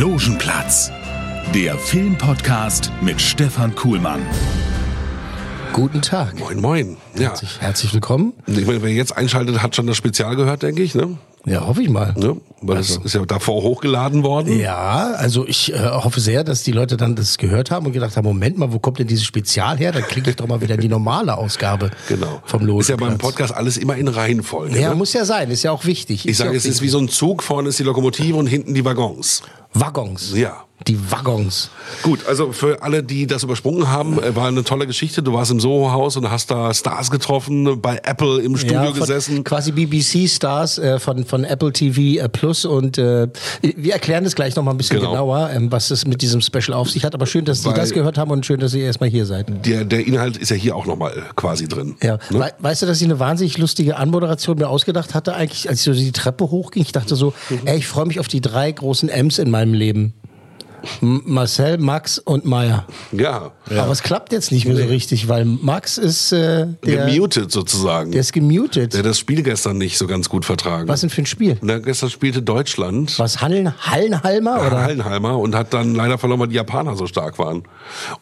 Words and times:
Logenplatz, 0.00 0.90
der 1.54 1.76
Filmpodcast 1.76 2.90
mit 3.02 3.20
Stefan 3.20 3.74
Kuhlmann. 3.74 4.22
Guten 5.74 6.00
Tag. 6.00 6.38
Moin, 6.38 6.58
moin. 6.58 6.96
Ja. 7.16 7.28
Herzlich, 7.28 7.60
herzlich 7.60 7.92
willkommen. 7.92 8.32
Ich 8.46 8.66
meine, 8.66 8.80
wer 8.80 8.88
jetzt 8.90 9.14
einschaltet, 9.14 9.62
hat 9.62 9.76
schon 9.76 9.86
das 9.86 9.98
Spezial 9.98 10.36
gehört, 10.36 10.62
denke 10.62 10.82
ich, 10.82 10.94
ne? 10.94 11.18
Ja, 11.44 11.66
hoffe 11.66 11.82
ich 11.82 11.90
mal. 11.90 12.14
ne? 12.16 12.38
Weil 12.62 12.78
das 12.78 12.96
ist 12.96 13.14
ja 13.14 13.26
davor 13.26 13.62
hochgeladen 13.62 14.22
worden. 14.22 14.58
Ja, 14.58 15.12
also 15.18 15.46
ich 15.46 15.74
äh, 15.74 15.78
hoffe 15.78 16.20
sehr, 16.20 16.44
dass 16.44 16.62
die 16.62 16.72
Leute 16.72 16.96
dann 16.96 17.14
das 17.14 17.36
gehört 17.36 17.70
haben 17.70 17.84
und 17.84 17.92
gedacht 17.92 18.16
haben, 18.16 18.24
Moment 18.24 18.56
mal, 18.56 18.72
wo 18.72 18.78
kommt 18.78 19.00
denn 19.00 19.06
dieses 19.06 19.24
Spezial 19.26 19.76
her? 19.76 19.92
Dann 19.92 20.04
klicke 20.04 20.30
ich 20.30 20.36
doch 20.36 20.46
mal 20.46 20.62
wieder 20.62 20.78
die 20.78 20.88
normale 20.88 21.36
Ausgabe 21.36 21.90
Genau. 22.08 22.40
vom 22.46 22.62
Logenplatz. 22.64 22.88
Ist 22.88 22.88
ja 22.88 22.96
beim 22.96 23.18
Podcast 23.18 23.54
alles 23.54 23.76
immer 23.76 23.96
in 23.96 24.08
Reihenfolge. 24.08 24.80
Ja, 24.80 24.90
ne? 24.90 24.94
muss 24.94 25.12
ja 25.12 25.26
sein, 25.26 25.50
ist 25.50 25.62
ja 25.62 25.72
auch 25.72 25.84
wichtig. 25.84 26.26
Ich 26.26 26.38
sage, 26.38 26.56
es 26.56 26.64
ist 26.64 26.80
wie 26.80 26.88
so 26.88 26.98
ein 26.98 27.10
Zug, 27.10 27.42
vorne 27.42 27.68
ist 27.68 27.78
die 27.78 27.82
Lokomotive 27.84 28.36
und 28.38 28.46
hinten 28.46 28.72
die 28.72 28.84
Waggons. 28.86 29.42
Waggons. 29.72 30.32
Ja. 30.34 30.69
Die 30.86 31.10
Waggons. 31.10 31.70
Gut, 32.02 32.26
also 32.26 32.52
für 32.52 32.82
alle, 32.82 33.02
die 33.02 33.26
das 33.26 33.42
übersprungen 33.42 33.88
haben, 33.88 34.22
äh, 34.22 34.34
war 34.34 34.48
eine 34.48 34.64
tolle 34.64 34.86
Geschichte. 34.86 35.22
Du 35.22 35.32
warst 35.34 35.50
im 35.50 35.60
Soho-Haus 35.60 36.16
und 36.16 36.30
hast 36.30 36.50
da 36.50 36.72
Stars 36.72 37.10
getroffen, 37.10 37.80
bei 37.82 38.00
Apple 38.02 38.40
im 38.40 38.56
Studio 38.56 38.84
von, 38.90 38.94
gesessen. 39.00 39.44
Quasi 39.44 39.72
BBC-Stars 39.72 40.78
äh, 40.78 40.98
von, 40.98 41.24
von 41.24 41.44
Apple 41.44 41.72
TV 41.72 42.22
äh, 42.24 42.28
Plus 42.28 42.64
und 42.64 42.98
äh, 42.98 43.28
wir 43.62 43.92
erklären 43.92 44.24
das 44.24 44.34
gleich 44.34 44.56
nochmal 44.56 44.74
ein 44.74 44.78
bisschen 44.78 44.98
Genau. 44.98 45.12
genauer, 45.12 45.50
ähm, 45.52 45.70
was 45.70 45.90
es 45.90 46.06
mit 46.06 46.20
diesem 46.22 46.40
Special 46.40 46.72
auf 46.74 46.90
sich 46.90 47.04
hat. 47.04 47.14
Aber 47.14 47.26
schön, 47.26 47.44
dass 47.44 47.62
Sie 47.62 47.72
das 47.72 47.92
gehört 47.92 48.18
haben 48.18 48.30
und 48.30 48.44
schön, 48.46 48.58
dass 48.60 48.72
Sie 48.72 48.80
erstmal 48.80 49.08
hier 49.10 49.26
seid. 49.26 49.46
Der, 49.66 49.84
der 49.84 50.06
Inhalt 50.06 50.36
ist 50.36 50.50
ja 50.50 50.56
hier 50.56 50.74
auch 50.76 50.86
nochmal 50.86 51.12
quasi 51.36 51.68
drin. 51.68 51.96
Ja. 52.02 52.14
Ne? 52.30 52.40
We 52.40 52.50
weißt 52.58 52.82
du, 52.82 52.86
dass 52.86 52.98
ich 53.00 53.04
eine 53.04 53.18
wahnsinnig 53.18 53.58
lustige 53.58 53.96
Anmoderation 53.96 54.58
mir 54.58 54.68
ausgedacht 54.68 55.14
hatte, 55.14 55.34
eigentlich, 55.34 55.68
als 55.68 55.80
ich 55.80 55.84
so 55.84 55.92
die 55.92 56.12
Treppe 56.12 56.50
hochging? 56.50 56.82
Ich 56.82 56.92
dachte 56.92 57.16
so, 57.16 57.32
Mhm. 57.50 57.60
ey, 57.66 57.78
ich 57.78 57.86
freue 57.86 58.06
mich 58.06 58.18
auf 58.20 58.28
die 58.28 58.40
drei 58.40 58.70
großen 58.72 59.08
M's 59.08 59.38
in 59.38 59.50
meinem 59.50 59.74
Leben. 59.74 60.14
Marcel, 61.00 61.78
Max 61.78 62.18
und 62.18 62.44
Maya. 62.44 62.84
Ja. 63.12 63.52
Aber 63.70 63.92
es 63.92 64.02
klappt 64.02 64.32
jetzt 64.32 64.52
nicht 64.52 64.66
mehr 64.66 64.76
so 64.76 64.84
richtig, 64.84 65.28
weil 65.28 65.44
Max 65.44 65.98
ist 65.98 66.32
äh, 66.32 66.66
der, 66.84 67.06
Gemutet 67.06 67.52
sozusagen. 67.52 68.12
der 68.12 68.20
ist 68.20 68.32
gemutet. 68.32 68.92
der 68.92 69.00
hat 69.00 69.06
das 69.06 69.18
Spiel 69.18 69.42
gestern 69.42 69.78
nicht 69.78 69.98
so 69.98 70.06
ganz 70.06 70.28
gut 70.28 70.44
vertragen. 70.44 70.88
Was 70.88 71.00
denn 71.00 71.10
für 71.10 71.22
ein 71.22 71.26
Spiel? 71.26 71.58
Na, 71.62 71.78
gestern 71.78 72.10
spielte 72.10 72.42
Deutschland. 72.42 73.18
Was, 73.18 73.40
Hallen, 73.40 73.72
Hallenhalmer? 73.86 74.66
Oder? 74.66 74.82
Hallenheimer 74.82 75.38
und 75.38 75.54
hat 75.54 75.72
dann 75.72 75.94
leider 75.94 76.18
verloren, 76.18 76.40
weil 76.40 76.48
die 76.48 76.56
Japaner 76.56 76.96
so 76.96 77.06
stark 77.06 77.38
waren. 77.38 77.62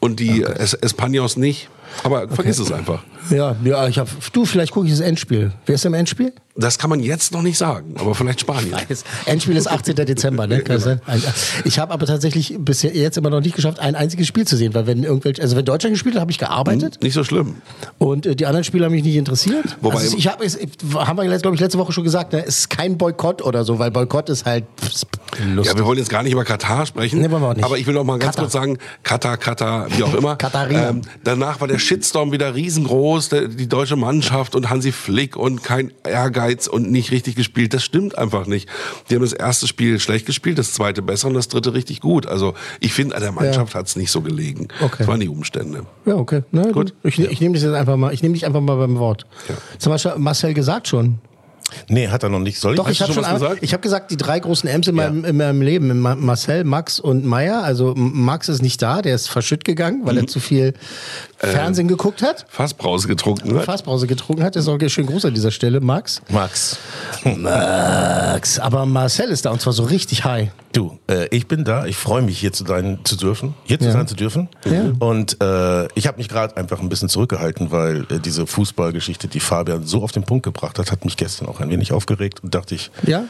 Und 0.00 0.20
die 0.20 0.42
es 0.42 0.76
Españos 0.78 1.38
nicht. 1.38 1.68
Aber 2.02 2.28
vergiss 2.28 2.58
es 2.58 2.70
einfach. 2.72 3.02
Ja, 3.30 3.56
ja 3.64 3.86
ich 3.88 3.98
hab, 3.98 4.08
du, 4.32 4.44
vielleicht 4.44 4.72
gucke 4.72 4.86
ich 4.86 4.92
das 4.92 5.00
Endspiel. 5.00 5.52
Wer 5.66 5.74
ist 5.74 5.84
im 5.84 5.94
Endspiel? 5.94 6.32
Das 6.56 6.76
kann 6.78 6.90
man 6.90 6.98
jetzt 6.98 7.32
noch 7.32 7.42
nicht 7.42 7.56
sagen, 7.56 7.94
aber 7.98 8.16
vielleicht 8.16 8.40
Spanien. 8.40 8.74
Endspiel 9.26 9.56
ist 9.56 9.68
18. 9.70 9.94
Dezember, 9.94 10.48
ne? 10.48 10.62
Ein- 11.06 11.22
Ich 11.64 11.78
habe 11.78 11.92
aber 11.92 12.04
tatsächlich 12.06 12.56
bisher 12.58 12.96
jetzt 12.96 13.16
immer 13.16 13.30
noch 13.30 13.40
nicht 13.40 13.54
geschafft, 13.54 13.78
ein 13.78 13.94
einziges 13.94 14.26
Spiel 14.26 14.44
zu 14.44 14.56
sehen, 14.56 14.74
weil 14.74 14.86
wenn 14.88 15.04
irgendwelche, 15.04 15.40
also 15.40 15.54
wenn 15.56 15.64
Deutschland 15.64 15.94
gespielt 15.94 16.16
hat, 16.16 16.20
habe 16.22 16.32
ich 16.32 16.38
gearbeitet 16.38 16.98
Nicht 17.00 17.12
so 17.14 17.22
schlimm. 17.22 17.56
und 17.98 18.26
äh, 18.26 18.34
die 18.34 18.46
anderen 18.46 18.64
Spiele 18.64 18.86
haben 18.86 18.92
mich 18.92 19.04
nicht 19.04 19.14
interessiert. 19.14 19.76
Wobei- 19.82 19.98
also 20.00 20.16
ich 20.16 20.26
habe, 20.26 20.44
haben 20.94 21.16
wir 21.18 21.38
glaube 21.38 21.54
ich 21.54 21.60
letzte 21.60 21.78
Woche 21.78 21.92
schon 21.92 22.02
gesagt, 22.04 22.32
ne? 22.32 22.44
es 22.44 22.58
ist 22.60 22.70
kein 22.70 22.98
Boykott 22.98 23.40
oder 23.42 23.62
so, 23.64 23.78
weil 23.78 23.92
Boykott 23.92 24.28
ist 24.28 24.44
halt 24.44 24.64
lustig. 25.54 25.70
Ja, 25.72 25.76
wir 25.78 25.84
wollen 25.86 25.98
jetzt 25.98 26.10
gar 26.10 26.24
nicht 26.24 26.32
über 26.32 26.44
Katar 26.44 26.86
sprechen. 26.86 27.20
Nee, 27.20 27.30
wollen 27.30 27.42
wir 27.42 27.48
auch 27.50 27.54
nicht. 27.54 27.64
Aber 27.64 27.78
ich 27.78 27.86
will 27.86 27.96
auch 27.98 28.04
mal 28.04 28.18
ganz 28.18 28.34
Katar. 28.34 28.44
kurz 28.46 28.52
sagen, 28.54 28.78
Katar, 29.04 29.36
Katar, 29.36 29.86
wie 29.96 30.02
auch 30.02 30.14
immer. 30.18 30.34
Katharina. 30.36 30.94
danach 31.22 31.60
war 31.60 31.68
der 31.68 31.77
Shitstorm 31.78 32.32
wieder 32.32 32.54
riesengroß, 32.54 33.28
der, 33.28 33.48
die 33.48 33.68
deutsche 33.68 33.96
Mannschaft 33.96 34.54
und 34.54 34.70
Hansi 34.70 34.92
Flick 34.92 35.36
und 35.36 35.62
kein 35.62 35.92
Ehrgeiz 36.04 36.66
und 36.66 36.90
nicht 36.90 37.10
richtig 37.10 37.36
gespielt. 37.36 37.74
Das 37.74 37.84
stimmt 37.84 38.16
einfach 38.18 38.46
nicht. 38.46 38.68
Die 39.08 39.14
haben 39.14 39.22
das 39.22 39.32
erste 39.32 39.66
Spiel 39.66 39.98
schlecht 40.00 40.26
gespielt, 40.26 40.58
das 40.58 40.72
zweite 40.72 41.02
besser 41.02 41.28
und 41.28 41.34
das 41.34 41.48
dritte 41.48 41.74
richtig 41.74 42.00
gut. 42.00 42.26
Also 42.26 42.54
ich 42.80 42.92
finde, 42.92 43.16
an 43.16 43.22
der 43.22 43.32
Mannschaft 43.32 43.74
hat's 43.74 43.96
nicht 43.96 44.10
so 44.10 44.20
gelegen. 44.20 44.68
Okay. 44.80 44.96
Das 44.98 45.06
waren 45.06 45.20
die 45.20 45.28
Umstände. 45.28 45.84
Ja, 46.06 46.14
okay. 46.16 46.42
Na, 46.50 46.70
Gut. 46.70 46.94
Ich, 47.02 47.18
ich 47.18 47.40
nehme 47.40 47.54
das 47.54 47.62
jetzt 47.62 47.74
einfach 47.74 47.96
mal, 47.96 48.12
ich 48.12 48.22
nehme 48.22 48.34
dich 48.34 48.46
einfach 48.46 48.60
mal 48.60 48.76
beim 48.76 48.98
Wort. 48.98 49.26
Zum 49.78 49.92
Beispiel 49.92 50.12
Marcel 50.16 50.54
gesagt 50.54 50.88
schon. 50.88 51.18
Nee, 51.88 52.08
hat 52.08 52.22
er 52.22 52.28
noch 52.28 52.38
nicht. 52.40 52.58
Soll 52.60 52.72
ich? 52.72 52.76
Doch, 52.78 52.88
ich 52.88 53.00
habe 53.02 53.12
schon, 53.12 53.22
was 53.22 53.28
ein- 53.28 53.34
gesagt? 53.38 53.58
ich 53.62 53.72
habe 53.72 53.80
gesagt, 53.82 54.10
die 54.10 54.16
drei 54.16 54.38
großen 54.40 54.68
M's 54.68 54.88
in 54.88 54.94
meinem, 54.94 55.24
in 55.24 55.36
meinem 55.36 55.62
Leben, 55.62 56.00
Ma- 56.00 56.14
Marcel, 56.14 56.64
Max 56.64 56.98
und 57.00 57.24
Meier. 57.24 57.62
Also 57.62 57.94
Max 57.96 58.48
ist 58.48 58.62
nicht 58.62 58.80
da, 58.82 59.02
der 59.02 59.14
ist 59.14 59.28
verschütt 59.28 59.64
gegangen, 59.64 60.00
weil 60.04 60.16
er 60.16 60.22
Mhm. 60.24 60.28
zu 60.28 60.40
viel 60.40 60.74
Äh. 61.40 61.46
Fernsehen 61.46 61.86
geguckt 61.88 62.22
hat. 62.22 62.46
Fassbrause 62.48 63.06
getrunken 63.08 63.56
hat. 63.56 63.64
Fassbrause 63.64 64.06
getrunken 64.06 64.42
hat. 64.42 64.56
Ist 64.56 64.66
auch 64.68 64.78
schön 64.88 65.06
groß 65.06 65.24
an 65.26 65.34
dieser 65.34 65.50
Stelle, 65.50 65.80
Max. 65.80 66.20
Max. 66.30 66.78
Max. 67.24 68.58
Aber 68.58 68.86
Marcel 68.86 69.30
ist 69.30 69.44
da 69.44 69.50
und 69.50 69.60
zwar 69.60 69.72
so 69.72 69.84
richtig 69.84 70.24
high. 70.24 70.50
Du, 70.72 70.98
äh, 71.10 71.26
ich 71.34 71.46
bin 71.48 71.64
da. 71.64 71.86
Ich 71.86 71.96
freue 71.96 72.22
mich, 72.22 72.38
hier 72.38 72.52
zu 72.52 72.64
sein 72.64 72.98
zu 73.04 73.16
dürfen. 73.16 73.54
Hier 73.64 73.78
zu 73.78 73.86
Ja. 73.86 73.92
sein 73.92 74.06
zu 74.06 74.14
dürfen. 74.14 74.48
Ja. 74.64 74.92
Und 74.98 75.40
äh, 75.42 75.86
ich 75.94 76.06
habe 76.06 76.18
mich 76.18 76.28
gerade 76.28 76.56
einfach 76.56 76.80
ein 76.80 76.88
bisschen 76.88 77.08
zurückgehalten, 77.08 77.70
weil 77.70 78.02
äh, 78.10 78.18
diese 78.18 78.46
Fußballgeschichte, 78.46 79.28
die 79.28 79.40
Fabian 79.40 79.84
so 79.86 80.02
auf 80.02 80.12
den 80.12 80.24
Punkt 80.24 80.44
gebracht 80.44 80.78
hat, 80.78 80.92
hat 80.92 81.04
mich 81.04 81.16
gestern 81.16 81.48
auch 81.48 81.57
ein 81.60 81.70
wenig 81.70 81.92
aufgeregt 81.92 82.42
und 82.42 82.54
dachte 82.54 82.74
ich, 82.74 82.90
Ja? 83.06 83.24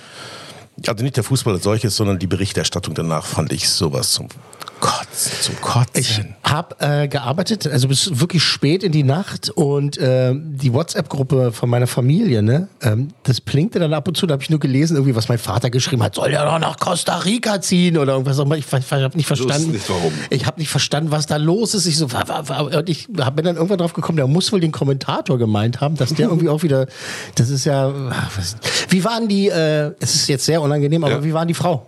also 0.86 1.02
nicht 1.02 1.16
der 1.16 1.24
Fußball 1.24 1.54
als 1.54 1.64
solches, 1.64 1.96
sondern 1.96 2.18
die 2.18 2.26
Berichterstattung 2.28 2.94
danach 2.94 3.24
fand 3.26 3.52
ich 3.52 3.68
sowas 3.68 4.12
zum 4.12 4.28
Kotzen, 4.88 5.32
zum 5.42 5.60
Kotzen. 5.60 6.00
Ich 6.00 6.50
habe 6.50 6.76
äh, 6.80 7.08
gearbeitet, 7.08 7.66
also 7.66 7.88
bis 7.88 8.18
wirklich 8.20 8.42
spät 8.42 8.82
in 8.82 8.92
die 8.92 9.02
Nacht 9.02 9.50
und 9.50 9.98
äh, 9.98 10.32
die 10.34 10.72
WhatsApp-Gruppe 10.72 11.52
von 11.52 11.68
meiner 11.68 11.86
Familie, 11.86 12.42
ne, 12.42 12.68
ähm, 12.82 13.08
das 13.24 13.40
blinkte 13.40 13.78
dann 13.78 13.92
ab 13.92 14.08
und 14.08 14.16
zu, 14.16 14.26
da 14.26 14.32
habe 14.32 14.42
ich 14.42 14.50
nur 14.50 14.60
gelesen, 14.60 14.96
irgendwie, 14.96 15.14
was 15.14 15.28
mein 15.28 15.38
Vater 15.38 15.68
geschrieben 15.68 16.02
hat, 16.02 16.14
soll 16.14 16.30
der 16.30 16.44
doch 16.44 16.58
nach 16.58 16.78
Costa 16.78 17.18
Rica 17.18 17.60
ziehen 17.60 17.98
oder 17.98 18.12
irgendwas. 18.14 18.38
auch 18.38 18.44
immer. 18.46 18.56
Ich, 18.56 18.66
ich 18.66 18.72
habe 18.92 19.16
nicht 19.16 19.26
verstanden. 19.26 19.72
nicht, 19.72 19.88
warum. 19.90 20.12
Ich 20.30 20.46
habe 20.46 20.58
nicht 20.58 20.70
verstanden, 20.70 21.10
was 21.10 21.26
da 21.26 21.36
los 21.36 21.74
ist. 21.74 21.86
Ich 21.86 21.98
so, 21.98 22.10
wa, 22.12 22.24
wa, 22.26 22.48
wa, 22.48 22.60
und 22.78 22.88
ich 22.88 23.08
bin 23.08 23.16
dann 23.44 23.56
irgendwann 23.56 23.78
drauf 23.78 23.92
gekommen, 23.92 24.16
der 24.16 24.26
muss 24.26 24.50
wohl 24.52 24.60
den 24.60 24.72
Kommentator 24.72 25.36
gemeint 25.38 25.80
haben, 25.82 25.96
dass 25.96 26.14
der 26.14 26.28
irgendwie 26.28 26.48
auch 26.48 26.62
wieder, 26.62 26.86
das 27.34 27.50
ist 27.50 27.64
ja, 27.66 27.92
ach, 28.10 28.30
was, 28.38 28.56
wie 28.88 29.04
waren 29.04 29.28
die, 29.28 29.48
äh, 29.48 29.92
es 30.00 30.14
ist 30.14 30.28
jetzt 30.28 30.46
sehr 30.46 30.62
unangenehm, 30.62 31.04
aber 31.04 31.14
Ja. 31.16 31.24
wie 31.24 31.34
waren 31.34 31.48
die 31.48 31.54
Frau? 31.54 31.86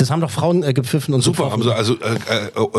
Das 0.00 0.10
haben 0.10 0.20
doch 0.20 0.30
Frauen 0.30 0.62
äh, 0.62 0.72
gepfiffen 0.72 1.14
und 1.14 1.20
Super, 1.22 1.44
so. 1.44 1.52
haben 1.52 1.62
sie, 1.62 1.74
also 1.74 1.94
äh, 1.94 2.14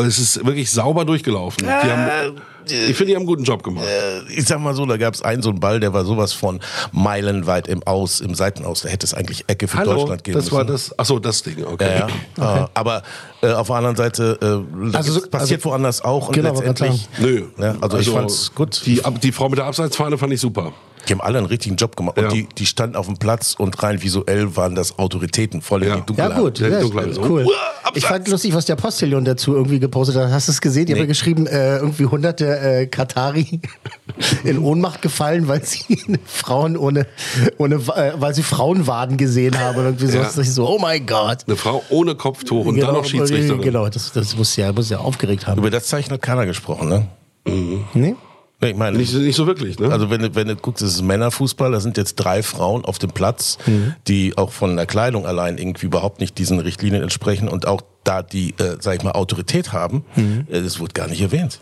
es 0.06 0.18
ist 0.18 0.44
wirklich 0.44 0.70
sauber 0.70 1.04
durchgelaufen. 1.04 1.64
Die 1.64 1.70
haben, 1.90 2.36
ich 2.66 2.96
finde, 2.96 3.06
die 3.06 3.14
haben 3.14 3.20
einen 3.22 3.26
guten 3.26 3.44
Job 3.44 3.62
gemacht. 3.62 3.86
Äh, 3.86 4.32
ich 4.32 4.46
sag 4.46 4.60
mal 4.60 4.74
so, 4.74 4.84
da 4.86 4.96
gab 4.96 5.14
es 5.14 5.22
einen 5.22 5.42
so 5.42 5.50
einen 5.50 5.60
Ball, 5.60 5.80
der 5.80 5.92
war 5.92 6.04
sowas 6.04 6.32
von 6.32 6.60
meilenweit 6.92 7.68
im 7.68 7.82
Aus, 7.84 8.20
im 8.20 8.34
Seitenaus. 8.34 8.82
Da 8.82 8.88
hätte 8.88 9.06
es 9.06 9.14
eigentlich 9.14 9.44
Ecke 9.48 9.68
für 9.68 9.82
Deutschland 9.84 10.24
geben 10.24 10.36
das 10.36 10.44
müssen. 10.46 10.56
war 10.56 10.64
das. 10.64 10.94
Ach 10.98 11.04
so, 11.04 11.18
das 11.18 11.42
Ding. 11.42 11.64
Okay. 11.72 12.02
Äh, 12.38 12.42
aber 12.74 13.02
äh, 13.42 13.52
auf 13.52 13.66
der 13.68 13.76
anderen 13.76 13.96
Seite, 13.96 14.38
äh, 14.40 14.96
Also 14.96 15.12
so- 15.12 15.18
also, 15.20 15.30
passiert 15.30 15.60
also- 15.60 15.70
woanders 15.70 16.04
auch 16.04 16.28
und 16.28 16.34
Genau, 16.34 16.50
letztendlich. 16.60 17.08
Nö. 17.18 17.44
Ja, 17.58 17.74
also, 17.80 17.98
ich 17.98 18.08
fand's 18.10 18.52
gut. 18.54 18.82
Die, 18.84 19.00
die 19.22 19.32
Frau 19.32 19.48
mit 19.48 19.58
der 19.58 19.66
Abseitsfahne 19.66 20.18
fand 20.18 20.32
ich 20.32 20.40
super. 20.40 20.72
Die 21.08 21.12
haben 21.12 21.20
alle 21.20 21.38
einen 21.38 21.46
richtigen 21.48 21.76
Job 21.76 21.96
gemacht. 21.96 22.16
Und 22.16 22.24
Ja. 22.24 22.30
die, 22.30 22.48
die 22.56 22.66
standen 22.66 22.96
auf 22.96 23.06
dem 23.06 23.16
Platz 23.16 23.54
und 23.58 23.82
rein 23.82 24.02
visuell 24.02 24.56
waren 24.56 24.74
das 24.74 24.98
Autoritäten, 24.98 25.60
voll 25.62 25.82
in 25.82 25.88
Ja. 25.88 25.96
die 25.96 26.06
Dunkelheit. 26.06 26.30
Ja, 26.36 26.38
gut. 26.40 26.58
Ja, 26.60 26.80
Dunkelheit 26.80 27.14
so. 27.14 27.22
cool. 27.22 27.46
Ich 27.94 28.06
fand 28.06 28.28
lustig, 28.28 28.54
was 28.54 28.64
der 28.66 28.76
Postillion 28.76 29.24
dazu 29.24 29.54
irgendwie 29.54 29.80
gepostet 29.80 30.16
hat. 30.16 30.30
Hast 30.30 30.48
du 30.48 30.52
es 30.52 30.60
gesehen? 30.60 30.86
Die 30.86 30.92
haben 30.92 31.00
ja 31.00 31.06
geschrieben, 31.06 31.46
äh, 31.46 31.78
irgendwie 31.78 32.06
hunderte 32.06 32.46
äh, 32.58 32.86
Katari 32.86 33.60
in 34.44 34.58
Ohnmacht 34.58 35.02
gefallen, 35.02 35.48
weil 35.48 35.64
sie 35.64 35.98
Frauen 36.24 36.76
ohne, 36.76 37.06
ohne 37.58 37.74
äh, 37.76 38.12
weil 38.16 38.34
sie 38.34 38.42
Frauenwaden 38.42 39.16
gesehen 39.16 39.58
haben. 39.58 39.78
Und 39.78 39.84
irgendwie 39.84 40.06
so, 40.06 40.18
Ja. 40.18 40.22
Das 40.24 40.38
ist 40.38 40.54
so, 40.54 40.68
oh 40.68 40.78
mein 40.78 41.04
Gott. 41.06 41.38
Eine 41.46 41.56
Frau 41.56 41.82
ohne 41.90 42.14
Kopftuch 42.14 42.64
und 42.66 42.78
dann 42.80 42.94
noch 42.94 43.04
Schiedsrichterin. 43.04 43.60
Genau, 43.60 43.88
das, 43.88 44.12
das 44.12 44.36
muss 44.36 44.54
ja, 44.56 44.72
muss 44.72 44.88
ja 44.88 44.98
aufgeregt 44.98 45.46
haben. 45.46 45.58
Über 45.58 45.70
das 45.70 45.86
Zeichen 45.86 46.12
hat 46.12 46.22
keiner 46.22 46.46
gesprochen, 46.46 46.88
ne? 46.88 47.08
Nee? 47.94 48.14
Nee, 48.62 48.70
Ich 48.70 48.76
meine, 48.76 48.96
Nicht, 48.96 49.12
nicht 49.14 49.36
so 49.36 49.46
wirklich, 49.46 49.78
ne? 49.78 49.90
Also 49.90 50.08
wenn 50.10 50.22
du, 50.22 50.34
wenn 50.34 50.46
du 50.48 50.56
guckst, 50.56 50.82
es 50.82 50.94
ist 50.94 51.02
Männerfußball, 51.02 51.72
da 51.72 51.80
sind 51.80 51.96
jetzt 51.96 52.14
drei 52.16 52.42
Frauen 52.42 52.84
auf 52.84 52.98
dem 52.98 53.10
Platz, 53.10 53.58
Mhm. 53.66 53.94
die 54.08 54.38
auch 54.38 54.52
von 54.52 54.76
der 54.76 54.86
Kleidung 54.86 55.26
allein 55.26 55.58
irgendwie 55.58 55.86
überhaupt 55.86 56.20
nicht 56.20 56.38
diesen 56.38 56.58
Richtlinien 56.60 57.02
entsprechen 57.02 57.48
und 57.48 57.66
auch 57.66 57.82
da 58.04 58.22
die, 58.22 58.50
äh, 58.58 58.76
sag 58.80 58.96
ich 58.96 59.02
mal, 59.02 59.12
Autorität 59.12 59.72
haben, 59.72 60.04
Mhm. 60.16 60.46
äh, 60.50 60.62
das 60.62 60.80
wird 60.80 60.94
gar 60.94 61.08
nicht 61.08 61.20
erwähnt. 61.20 61.58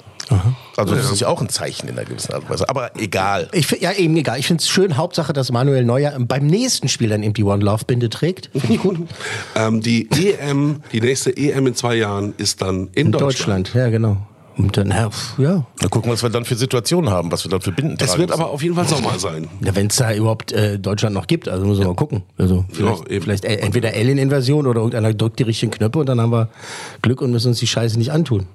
Also 0.76 0.94
das 0.94 1.10
ist 1.10 1.20
ja 1.20 1.26
auch 1.26 1.40
ein 1.40 1.48
Zeichen 1.48 1.88
in 1.88 1.98
einer 1.98 2.06
gewissen 2.06 2.32
Art 2.32 2.44
und 2.44 2.50
Weise. 2.50 2.68
Aber 2.68 2.92
egal. 2.96 3.48
Ich 3.52 3.66
find, 3.66 3.82
ja, 3.82 3.90
eben 3.92 4.16
egal. 4.16 4.38
Ich 4.38 4.46
finde 4.46 4.60
es 4.60 4.68
schön, 4.68 4.96
Hauptsache, 4.96 5.32
dass 5.32 5.50
Manuel 5.50 5.84
Neuer 5.84 6.16
beim 6.20 6.46
nächsten 6.46 6.86
Spiel 6.86 7.08
dann 7.08 7.24
eben 7.24 7.34
die 7.34 7.42
One 7.42 7.64
Love 7.64 7.84
Binde 7.84 8.10
trägt. 8.10 8.48
Finde 8.52 8.74
ich 8.74 8.80
gut. 8.80 8.98
Ähm, 9.56 9.80
die 9.80 10.08
EM, 10.12 10.82
die 10.92 11.00
nächste 11.00 11.36
EM 11.36 11.66
in 11.66 11.74
zwei 11.74 11.96
Jahren 11.96 12.32
ist 12.36 12.62
dann 12.62 12.90
in, 12.94 13.06
In 13.06 13.12
Deutschland. 13.12 13.66
Deutschland. 13.68 13.74
ja, 13.74 13.88
genau. 13.90 14.18
Und 14.64 14.76
dann, 14.76 14.88
ja, 14.90 15.10
ja. 15.38 15.64
Mal 15.80 15.88
gucken, 15.88 16.12
was 16.12 16.22
wir 16.22 16.30
dann 16.30 16.44
für 16.44 16.54
Situationen 16.56 17.10
haben, 17.10 17.32
was 17.32 17.44
wir 17.44 17.50
dann 17.50 17.60
für 17.60 17.72
Binden 17.72 17.96
Es 17.98 18.08
tragen 18.08 18.20
wird 18.20 18.30
müssen. 18.30 18.42
aber 18.42 18.50
auf 18.50 18.62
jeden 18.62 18.74
Fall 18.74 18.86
Sommer 18.86 19.18
sein. 19.18 19.48
Ja, 19.64 19.74
wenn 19.74 19.86
es 19.86 19.96
da 19.96 20.12
überhaupt 20.12 20.52
äh, 20.52 20.78
Deutschland 20.78 21.14
noch 21.14 21.26
gibt, 21.26 21.48
also 21.48 21.66
muss 21.66 21.78
man 21.78 21.88
mal 21.88 21.94
gucken. 21.94 22.22
Also 22.36 22.64
vielleicht, 22.72 23.08
eben. 23.08 23.24
vielleicht 23.24 23.44
äh, 23.44 23.56
entweder 23.56 23.90
Alien-Invasion 23.90 24.66
oder 24.66 24.80
irgendeiner 24.80 25.14
drückt 25.14 25.38
die 25.38 25.44
richtigen 25.44 25.72
Knöpfe 25.72 26.00
und 26.00 26.06
dann 26.06 26.20
haben 26.20 26.32
wir 26.32 26.48
Glück 27.02 27.22
und 27.22 27.30
müssen 27.30 27.48
uns 27.48 27.58
die 27.58 27.66
Scheiße 27.66 27.98
nicht 27.98 28.12
antun. 28.12 28.46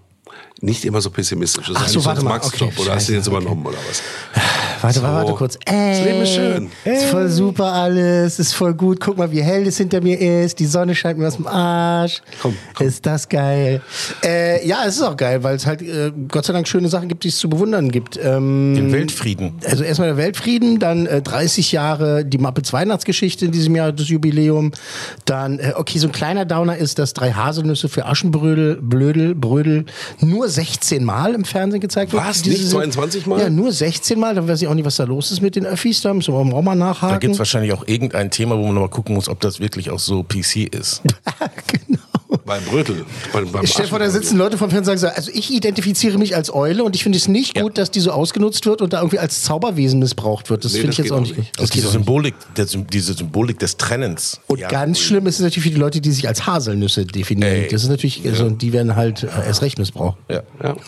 Nicht 0.62 0.86
immer 0.86 1.02
so 1.02 1.10
pessimistisch. 1.10 1.68
Das 1.68 1.78
Ach 1.78 1.86
ist 1.88 1.94
so, 1.94 2.06
warte 2.06 2.22
so 2.22 2.26
mal, 2.26 2.34
Max 2.34 2.48
okay, 2.48 2.58
Job. 2.66 2.80
Oder 2.80 2.96
hast 2.96 3.08
du 3.08 3.12
den 3.12 3.20
jetzt 3.20 3.28
okay. 3.28 3.38
übernommen 3.38 3.66
oder 3.66 3.78
was? 3.90 4.02
Warte, 4.82 5.00
So. 5.00 5.04
warte 5.06 5.34
kurz. 5.34 5.58
Ey, 5.66 5.96
Das 5.96 6.06
Leben 6.06 6.22
ist 6.22 6.34
schön. 6.36 6.70
Ist 6.84 7.06
voll 7.06 7.28
super 7.30 7.72
alles, 7.72 8.38
ist 8.38 8.54
voll 8.54 8.74
gut. 8.76 9.00
Guck 9.00 9.18
mal, 9.18 9.32
wie 9.32 9.42
hell 9.42 9.66
es 9.66 9.78
hinter 9.78 10.00
mir 10.02 10.20
ist. 10.20 10.60
Die 10.60 10.68
Sonne 10.68 10.94
scheint 10.94 11.18
mir 11.18 11.28
aus 11.28 11.38
dem 11.38 11.48
Arsch. 11.48 12.22
Komm, 12.42 12.56
komm. 12.76 12.86
Ist 12.86 13.04
das 13.04 13.28
geil. 13.28 13.82
Äh, 14.24 14.68
ja, 14.68 14.84
es 14.86 14.98
ist 14.98 15.02
auch 15.02 15.18
geil, 15.18 15.42
weil 15.44 15.56
es 15.56 15.66
halt 15.66 15.82
äh, 15.82 16.12
Gott 16.28 16.46
sei 16.46 16.54
Dank 16.54 16.68
schöne 16.68 16.88
Sachen 16.90 17.08
gibt, 17.10 17.24
die 17.24 17.30
es 17.30 17.38
zu 17.38 17.50
bewundern 17.50 17.90
gibt. 17.90 18.20
Ähm, 18.22 18.76
Den 18.76 18.92
Weltfrieden. 18.92 19.54
also 19.66 19.84
erstmal 19.84 20.10
der 20.10 20.18
Weltfrieden, 20.18 20.78
dann 20.78 21.08
äh, 21.08 21.22
30 21.22 21.72
Jahre 21.72 22.24
die 22.24 22.38
Muppets 22.38 22.72
Weihnachtsgeschichte 22.72 23.46
in 23.46 23.52
diesem 23.54 23.76
Jahr, 23.76 23.92
das 23.92 24.10
Jubiläum. 24.10 24.72
Dann, 25.24 25.58
äh, 25.58 25.72
okay, 25.76 25.98
so 25.98 26.08
ein 26.08 26.12
kleiner 26.12 26.46
Downer 26.46 26.78
ist, 26.78 27.00
dass 27.00 27.14
drei 27.14 27.32
Haselnüsse 27.32 27.90
für 27.90 28.06
Aschenbrödel, 28.06 28.78
Blödel, 28.82 29.34
Brödel 29.34 29.86
nur 30.20 30.35
16 30.44 31.04
Mal 31.04 31.34
im 31.34 31.46
Fernsehen 31.46 31.82
gezeigt 31.82 32.14
wird. 32.14 32.24
Was? 32.24 32.46
Nicht 32.46 32.60
Saison. 32.60 32.82
22 32.82 33.26
Mal? 33.26 33.40
Ja, 33.40 33.50
nur 33.50 33.72
16 33.72 34.20
Mal. 34.20 34.36
Dann 34.36 34.48
weiß 34.48 34.62
ich 34.62 34.68
auch 34.68 34.74
nicht, 34.74 34.86
was 34.86 34.98
da 34.98 35.04
los 35.04 35.32
ist 35.32 35.42
mit 35.42 35.56
den 35.56 35.66
Öffis. 35.66 36.02
Da 36.02 36.14
müssen 36.14 36.34
wir 36.34 36.40
auch 36.40 36.62
mal 36.62 36.76
nachhaken. 36.76 37.16
Da 37.16 37.20
gibt 37.20 37.34
es 37.34 37.40
wahrscheinlich 37.40 37.74
auch 37.74 37.88
irgendein 37.88 38.32
Thema, 38.32 38.58
wo 38.58 38.66
man 38.66 38.76
mal 38.76 38.90
gucken 38.90 39.16
muss, 39.16 39.30
ob 39.30 39.40
das 39.40 39.60
wirklich 39.60 39.90
auch 39.90 40.00
so 40.00 40.24
PC 40.24 40.74
ist. 40.74 41.02
genau. 41.68 42.00
Beim 42.46 42.64
Brötel. 42.64 43.06
Beim, 43.34 43.52
beim 43.52 43.64
Ich 43.64 43.72
stell 43.72 43.88
vor, 43.88 43.98
da 43.98 44.08
sitzen 44.10 44.38
Leute 44.38 44.58
vom 44.60 44.70
Fernsehen 44.70 44.94
und 44.94 45.00
sagen 45.00 45.14
so, 45.14 45.18
also 45.18 45.32
ich 45.34 45.52
identifiziere 45.52 46.18
mich 46.20 46.36
als 46.36 46.54
Eule 46.54 46.84
und 46.84 46.96
ich 46.96 47.02
finde 47.02 47.18
es 47.18 47.28
nicht 47.28 47.60
gut, 47.60 47.78
dass 47.80 47.90
die 47.90 48.00
so 48.00 48.12
ausgenutzt 48.12 48.68
wird 48.68 48.84
und 48.84 48.94
da 48.94 49.00
irgendwie 49.00 49.18
als 49.18 49.42
Zauberwesen 49.42 49.98
missbraucht 50.00 50.52
wird. 50.52 50.64
Das 50.64 50.74
Nee, 50.74 50.80
finde 50.82 50.92
ich 50.92 50.98
jetzt 51.00 51.12
auch 51.12 51.20
nicht. 51.22 51.36
Das 51.58 51.72
diese. 51.72 51.90
Symbolik, 51.90 52.36
der, 52.56 52.66
diese 52.66 53.14
Symbolik 53.14 53.58
des 53.58 53.78
Trennens. 53.78 54.40
Und 54.48 54.60
Ja, 54.60 54.68
ganz 54.68 55.00
schlimm 55.00 55.26
ist 55.26 55.36
es 55.36 55.42
natürlich 55.42 55.64
für 55.64 55.74
die 55.74 55.80
Leute, 55.80 56.02
die 56.02 56.12
sich 56.12 56.28
als 56.28 56.46
Haselnüsse 56.46 57.06
definieren. 57.06 57.52
Ey. 57.52 57.68
Das 57.68 57.82
ist 57.84 57.90
natürlich, 57.90 58.22
also, 58.28 58.50
die 58.52 58.74
werden 58.74 58.96
halt 58.96 59.24
äh, 59.24 59.28
erst 59.48 59.64
recht 59.64 59.80
missbraucht. 59.80 60.18
Ja. 60.30 60.44
Ja. 60.64 60.76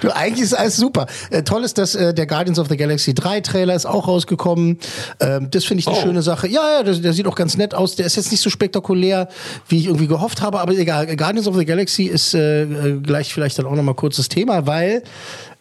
Du, 0.00 0.10
eigentlich 0.14 0.42
ist 0.44 0.54
alles 0.54 0.76
super. 0.76 1.06
Äh, 1.30 1.42
toll 1.42 1.62
ist, 1.64 1.78
dass 1.78 1.94
äh, 1.94 2.12
der 2.14 2.26
Guardians 2.26 2.58
of 2.58 2.68
the 2.68 2.76
Galaxy 2.76 3.14
3 3.14 3.40
Trailer 3.40 3.74
ist 3.74 3.86
auch 3.86 4.08
rausgekommen. 4.08 4.78
Ähm, 5.20 5.48
das 5.50 5.64
finde 5.64 5.80
ich 5.80 5.86
eine 5.88 5.96
Oh. 5.96 6.02
schöne 6.02 6.22
Sache. 6.22 6.48
Ja, 6.48 6.78
ja, 6.78 6.82
der, 6.82 6.94
der 6.94 7.12
sieht 7.12 7.26
auch 7.26 7.34
ganz 7.34 7.56
nett 7.56 7.74
aus. 7.74 7.96
Der 7.96 8.06
ist 8.06 8.16
jetzt 8.16 8.30
nicht 8.30 8.40
so 8.42 8.50
spektakulär, 8.50 9.28
wie 9.68 9.78
ich 9.78 9.86
irgendwie 9.86 10.06
gehofft 10.06 10.40
habe, 10.40 10.60
aber 10.60 10.72
egal. 10.72 11.14
Guardians 11.16 11.46
of 11.46 11.56
the 11.56 11.64
Galaxy 11.64 12.04
ist 12.04 12.34
äh, 12.34 12.62
äh, 12.62 13.00
gleich 13.00 13.32
vielleicht 13.32 13.58
dann 13.58 13.66
auch 13.66 13.74
nochmal 13.74 13.94
kurzes 13.94 14.28
Thema, 14.28 14.66
weil 14.66 15.02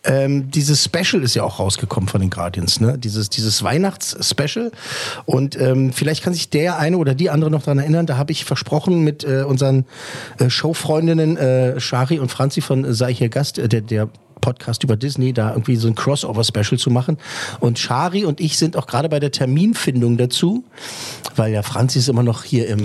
ähm, 0.04 0.50
dieses 0.50 0.84
Special 0.84 1.22
ist 1.24 1.36
ja 1.36 1.44
auch 1.44 1.60
rausgekommen 1.60 2.08
von 2.08 2.22
den 2.22 2.30
Guardians, 2.30 2.80
ne? 2.80 2.98
Dieses, 2.98 3.30
dieses 3.30 3.62
Weihnachts-Special. 3.64 4.72
Und 5.26 5.60
ähm, 5.60 5.92
vielleicht 5.92 6.24
kann 6.24 6.34
sich 6.34 6.50
der 6.50 6.78
eine 6.78 6.98
oder 6.98 7.14
die 7.14 7.30
andere 7.30 7.52
noch 7.52 7.64
daran 7.64 7.80
erinnern, 7.80 8.06
da 8.06 8.18
habe 8.18 8.32
ich 8.32 8.46
versprochen 8.46 9.04
mit 9.04 9.24
äh, 9.24 9.44
unseren 9.44 9.86
äh, 10.40 10.50
Showfreundinnen 10.50 11.38
äh, 11.38 11.80
Shari 11.80 12.20
und 12.20 12.32
Franzi 12.32 12.62
von 12.62 12.86
äh, 12.86 12.94
Sei 12.94 13.14
hier 13.14 13.30
Gast, 13.30 13.58
äh, 13.58 13.68
der, 13.68 13.82
der 13.82 14.10
Podcast 14.48 14.82
über 14.86 14.96
Disney, 14.96 15.34
da 15.34 15.50
irgendwie 15.52 15.76
so 15.76 15.90
ein 15.90 15.96
Crossover-Special 15.96 16.80
zu 16.80 16.90
machen. 16.90 17.18
Und 17.60 17.80
Shari 17.80 18.24
und 18.24 18.40
ich 18.40 18.58
sind 18.58 18.78
auch 18.78 18.88
gerade 18.88 19.10
bei 19.10 19.20
der 19.20 19.32
Terminfindung 19.32 20.16
dazu, 20.16 20.64
weil 21.36 21.52
ja 21.52 21.64
Franzi 21.64 22.00
ist 22.00 22.08
immer 22.08 22.24
noch 22.24 22.46
hier 22.46 22.70
im. 22.70 22.80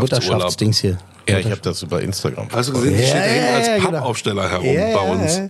Mutterschaftsdings 0.00 0.78
hier. 0.78 0.98
Ja, 1.30 1.38
ich 1.38 1.50
habe 1.50 1.60
das 1.60 1.82
über 1.82 2.00
Instagram. 2.02 2.48
Hast 2.52 2.68
du 2.68 2.72
gesehen, 2.74 2.96
die 2.96 3.02
steht 3.02 3.14
da 3.14 3.22
hinten 3.22 3.54
als 3.54 3.66
genau. 3.66 3.90
Pappaufsteller 3.90 4.50
herum 4.50 4.66
Ja, 4.66 4.72
bei 4.72 5.04
ja, 5.04 5.12
uns. 5.12 5.36
ja. 5.36 5.48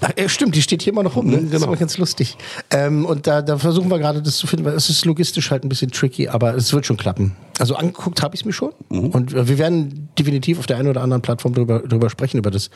Ach, 0.00 0.10
ja, 0.18 0.28
stimmt, 0.28 0.54
die 0.54 0.62
steht 0.62 0.82
hier 0.82 0.92
immer 0.92 1.02
noch 1.02 1.16
rum. 1.16 1.26
Ne? 1.26 1.36
Das 1.36 1.44
ist 1.44 1.50
genau. 1.50 1.66
immer 1.66 1.76
ganz 1.76 1.98
lustig. 1.98 2.36
Ähm, 2.70 3.04
und 3.04 3.26
da, 3.26 3.42
da 3.42 3.58
versuchen 3.58 3.90
wir 3.90 3.98
gerade 3.98 4.22
das 4.22 4.36
zu 4.36 4.46
finden, 4.46 4.64
weil 4.64 4.74
es 4.74 4.88
ist 4.88 5.04
logistisch 5.04 5.50
halt 5.50 5.64
ein 5.64 5.68
bisschen 5.68 5.90
tricky, 5.90 6.28
aber 6.28 6.54
es 6.54 6.72
wird 6.72 6.86
schon 6.86 6.96
klappen. 6.96 7.36
Also 7.58 7.74
angeguckt 7.76 8.22
habe 8.22 8.34
ich 8.34 8.40
es 8.40 8.44
mir 8.44 8.52
schon. 8.52 8.72
Mhm. 8.88 9.10
Und 9.10 9.34
äh, 9.34 9.48
wir 9.48 9.58
werden 9.58 10.08
definitiv 10.18 10.58
auf 10.58 10.66
der 10.66 10.78
einen 10.78 10.88
oder 10.88 11.02
anderen 11.02 11.22
Plattform 11.22 11.54
drüber, 11.54 11.80
drüber 11.80 12.08
sprechen, 12.10 12.38
über 12.38 12.50
das 12.50 12.70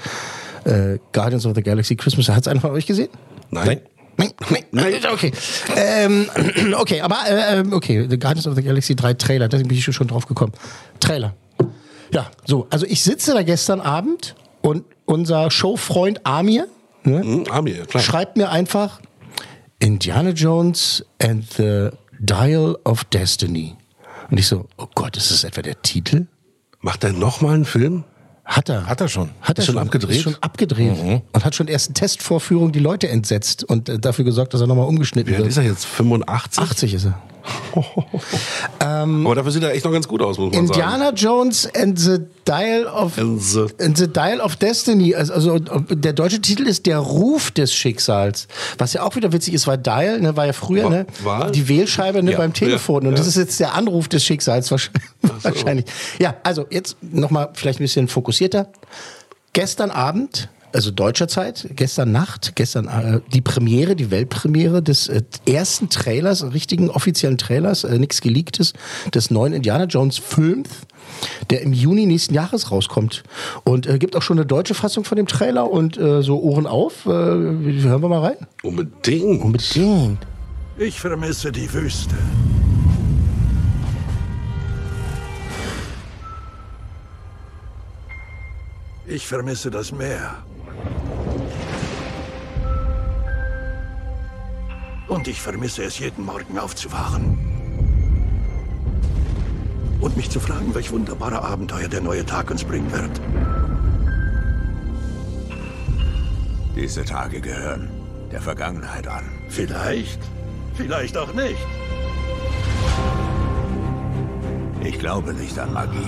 äh, 0.65 0.99
Guardians 1.13 1.47
of 1.47 1.55
the 1.55 1.63
Galaxy 1.63 1.97
Christmas. 1.97 2.29
Hat 2.29 2.43
es 2.43 2.49
einer 2.49 2.61
von 2.61 2.71
euch 2.71 2.87
gesehen? 2.87 3.09
Nein. 3.51 3.81
Nein, 4.17 4.31
nein, 4.71 4.95
okay. 5.13 5.33
Ähm, 5.77 6.27
okay, 6.79 7.01
aber 7.01 7.17
äh, 7.29 7.59
ähm, 7.59 7.73
okay, 7.73 8.07
The 8.09 8.19
Guardians 8.19 8.47
of 8.47 8.55
the 8.55 8.63
Galaxy 8.63 8.95
3 8.95 9.15
Trailer, 9.15 9.49
da 9.49 9.59
bin 9.59 9.71
ich 9.71 9.85
schon 9.85 10.07
drauf 10.07 10.27
gekommen. 10.27 10.53
Trailer. 11.01 11.35
Ja, 12.15 12.31
so, 12.45 12.67
also 12.71 12.87
ich 12.87 13.03
sitze 13.03 13.35
da 13.35 13.43
gestern 13.43 13.81
Abend 13.81 14.35
und 14.63 14.85
unser 15.05 15.51
Showfreund 15.51 16.25
Amir 16.25 16.69
ne, 17.03 17.21
Hm, 17.21 17.45
Amir, 17.51 17.85
klar. 17.87 18.03
schreibt 18.03 18.37
mir 18.37 18.51
einfach 18.51 19.01
Indiana 19.81 20.31
Jones 20.31 21.05
and 21.21 21.45
the 21.55 21.91
Dial 22.21 22.77
of 22.85 23.05
Destiny. 23.05 23.77
Und 24.31 24.39
ich 24.39 24.47
so, 24.47 24.67
oh 24.79 24.87
Gott, 24.95 25.17
ist 25.17 25.31
das 25.31 25.45
etwa 25.45 25.61
der 25.63 25.83
Titel? 25.83 26.27
Macht 26.81 27.05
er 27.05 27.13
nochmal 27.13 27.55
einen 27.55 27.65
Film? 27.65 28.05
Hat 28.45 28.69
er. 28.69 28.87
Hat 28.87 29.01
er 29.01 29.09
schon. 29.09 29.31
Hat 29.41 29.59
er 29.59 29.63
Ist 29.63 29.67
schon 29.67 29.79
abgedreht? 29.79 30.17
Ist 30.17 30.23
schon 30.23 30.37
abgedreht. 30.41 31.23
Und 31.33 31.45
hat 31.45 31.55
schon 31.55 31.67
erst 31.69 31.89
in 31.89 31.95
Testvorführung 31.95 32.73
die 32.73 32.79
Leute 32.79 33.09
entsetzt 33.09 33.65
und 33.65 33.89
äh, 33.89 33.99
dafür 33.99 34.25
gesorgt, 34.25 34.53
dass 34.55 34.61
er 34.61 34.67
nochmal 34.67 34.87
umgeschnitten 34.87 35.33
Wie 35.33 35.39
wird. 35.39 35.49
ist 35.49 35.57
er 35.57 35.63
jetzt? 35.65 35.87
85? 35.87 36.63
80 36.63 36.95
ist 36.95 37.05
er. 37.07 37.19
Aber 38.79 39.35
dafür 39.35 39.51
sieht 39.53 39.63
er 39.63 39.73
echt 39.73 39.85
noch 39.85 39.93
ganz 39.93 40.09
gut 40.09 40.23
aus, 40.23 40.39
muss 40.39 40.55
man 40.55 40.67
sagen. 40.67 40.81
Indiana 40.81 41.11
Jones 41.13 41.69
and 41.75 41.99
the 41.99 42.19
Dial 42.47 42.87
of 42.87 43.19
And 43.19 43.41
the- 43.43 43.67
and 43.81 43.99
the 43.99 44.09
Dial 44.09 44.41
of 44.41 44.57
Destiny. 44.57 45.15
Also, 45.15 45.35
also 45.35 45.59
der 45.59 46.13
deutsche 46.15 46.41
Titel 46.41 46.67
ist 46.67 46.87
der 46.87 46.99
Ruf 46.99 47.51
des 47.51 47.75
Schicksals. 47.75 48.49
Was 48.79 48.93
ja 48.95 49.03
auch 49.03 49.15
wieder 49.17 49.33
witzig 49.33 49.53
ist, 49.55 49.67
weil 49.67 49.77
Dial 49.79 50.21
ne, 50.21 50.37
war 50.37 50.47
ja 50.47 50.53
früher 50.55 50.85
Wa- 50.85 50.89
ne, 50.91 51.07
Wahl? 51.23 51.53
die 51.53 51.69
Wählscheibe 51.69 52.23
ne, 52.23 52.33
Ja. 52.33 52.39
beim 52.39 52.53
Telefon. 52.55 53.03
Ja, 53.03 53.09
Und 53.11 53.19
das 53.19 53.27
ja. 53.27 53.31
ist 53.31 53.37
jetzt 53.37 53.61
der 53.61 53.75
Anruf 53.75 54.09
des 54.09 54.25
Schicksals 54.25 54.69
wahrsch- 55.25 55.45
wahrscheinlich. 55.45 55.87
Ja, 56.19 56.37
also 56.43 56.67
jetzt 56.71 56.97
nochmal 57.03 57.51
vielleicht 57.55 57.81
ein 57.81 57.85
bisschen 57.85 58.09
fokussierter. 58.09 58.69
Gestern 59.53 59.91
Abend, 59.91 60.49
also 60.73 60.91
deutscher 60.91 61.29
Zeit, 61.29 61.69
gestern 61.77 62.11
Nacht, 62.11 62.57
gestern 62.57 62.89
äh, 62.89 63.21
die 63.33 63.41
Premiere, 63.41 63.95
die 63.95 64.11
Weltpremiere 64.11 64.83
des 64.83 65.09
äh, 65.09 65.23
ersten 65.49 65.89
Trailers, 65.89 66.53
richtigen 66.53 66.91
offiziellen 66.91 67.39
Trailers, 67.39 67.85
äh, 67.85 67.99
nichts 68.01 68.21
geleaktes, 68.21 68.73
des 69.15 69.31
neuen 69.31 69.53
Indiana 69.53 69.85
Jones 69.85 70.19
Films, 70.19 70.69
der 71.51 71.63
im 71.63 71.73
Juni 71.73 72.07
nächsten 72.07 72.35
Jahres 72.35 72.73
rauskommt. 72.73 73.23
Und 73.63 73.87
äh, 73.87 73.99
gibt 73.99 74.17
auch 74.17 74.23
schon 74.23 74.39
eine 74.39 74.47
deutsche 74.47 74.75
Fassung 74.75 75.05
von 75.05 75.15
dem 75.17 75.29
Trailer 75.29 75.71
und 75.71 75.97
äh, 75.97 76.23
so 76.23 76.41
Ohren 76.43 76.67
auf. 76.67 77.07
Äh, 77.07 77.11
hören 77.11 78.03
wir 78.03 78.09
mal 78.09 78.21
rein. 78.21 78.37
Unbedingt. 78.65 79.41
Unbedingt. 79.45 80.19
Ich 80.77 80.99
vermisse 80.99 81.53
die 81.53 81.73
Wüste. 81.73 82.17
Ich 89.07 89.27
vermisse 89.27 89.71
das 89.71 89.93
Meer. 89.93 90.43
Und 95.09 95.29
ich 95.29 95.41
vermisse 95.41 95.85
es, 95.85 95.99
jeden 95.99 96.25
Morgen 96.25 96.59
aufzuwachen. 96.59 97.39
Und 100.01 100.17
mich 100.17 100.31
zu 100.31 100.41
fragen, 100.41 100.75
welch 100.75 100.91
wunderbare 100.91 101.43
Abenteuer 101.43 101.89
der 101.89 102.01
neue 102.01 102.25
Tag 102.25 102.51
uns 102.51 102.65
bringen 102.65 102.91
wird. 102.93 103.21
Diese 106.75 107.05
Tage 107.05 107.41
gehören 107.41 107.91
der 108.33 108.41
Vergangenheit 108.41 109.07
an. 109.07 109.25
Vielleicht, 109.51 110.21
vielleicht 110.75 111.17
auch 111.17 111.33
nicht. 111.35 111.59
Ich 114.83 114.99
glaube 114.99 115.35
nicht 115.35 115.59
an 115.59 115.73
Magie. 115.75 115.99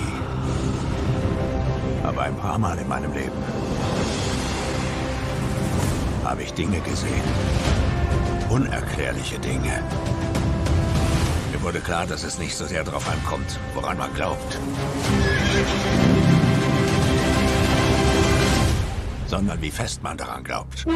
Aber 2.07 2.23
ein 2.23 2.37
paar 2.37 2.57
Mal 2.57 2.79
in 2.79 2.89
meinem 2.89 3.13
Leben 3.13 3.43
habe 6.25 6.43
ich 6.43 6.53
Dinge 6.55 6.81
gesehen. 6.81 7.23
Unerklärliche 8.49 9.39
Dinge. 9.41 9.83
Mir 11.53 11.63
wurde 11.63 11.81
klar, 11.81 12.07
dass 12.07 12.23
es 12.23 12.39
nicht 12.39 12.55
so 12.57 12.65
sehr 12.65 12.85
darauf 12.85 13.09
ankommt, 13.11 13.59
woran 13.75 13.99
man 13.99 14.15
glaubt. 14.15 14.59
Sondern 19.27 19.61
wie 19.61 19.71
fest 19.71 20.03
man 20.03 20.17
daran 20.17 20.45
glaubt. 20.45 20.87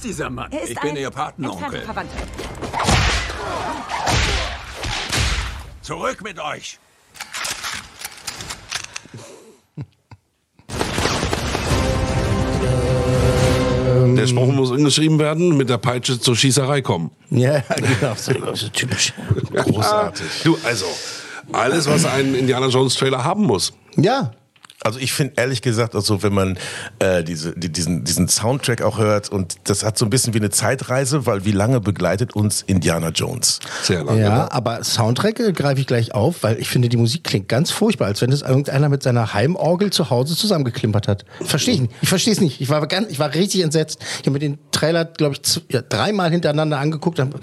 Ist 0.00 0.04
dieser 0.04 0.30
Mann? 0.30 0.50
Er 0.50 0.62
ist 0.62 0.70
Ich 0.70 0.80
bin 0.80 0.90
ein 0.90 0.96
Ihr 0.96 1.10
Patenonkel. 1.10 1.82
Zurück 5.82 6.22
mit 6.22 6.38
euch! 6.38 6.78
Der 14.16 14.26
Spruch 14.26 14.46
muss 14.46 14.70
umgeschrieben 14.70 15.18
werden, 15.18 15.56
mit 15.56 15.68
der 15.68 15.78
Peitsche 15.78 16.18
zur 16.18 16.36
Schießerei 16.36 16.82
kommen. 16.82 17.10
Ja, 17.30 17.60
genau. 17.76 18.14
So, 18.16 18.32
so 18.54 18.68
typisch. 18.68 19.12
Großartig. 19.52 20.42
Du, 20.44 20.58
also, 20.64 20.86
alles, 21.52 21.86
was 21.86 22.04
ein 22.06 22.34
Indiana 22.34 22.68
Jones 22.68 22.94
Trailer 22.94 23.22
haben 23.22 23.44
muss. 23.44 23.72
Ja. 23.96 24.32
Also 24.82 24.98
ich 24.98 25.12
finde 25.12 25.34
ehrlich 25.36 25.60
gesagt, 25.60 25.94
also 25.94 26.22
wenn 26.22 26.32
man 26.32 26.58
äh, 27.00 27.22
diese, 27.22 27.52
die, 27.52 27.70
diesen, 27.70 28.04
diesen 28.04 28.28
Soundtrack 28.28 28.80
auch 28.80 28.98
hört 28.98 29.28
und 29.28 29.56
das 29.64 29.84
hat 29.84 29.98
so 29.98 30.06
ein 30.06 30.10
bisschen 30.10 30.32
wie 30.32 30.38
eine 30.38 30.48
Zeitreise, 30.48 31.26
weil 31.26 31.44
wie 31.44 31.52
lange 31.52 31.80
begleitet 31.80 32.34
uns 32.34 32.62
Indiana 32.62 33.10
Jones? 33.10 33.60
Sehr 33.82 34.02
lange. 34.04 34.22
Ja, 34.22 34.44
ne? 34.44 34.52
aber 34.52 34.82
Soundtrack 34.82 35.38
äh, 35.40 35.52
greife 35.52 35.80
ich 35.80 35.86
gleich 35.86 36.14
auf, 36.14 36.42
weil 36.42 36.58
ich 36.58 36.68
finde, 36.68 36.88
die 36.88 36.96
Musik 36.96 37.24
klingt 37.24 37.48
ganz 37.48 37.70
furchtbar, 37.70 38.06
als 38.06 38.22
wenn 38.22 38.30
das 38.30 38.40
irgendeiner 38.40 38.88
mit 38.88 39.02
seiner 39.02 39.34
Heimorgel 39.34 39.90
zu 39.90 40.08
Hause 40.08 40.34
zusammengeklimpert 40.34 41.08
hat. 41.08 41.26
Verstehe 41.42 41.74
ich 41.74 41.80
nicht. 41.82 41.92
Ich 42.00 42.08
verstehe 42.08 42.32
es 42.32 42.40
nicht. 42.40 42.60
Ich 42.62 42.70
war, 42.70 42.86
ganz, 42.86 43.10
ich 43.10 43.18
war 43.18 43.34
richtig 43.34 43.62
entsetzt. 43.62 43.98
Ich 44.00 44.20
habe 44.20 44.30
mir 44.30 44.38
den 44.38 44.58
Trailer, 44.70 45.04
glaube 45.04 45.34
ich, 45.34 45.60
ja, 45.70 45.82
dreimal 45.82 46.30
hintereinander 46.30 46.78
angeguckt, 46.78 47.18
dann, 47.18 47.34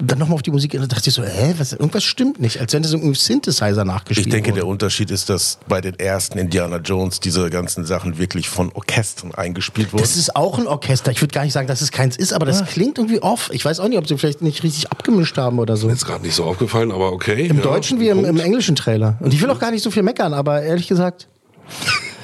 dann 0.00 0.18
nochmal 0.18 0.34
auf 0.34 0.42
die 0.42 0.50
Musik 0.50 0.74
und 0.74 0.80
dann 0.80 0.88
dachte 0.88 1.08
ich 1.08 1.14
so, 1.14 1.22
hä, 1.22 1.54
was, 1.58 1.72
irgendwas 1.72 2.02
stimmt 2.02 2.40
nicht, 2.40 2.60
als 2.60 2.72
wenn 2.72 2.82
das 2.82 2.92
irgendwie 2.92 3.14
Synthesizer 3.14 3.84
nachgespielt 3.84 4.26
Ich 4.26 4.32
denke, 4.32 4.50
wurde. 4.50 4.60
der 4.60 4.66
Unterschied 4.66 5.12
ist, 5.12 5.28
dass 5.28 5.58
bei 5.68 5.80
den 5.80 5.96
ersten 5.98 6.38
Indiana 6.38 6.71
Jones 6.78 7.20
diese 7.20 7.50
ganzen 7.50 7.84
Sachen 7.84 8.18
wirklich 8.18 8.48
von 8.48 8.72
Orchestern 8.72 9.34
eingespielt 9.34 9.92
wurden. 9.92 10.02
Das 10.02 10.16
ist 10.16 10.36
auch 10.36 10.58
ein 10.58 10.66
Orchester. 10.66 11.10
Ich 11.10 11.20
würde 11.20 11.32
gar 11.34 11.44
nicht 11.44 11.52
sagen, 11.52 11.66
dass 11.68 11.80
es 11.80 11.90
keins 11.90 12.16
ist, 12.16 12.32
aber 12.32 12.46
das 12.46 12.64
klingt 12.66 12.98
irgendwie 12.98 13.22
off. 13.22 13.50
Ich 13.52 13.64
weiß 13.64 13.80
auch 13.80 13.88
nicht, 13.88 13.98
ob 13.98 14.08
sie 14.08 14.16
vielleicht 14.18 14.42
nicht 14.42 14.62
richtig 14.62 14.90
abgemischt 14.90 15.36
haben 15.38 15.58
oder 15.58 15.76
so. 15.76 15.88
Ist 15.88 16.06
gerade 16.06 16.22
nicht 16.24 16.34
so 16.34 16.44
aufgefallen, 16.44 16.92
aber 16.92 17.12
okay. 17.12 17.46
Im 17.46 17.56
ja, 17.58 17.62
Deutschen 17.62 18.00
wie 18.00 18.08
im, 18.08 18.24
im 18.24 18.38
englischen 18.40 18.76
Trailer. 18.76 19.16
Und 19.20 19.32
ich 19.34 19.42
will 19.42 19.50
auch 19.50 19.58
gar 19.58 19.70
nicht 19.70 19.82
so 19.82 19.90
viel 19.90 20.02
meckern, 20.02 20.34
aber 20.34 20.62
ehrlich 20.62 20.88
gesagt, 20.88 21.28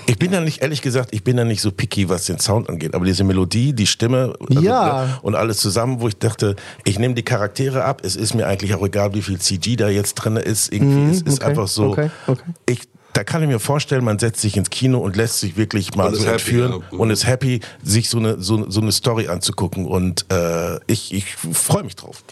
Ich 0.06 0.18
bin 0.18 0.32
da 0.32 0.40
nicht, 0.40 0.62
ehrlich 0.62 0.80
gesagt, 0.80 1.10
ich 1.12 1.22
bin 1.22 1.36
da 1.36 1.44
nicht 1.44 1.60
so 1.60 1.70
picky, 1.70 2.08
was 2.08 2.24
den 2.24 2.38
Sound 2.38 2.70
angeht. 2.70 2.94
Aber 2.94 3.04
diese 3.04 3.24
Melodie, 3.24 3.74
die 3.74 3.86
Stimme 3.86 4.32
also, 4.48 4.62
Ja. 4.62 5.04
ne, 5.04 5.18
und 5.20 5.34
alles 5.34 5.58
zusammen, 5.58 6.00
wo 6.00 6.08
ich 6.08 6.16
dachte, 6.16 6.56
ich 6.84 6.98
nehme 6.98 7.12
die 7.14 7.22
Charaktere 7.22 7.84
ab. 7.84 8.00
Es 8.02 8.16
ist 8.16 8.34
mir 8.34 8.46
eigentlich 8.46 8.74
auch 8.74 8.84
egal, 8.86 9.12
wie 9.12 9.20
viel 9.20 9.38
CG 9.38 9.76
da 9.76 9.90
jetzt 9.90 10.14
drin 10.14 10.36
ist. 10.36 10.72
Irgendwie, 10.72 11.10
es 11.10 11.20
ist 11.20 11.40
okay, 11.42 11.50
einfach 11.50 11.68
so. 11.68 11.90
okay, 11.90 12.10
okay. 12.26 12.42
Ich, 12.66 12.80
da 13.14 13.24
kann 13.24 13.42
ich 13.42 13.48
mir 13.48 13.58
vorstellen, 13.58 14.04
man 14.04 14.18
setzt 14.18 14.40
sich 14.40 14.56
ins 14.56 14.70
Kino 14.70 14.98
und 14.98 15.16
lässt 15.16 15.40
sich 15.40 15.56
wirklich 15.56 15.94
mal 15.96 16.10
so 16.10 16.18
ist 16.18 16.26
happy, 16.26 16.32
entführen 16.32 16.82
ja. 16.92 16.98
und 16.98 17.10
ist 17.10 17.26
happy, 17.26 17.60
sich 17.82 18.08
so 18.10 18.18
eine, 18.18 18.40
so, 18.40 18.70
so 18.70 18.80
eine 18.80 18.92
Story 18.92 19.28
anzugucken. 19.28 19.86
Und 19.86 20.26
äh, 20.30 20.76
ich, 20.86 21.12
ich 21.12 21.34
freue 21.34 21.82
mich 21.84 21.96
drauf. 21.96 22.22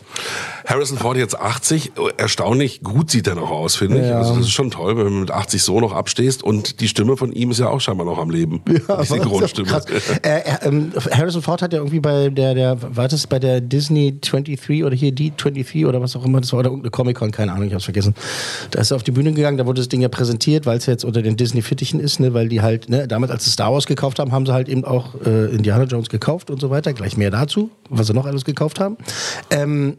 Harrison 0.67 0.99
Ford 0.99 1.17
jetzt 1.17 1.39
80, 1.39 1.93
erstaunlich 2.17 2.83
gut 2.83 3.11
sieht 3.11 3.27
er 3.27 3.35
noch 3.35 3.51
aus, 3.51 3.77
finde 3.77 4.01
ich. 4.01 4.07
Ja. 4.07 4.19
Also 4.19 4.37
das 4.37 4.47
ist 4.47 4.53
schon 4.53 4.71
toll, 4.71 4.97
wenn 4.97 5.05
du 5.05 5.11
mit 5.11 5.31
80 5.31 5.63
so 5.63 5.81
noch 5.81 5.93
abstehst 5.93 6.43
und 6.43 6.81
die 6.81 6.89
Stimme 6.89 7.17
von 7.17 7.33
ihm 7.33 7.51
ist 7.51 7.59
ja 7.59 7.69
auch 7.69 7.81
scheinbar 7.81 8.07
noch 8.07 8.19
am 8.19 8.31
Leben. 8.31 8.63
Ja, 8.89 9.01
die 9.01 9.07
Synchronstimme. 9.07 9.69
Krass. 9.69 9.87
Äh, 9.87 10.19
er, 10.23 10.67
ähm, 10.67 10.93
Harrison 11.11 11.43
Ford 11.43 11.63
hat 11.63 11.73
ja 11.73 11.79
irgendwie 11.79 12.01
bei 12.01 12.29
der, 12.29 12.55
der, 12.55 12.97
war 12.97 13.09
das 13.09 13.27
bei 13.27 13.39
der 13.39 13.61
Disney 13.61 14.21
23 14.21 14.85
oder 14.85 14.95
hier 14.95 15.13
D23 15.13 15.87
oder 15.87 16.01
was 16.01 16.15
auch 16.17 16.25
immer 16.25 16.41
das 16.41 16.53
war, 16.53 16.61
oder 16.61 16.69
irgendeine 16.69 16.91
Comic-Con, 16.91 17.31
keine 17.31 17.53
Ahnung, 17.53 17.69
ich 17.69 17.75
hab's 17.75 17.85
vergessen. 17.85 18.15
Da 18.71 18.81
ist 18.81 18.91
er 18.91 18.97
auf 18.97 19.03
die 19.03 19.13
Bühne 19.13 19.33
gegangen, 19.33 19.57
da 19.57 19.67
wurde 19.67 19.81
das 19.81 19.89
Ding 19.89 20.01
ja 20.01 20.09
präsentiert, 20.09 20.66
weil 20.67 20.79
es 20.79 20.87
jetzt 20.87 21.05
unter 21.05 21.23
den 21.23 21.37
Disney-Fittichen 21.37 22.01
ist, 22.01 22.21
ne, 22.21 22.35
weil 22.35 22.49
die 22.49 22.61
halt, 22.61 22.89
ne, 22.89 23.07
damals 23.09 23.33
als 23.33 23.45
sie 23.45 23.51
Star 23.51 23.73
Wars 23.73 23.87
gekauft 23.87 24.19
haben, 24.19 24.33
haben 24.33 24.45
sie 24.47 24.53
halt 24.53 24.69
eben 24.69 24.85
auch 24.85 25.15
äh, 25.25 25.47
Indiana 25.55 25.85
Jones 25.85 26.09
gekauft 26.09 26.51
und 26.51 26.61
so 26.61 26.71
weiter. 26.71 26.93
Gleich 26.93 27.17
mehr 27.17 27.31
dazu, 27.31 27.71
was 27.89 28.09
sie 28.09 28.15
noch 28.15 28.27
alles 28.27 28.45
gekauft 28.45 28.81
haben. 28.81 28.97
Ähm, 29.51 29.97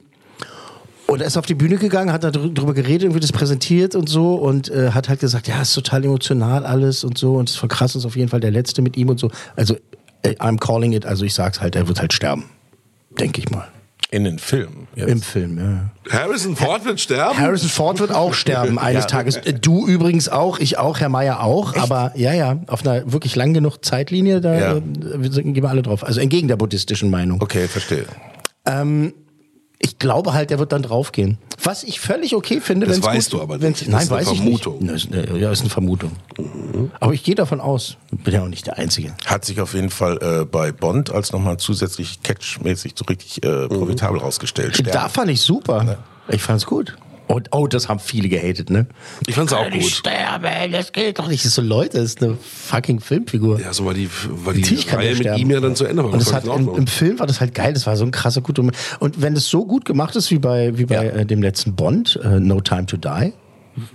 und 1.08 1.22
er 1.22 1.28
ist 1.28 1.38
auf 1.38 1.46
die 1.46 1.56
Bühne 1.56 1.78
gegangen, 1.78 2.12
hat 2.12 2.26
da 2.26 2.30
drü- 2.30 2.54
drüber 2.54 2.74
geredet, 2.74 3.04
irgendwie 3.04 3.22
das 3.22 3.32
präsentiert 3.32 3.96
und 3.96 4.10
so 4.10 4.36
und 4.36 4.70
äh, 4.70 4.92
hat 4.92 5.08
halt 5.08 5.22
gesagt, 5.22 5.48
ja, 5.48 5.62
ist 5.62 5.74
total 5.74 6.04
emotional 6.04 6.66
alles 6.66 7.06
und 7.06 7.18
so 7.18 7.36
und 7.36 7.48
es 7.48 7.56
ist 7.56 7.60
voll 7.60 7.70
krass, 7.70 7.96
ist 7.96 8.06
auf 8.06 8.18
jeden 8.18 8.28
Fall 8.28 8.42
der 8.42 8.52
Letzte 8.52 8.82
mit 8.82 8.98
ihm 8.98 9.08
und 9.08 9.18
so. 9.18 9.32
Also, 9.56 9.76
äh, 10.24 10.32
I'm 10.40 10.60
calling 10.60 10.92
it, 10.92 11.06
also 11.06 11.24
ich 11.24 11.34
sag's 11.34 11.62
halt, 11.62 11.78
er 11.78 11.88
wird 11.88 12.02
halt 12.02 12.12
sterben. 12.12 12.44
Denke 13.18 13.40
ich 13.40 13.50
mal. 13.50 13.68
In 14.10 14.24
den 14.24 14.40
Filmen. 14.40 14.88
jetzt. 14.96 15.10
Im 15.10 15.22
Film, 15.22 15.58
ja. 15.58 16.14
Harrison 16.18 16.56
Ford 16.56 16.86
wird 16.86 17.02
sterben? 17.02 17.38
Harrison 17.38 17.68
Ford 17.70 18.00
wird 18.00 18.12
auch 18.14 18.34
sterben 18.34 18.80
eines 18.80 19.04
Ja. 19.04 19.08
Tages. 19.10 19.36
Äh, 19.36 19.54
Du 19.54 19.86
übrigens 19.86 20.30
auch, 20.30 20.60
ich 20.60 20.78
auch, 20.78 21.02
Herr 21.02 21.10
Meier 21.10 21.42
auch. 21.44 21.76
Aber 21.76 22.14
ja, 22.16 22.32
ja, 22.34 22.60
auf 22.68 22.86
einer 22.86 23.12
wirklich 23.12 23.36
lang 23.36 23.54
genug 23.54 23.84
Zeitlinie, 23.84 24.40
da 24.40 24.56
Ja. 24.58 24.74
äh, 24.78 24.82
wir 25.18 25.32
sind- 25.32 25.54
gehen 25.54 25.62
wir 25.64 25.70
alle 25.70 25.82
drauf. 25.82 26.06
Also 26.06 26.22
entgegen 26.22 26.48
der 26.48 26.56
buddhistischen 26.56 27.10
Meinung. 27.10 27.42
Okay, 27.42 27.68
verstehe. 27.68 28.06
Ich 29.80 30.00
glaube 30.00 30.34
halt, 30.34 30.50
der 30.50 30.58
wird 30.60 30.72
dann 30.72 30.82
draufgehen. 30.82 31.38
Was 31.64 31.84
ich 31.84 32.00
völlig 32.00 32.36
okay 32.36 32.62
finde, 32.62 32.88
Das 32.88 32.96
wenn's 32.98 33.06
weißt 33.06 33.32
gut, 33.32 33.40
du 33.40 33.44
aber 33.44 33.58
nicht. 33.58 33.82
Das 33.82 33.88
Nein, 33.88 34.02
ist 34.04 34.12
eine 34.12 34.22
weiß 34.22 34.32
ich 34.32 34.38
Vermutung. 34.40 34.80
nicht. 34.80 34.92
Das 34.94 35.04
ist 35.06 35.14
eine, 35.14 35.40
ja, 35.40 35.52
ist 35.52 35.62
eine 35.62 35.70
Vermutung. 35.70 36.12
Aber 37.00 37.14
ich 37.14 37.24
gehe 37.24 37.36
davon 37.36 37.60
aus. 37.62 37.98
Bin 38.12 38.34
ja 38.34 38.44
auch 38.44 38.48
nicht 38.48 38.66
der 38.68 38.78
Einzige. 38.78 39.14
Hat 39.26 39.46
sich 39.46 39.62
auf 39.62 39.74
jeden 39.74 39.90
Fall 39.90 40.18
äh, 40.42 40.46
bei 40.46 40.72
Bond 40.72 41.12
als 41.12 41.32
nochmal 41.32 41.58
zusätzlich 41.58 42.22
catchmäßig 42.24 42.94
so 42.98 43.06
richtig 43.06 43.44
äh, 43.44 43.68
profitabel 43.68 44.20
rausgestellt. 44.20 44.82
Da 44.94 45.10
fand 45.10 45.30
ich 45.32 45.42
super. 45.42 45.98
Ich 46.30 46.42
fand's 46.42 46.66
gut. 46.66 46.98
Und 47.28 47.50
oh, 47.52 47.68
das 47.68 47.90
haben 47.90 48.00
viele 48.00 48.30
gehatet, 48.30 48.70
ne? 48.70 48.88
Ich 49.28 49.36
fand's 49.36 49.52
auch 49.52 49.70
gut. 49.70 49.84
sterben, 49.84 50.72
das 50.72 50.94
geht 50.94 51.20
doch 51.20 51.28
nicht. 51.28 51.42
Das 51.42 51.48
ist 51.50 51.56
so 51.56 51.62
Leute, 51.62 51.98
das 51.98 52.06
ist 52.12 52.24
eine 52.24 52.38
fucking 52.42 53.02
Filmfigur. 53.02 53.60
Ja, 53.60 53.74
so 53.74 53.86
war 53.86 53.94
die, 53.94 54.10
war 54.46 54.54
die 54.54 54.62
Natürlich 54.62 54.94
Reihe 54.94 55.10
mit 55.10 55.18
sterben. 55.20 55.42
ihm 55.42 55.52
ja 55.52 55.60
dann 55.60 55.76
zu 55.76 55.86
Ende. 55.86 56.04
war. 56.06 56.14
Und 56.14 56.22
Das 56.22 56.32
hat 56.34 56.46
im, 56.46 56.70
im 56.74 56.88
Film 56.88 57.20
war 57.20 57.28
das 57.28 57.42
halt 57.42 57.54
geil. 57.54 57.74
Das 57.74 57.86
war 57.86 57.98
so 57.98 58.06
ein 58.06 58.12
krasser 58.12 58.40
guter 58.42 58.62
Moment. 58.62 58.78
Und 59.00 59.22
wenn 59.22 59.34
es 59.36 59.50
so 59.50 59.66
gut 59.66 59.84
gemacht 59.84 60.16
ist 60.16 60.32
wie 60.32 60.40
bei 60.40 60.78
wie 60.78 60.86
bei 60.86 60.96
Ja. 60.96 61.02
äh, 61.12 61.26
dem 61.26 61.42
letzten 61.42 61.76
Bond, 61.76 62.18
äh, 62.24 62.40
No 62.40 62.62
Time 62.62 62.86
to 62.86 62.96
Die, 62.98 63.34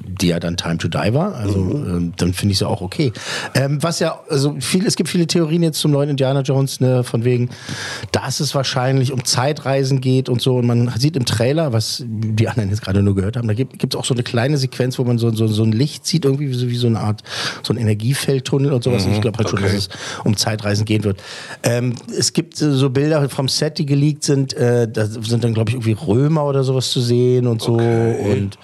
die 0.06 0.28
ja 0.28 0.40
dann 0.40 0.56
Time 0.56 0.78
to 0.78 0.88
Die 0.88 1.14
war, 1.14 1.34
also 1.34 1.58
ähm, 1.58 2.12
dann 2.16 2.32
finde 2.32 2.52
ich 2.52 2.58
sie 2.58 2.68
auch 2.68 2.80
okay. 2.80 3.12
Ähm, 3.54 3.82
was 3.82 3.98
ja, 3.98 4.20
also 4.28 4.56
viel, 4.60 4.86
es 4.86 4.96
gibt 4.96 5.08
viele 5.08 5.26
Theorien 5.26 5.62
jetzt 5.62 5.80
zum 5.80 5.90
neuen 5.90 6.10
Indiana 6.10 6.40
Jones, 6.42 6.80
ne, 6.80 7.04
von 7.04 7.24
wegen, 7.24 7.50
dass 8.12 8.40
es 8.40 8.54
wahrscheinlich 8.54 9.12
um 9.12 9.24
Zeitreisen 9.24 10.00
geht 10.00 10.28
und 10.28 10.40
so. 10.40 10.56
Und 10.56 10.66
man 10.66 10.92
sieht 10.98 11.16
im 11.16 11.24
Trailer, 11.24 11.72
was 11.72 12.04
die 12.06 12.48
anderen 12.48 12.70
jetzt 12.70 12.82
gerade 12.82 13.02
nur 13.02 13.14
gehört 13.14 13.36
haben, 13.36 13.48
da 13.48 13.54
gibt 13.54 13.94
es 13.94 13.98
auch 13.98 14.04
so 14.04 14.14
eine 14.14 14.22
kleine 14.22 14.56
Sequenz, 14.56 14.98
wo 14.98 15.04
man 15.04 15.18
so, 15.18 15.30
so, 15.32 15.46
so 15.46 15.62
ein 15.64 15.72
Licht 15.72 16.06
sieht, 16.06 16.24
irgendwie 16.24 16.48
wie 16.48 16.54
so, 16.54 16.68
wie 16.68 16.76
so 16.76 16.86
eine 16.86 17.00
Art, 17.00 17.22
so 17.62 17.72
ein 17.72 17.76
Energiefeldtunnel 17.76 18.72
und 18.72 18.84
sowas. 18.84 19.04
Und 19.06 19.12
ich 19.12 19.20
glaube 19.20 19.38
halt 19.38 19.48
schon, 19.48 19.58
okay. 19.58 19.68
dass 19.68 19.88
es 19.88 19.88
um 20.24 20.36
Zeitreisen 20.36 20.84
gehen 20.84 21.04
wird. 21.04 21.22
Ähm, 21.62 21.94
es 22.16 22.32
gibt 22.32 22.60
äh, 22.62 22.72
so 22.72 22.90
Bilder 22.90 23.28
vom 23.28 23.48
Set, 23.48 23.78
die 23.78 23.86
geleakt 23.86 24.24
sind. 24.24 24.54
Äh, 24.54 24.88
da 24.90 25.06
sind 25.06 25.44
dann, 25.44 25.54
glaube 25.54 25.70
ich, 25.70 25.74
irgendwie 25.74 25.92
Römer 25.92 26.44
oder 26.44 26.64
sowas 26.64 26.90
zu 26.90 27.00
sehen 27.00 27.46
und 27.46 27.62
so. 27.62 27.74
Und 27.74 28.58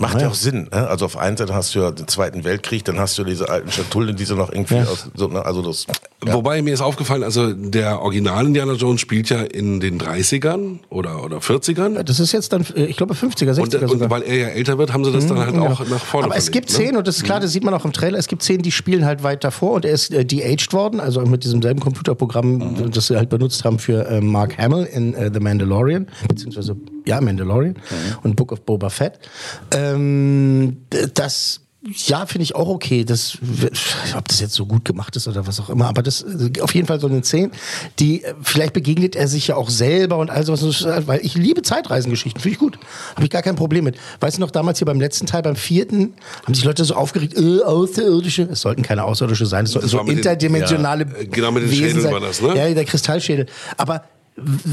Macht 0.00 0.14
Ja. 0.14 0.22
ja 0.22 0.28
auch 0.28 0.34
Sinn. 0.34 0.68
Ne? 0.72 0.88
Also 0.88 1.04
auf 1.04 1.16
einen 1.18 1.36
Seite 1.36 1.54
hast 1.54 1.74
du 1.74 1.80
ja 1.80 1.90
den 1.90 2.08
Zweiten 2.08 2.42
Weltkrieg, 2.42 2.84
dann 2.86 2.98
hast 2.98 3.18
du 3.18 3.24
diese 3.24 3.48
alten 3.50 3.70
Schatullen, 3.70 4.16
die 4.16 4.24
so 4.24 4.34
noch 4.34 4.50
irgendwie 4.50 4.76
Ja. 4.76 4.84
aus, 4.84 5.06
so, 5.14 5.28
ne? 5.28 5.44
also 5.44 5.60
das. 5.62 5.86
Ja. 6.26 6.34
Wobei 6.34 6.60
mir 6.60 6.74
ist 6.74 6.82
aufgefallen, 6.82 7.22
also 7.24 7.54
der 7.54 8.02
Original 8.02 8.44
Indiana 8.46 8.74
Jones 8.74 9.00
spielt 9.00 9.30
ja 9.30 9.38
in 9.40 9.80
den 9.80 9.98
30ern 9.98 10.80
oder, 10.90 11.24
oder 11.24 11.38
40ern. 11.38 12.02
das 12.02 12.20
ist 12.20 12.32
jetzt 12.32 12.52
dann, 12.52 12.62
äh, 12.76 12.84
ich 12.84 12.98
glaube, 12.98 13.14
50er, 13.14 13.52
60er 13.54 13.60
Und, 13.62 13.70
sogar. 13.72 13.90
und 13.90 14.10
weil 14.10 14.22
er 14.24 14.36
ja 14.36 14.46
älter 14.48 14.76
wird, 14.76 14.92
haben 14.92 15.02
sie 15.02 15.12
das 15.12 15.26
dann 15.26 15.38
halt 15.38 15.52
Genau. 15.52 15.68
auch 15.68 15.80
nach 15.88 16.04
vorne 16.04 16.26
Aber 16.26 16.36
es 16.36 16.50
gibt 16.50 16.68
ne? 16.68 16.74
Szenen, 16.74 16.96
und 16.98 17.06
das 17.08 17.16
ist 17.16 17.22
klar, 17.24 17.40
das 17.40 17.52
sieht 17.52 17.64
man 17.64 17.72
auch 17.72 17.86
im 17.86 17.92
Trailer, 17.94 18.18
es 18.18 18.26
gibt 18.28 18.42
Szenen, 18.42 18.60
die 18.62 18.70
spielen 18.70 19.06
halt 19.06 19.22
weit 19.22 19.44
davor 19.44 19.72
und 19.72 19.86
er 19.86 19.92
ist 19.92 20.12
äh, 20.12 20.22
de-aged 20.26 20.74
worden, 20.74 21.00
also 21.00 21.22
mit 21.22 21.42
diesem 21.44 21.62
selben 21.62 21.80
Computerprogramm, 21.80 22.58
Mhm. 22.58 22.90
das 22.90 23.06
sie 23.06 23.16
halt 23.16 23.30
benutzt 23.30 23.64
haben 23.64 23.78
für 23.78 24.06
äh, 24.06 24.20
Mark 24.20 24.58
Hamill 24.58 24.84
in 24.92 25.14
äh, 25.14 25.30
The 25.32 25.40
Mandalorian, 25.40 26.06
beziehungsweise, 26.28 26.76
ja, 27.06 27.18
Mandalorian 27.22 27.72
Mhm. 27.76 28.18
und 28.24 28.36
Book 28.36 28.52
of 28.52 28.60
Boba 28.60 28.90
Fett. 28.90 29.18
Ähm, 29.74 30.76
das 31.14 31.60
ja, 32.06 32.26
finde 32.26 32.42
ich 32.42 32.54
auch 32.54 32.68
okay. 32.68 33.04
Das, 33.06 33.38
ob 34.16 34.28
das 34.28 34.40
jetzt 34.40 34.52
so 34.54 34.66
gut 34.66 34.84
gemacht 34.84 35.16
ist 35.16 35.26
oder 35.28 35.46
was 35.46 35.58
auch 35.60 35.70
immer, 35.70 35.86
aber 35.88 36.02
das 36.02 36.22
äh, 36.22 36.60
auf 36.60 36.74
jeden 36.74 36.86
Fall 36.86 37.00
so 37.00 37.06
eine 37.06 37.22
Szene, 37.24 37.50
die 37.98 38.22
äh, 38.22 38.34
vielleicht 38.42 38.74
begegnet 38.74 39.16
er 39.16 39.28
sich 39.28 39.46
ja 39.48 39.56
auch 39.56 39.70
selber 39.70 40.18
und 40.18 40.30
all 40.30 40.44
sowas, 40.44 40.62
halt- 40.84 41.06
weil 41.06 41.20
ich 41.24 41.34
liebe 41.36 41.62
Zeitreisengeschichten, 41.62 42.40
finde 42.42 42.52
ich 42.54 42.58
gut, 42.58 42.78
habe 43.14 43.24
ich 43.24 43.30
gar 43.30 43.42
kein 43.42 43.56
Problem 43.56 43.84
mit. 43.84 43.96
Weißt 44.20 44.36
du 44.36 44.40
noch 44.42 44.50
damals 44.50 44.78
hier 44.78 44.86
beim 44.86 45.00
letzten 45.00 45.26
Teil, 45.26 45.40
beim 45.42 45.56
vierten, 45.56 46.12
haben 46.44 46.54
sich 46.54 46.64
Leute 46.64 46.84
so 46.84 46.94
aufgeregt, 46.94 47.34
äh, 47.38 47.62
außerirdische, 47.62 48.48
es 48.52 48.60
sollten 48.60 48.82
keine 48.82 49.04
außerirdische 49.04 49.46
sein, 49.46 49.64
es 49.64 49.72
sollten 49.72 49.88
so 49.88 49.98
mit 49.98 50.08
den- 50.08 50.16
interdimensionale 50.18 51.04
ja, 51.04 51.24
genau, 51.30 51.50
mit 51.50 51.62
den 51.62 51.70
Wesen 51.70 51.84
Schädeln 51.86 52.02
sein. 52.02 52.12
war 52.12 52.20
das, 52.20 52.42
ne? 52.42 52.56
Ja, 52.56 52.74
der 52.74 52.84
Kristallschädel. 52.84 53.46
Aber 53.78 54.04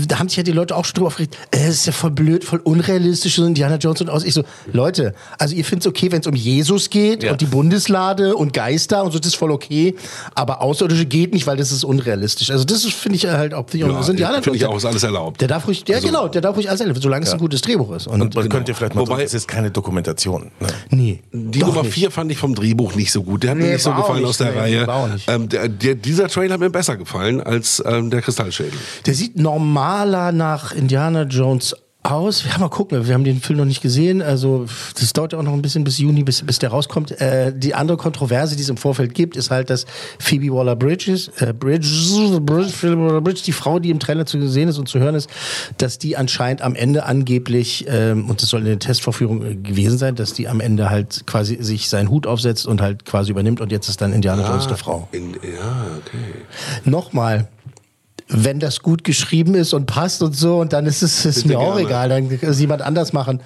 da 0.07 0.19
haben 0.19 0.29
sich 0.29 0.37
ja 0.37 0.43
die 0.43 0.51
Leute 0.51 0.75
auch 0.75 0.85
schon 0.85 0.93
drüber 0.95 1.07
aufgeregt, 1.07 1.37
äh, 1.51 1.57
es 1.67 1.75
ist 1.75 1.85
ja 1.87 1.91
voll 1.91 2.11
blöd, 2.11 2.43
voll 2.43 2.59
unrealistisch, 2.63 3.35
so 3.35 3.45
Indiana 3.45 3.75
Jones 3.77 4.01
und 4.01 4.09
aus. 4.09 4.23
Ich 4.23 4.33
so, 4.33 4.43
Leute, 4.71 5.13
also 5.37 5.55
ihr 5.55 5.65
findet 5.65 5.85
es 5.85 5.89
okay, 5.89 6.11
wenn 6.11 6.21
es 6.21 6.27
um 6.27 6.35
Jesus 6.35 6.89
geht 6.89 7.23
Ja. 7.23 7.31
und 7.31 7.41
die 7.41 7.45
Bundeslade 7.45 8.35
und 8.35 8.53
Geister 8.53 9.03
und 9.03 9.11
so, 9.11 9.19
das 9.19 9.27
ist 9.27 9.35
voll 9.35 9.51
okay, 9.51 9.95
aber 10.35 10.61
Außerirdische 10.61 11.05
geht 11.05 11.33
nicht, 11.33 11.47
weil 11.47 11.57
das 11.57 11.71
ist 11.71 11.83
unrealistisch. 11.83 12.49
Also 12.51 12.63
das 12.65 12.83
finde 12.85 13.15
ich 13.17 13.25
halt 13.27 13.53
auch, 13.53 13.65
Ja, 13.73 13.87
das 13.87 14.09
Indiana 14.09 14.41
finde 14.41 14.57
ich 14.57 14.65
auch, 14.65 14.75
ist 14.77 14.85
alles 14.85 15.03
erlaubt. 15.03 15.41
Der 15.41 15.47
darf 15.47 15.67
ruhig, 15.67 15.83
ja 15.87 15.99
genau, 15.99 16.27
der 16.27 16.41
darf 16.41 16.55
ruhig 16.55 16.69
alles 16.69 16.81
erleben, 16.81 17.01
solange 17.01 17.25
es 17.25 17.31
ein 17.33 17.39
gutes 17.39 17.61
Drehbuch 17.61 17.91
ist. 17.95 18.07
Und, 18.07 18.21
Und 18.21 18.35
man 18.35 18.49
könnte 18.49 18.73
vielleicht 18.73 18.95
mal 18.95 19.01
Wobei- 19.01 19.23
es 19.23 19.33
ist 19.33 19.47
keine 19.47 19.71
Dokumentation. 19.71 20.51
Ne? 20.59 20.67
nee, 20.91 21.23
Die 21.31 21.59
Nummer 21.59 21.83
nicht. 21.83 21.93
4 21.93 22.11
fand 22.11 22.31
ich 22.31 22.37
vom 22.37 22.55
Drehbuch 22.55 22.95
nicht 22.95 23.11
so 23.11 23.23
gut. 23.23 23.43
Der 23.43 23.51
hat 23.51 23.57
mir 23.57 23.65
Nee, 23.65 23.73
nicht 23.73 23.83
so 23.83 23.93
gefallen 23.93 24.19
nicht. 24.21 24.29
aus 24.29 24.37
der 24.37 24.51
Nee, 24.51 24.59
Reihe. 24.59 24.87
Ähm, 25.27 25.49
der, 25.49 25.67
der, 25.67 25.95
dieser 25.95 26.27
Trailer 26.27 26.53
hat 26.53 26.59
mir 26.59 26.69
besser 26.69 26.95
gefallen 26.97 27.41
als 27.41 27.81
ähm, 27.85 28.09
der 28.09 28.21
Kristallschädel. 28.21 28.73
Der 29.05 29.13
sieht 29.13 29.35
normaler 29.57 30.31
nach 30.31 30.71
Indiana 30.71 31.23
Jones 31.23 31.75
aus. 32.03 32.45
Ja, 32.45 32.57
mal 32.59 32.69
gucken. 32.69 33.07
Wir 33.07 33.13
haben 33.13 33.23
den 33.23 33.41
Film 33.41 33.59
noch 33.59 33.65
nicht 33.65 33.81
gesehen. 33.81 34.21
Also 34.21 34.65
das 34.99 35.13
dauert 35.13 35.33
ja 35.33 35.39
auch 35.39 35.43
noch 35.43 35.53
ein 35.53 35.61
bisschen 35.61 35.83
bis 35.83 35.97
Juni, 35.97 36.23
bis, 36.23 36.41
bis 36.41 36.59
der 36.59 36.69
rauskommt. 36.69 37.19
Äh, 37.19 37.51
die 37.53 37.75
andere 37.75 37.97
Kontroverse, 37.97 38.55
die 38.55 38.61
es 38.61 38.69
im 38.69 38.77
Vorfeld 38.77 39.13
gibt, 39.13 39.35
ist 39.35 39.51
halt, 39.51 39.69
dass 39.69 39.85
Phoebe 40.19 40.53
Waller-Bridges, 40.53 41.31
äh, 41.39 41.53
Bridges, 41.53 42.13
Bridges, 42.41 42.83
Waller-Bridges, 42.83 43.43
die 43.43 43.51
Frau, 43.51 43.79
die 43.79 43.89
im 43.89 43.99
Trailer 43.99 44.25
zu 44.25 44.47
sehen 44.47 44.69
ist 44.69 44.77
und 44.77 44.87
zu 44.87 44.99
hören 44.99 45.15
ist, 45.15 45.29
dass 45.77 45.97
die 45.97 46.15
anscheinend 46.15 46.61
am 46.61 46.75
Ende 46.75 47.03
angeblich, 47.03 47.85
ähm, 47.89 48.29
und 48.29 48.41
das 48.41 48.49
soll 48.49 48.61
in 48.61 48.67
der 48.67 48.79
Testvorführung 48.79 49.43
äh, 49.43 49.55
gewesen 49.55 49.97
sein, 49.97 50.15
dass 50.15 50.33
die 50.33 50.47
am 50.47 50.61
Ende 50.61 50.89
halt 50.89 51.27
quasi 51.27 51.57
sich 51.61 51.89
seinen 51.89 52.09
Hut 52.09 52.25
aufsetzt 52.25 52.67
und 52.67 52.79
halt 52.79 53.05
quasi 53.05 53.31
übernimmt 53.31 53.59
und 53.59 53.71
jetzt 53.71 53.89
ist 53.89 53.99
dann 54.01 54.13
Indiana 54.13 54.47
Jones 54.47 54.67
eine 54.67 54.77
Frau. 54.77 55.07
In, 55.11 55.33
ja, 55.33 55.87
okay. 55.97 56.45
Nochmal, 56.85 57.47
wenn 58.29 58.59
das 58.59 58.81
gut 58.81 59.03
geschrieben 59.05 59.55
ist 59.55 59.73
und 59.73 59.85
passt 59.85 60.21
und 60.21 60.35
so, 60.35 60.59
und 60.59 60.73
dann 60.73 60.85
ist 60.85 61.01
es 61.01 61.23
ist 61.25 61.43
Bitte 61.43 61.47
mir 61.47 61.59
auch 61.59 61.75
gerne. 61.75 61.87
egal, 61.87 62.09
dann 62.09 62.29
kann 62.39 62.49
es 62.49 62.59
jemand 62.59 62.81
anders 62.81 63.13
machen. 63.13 63.39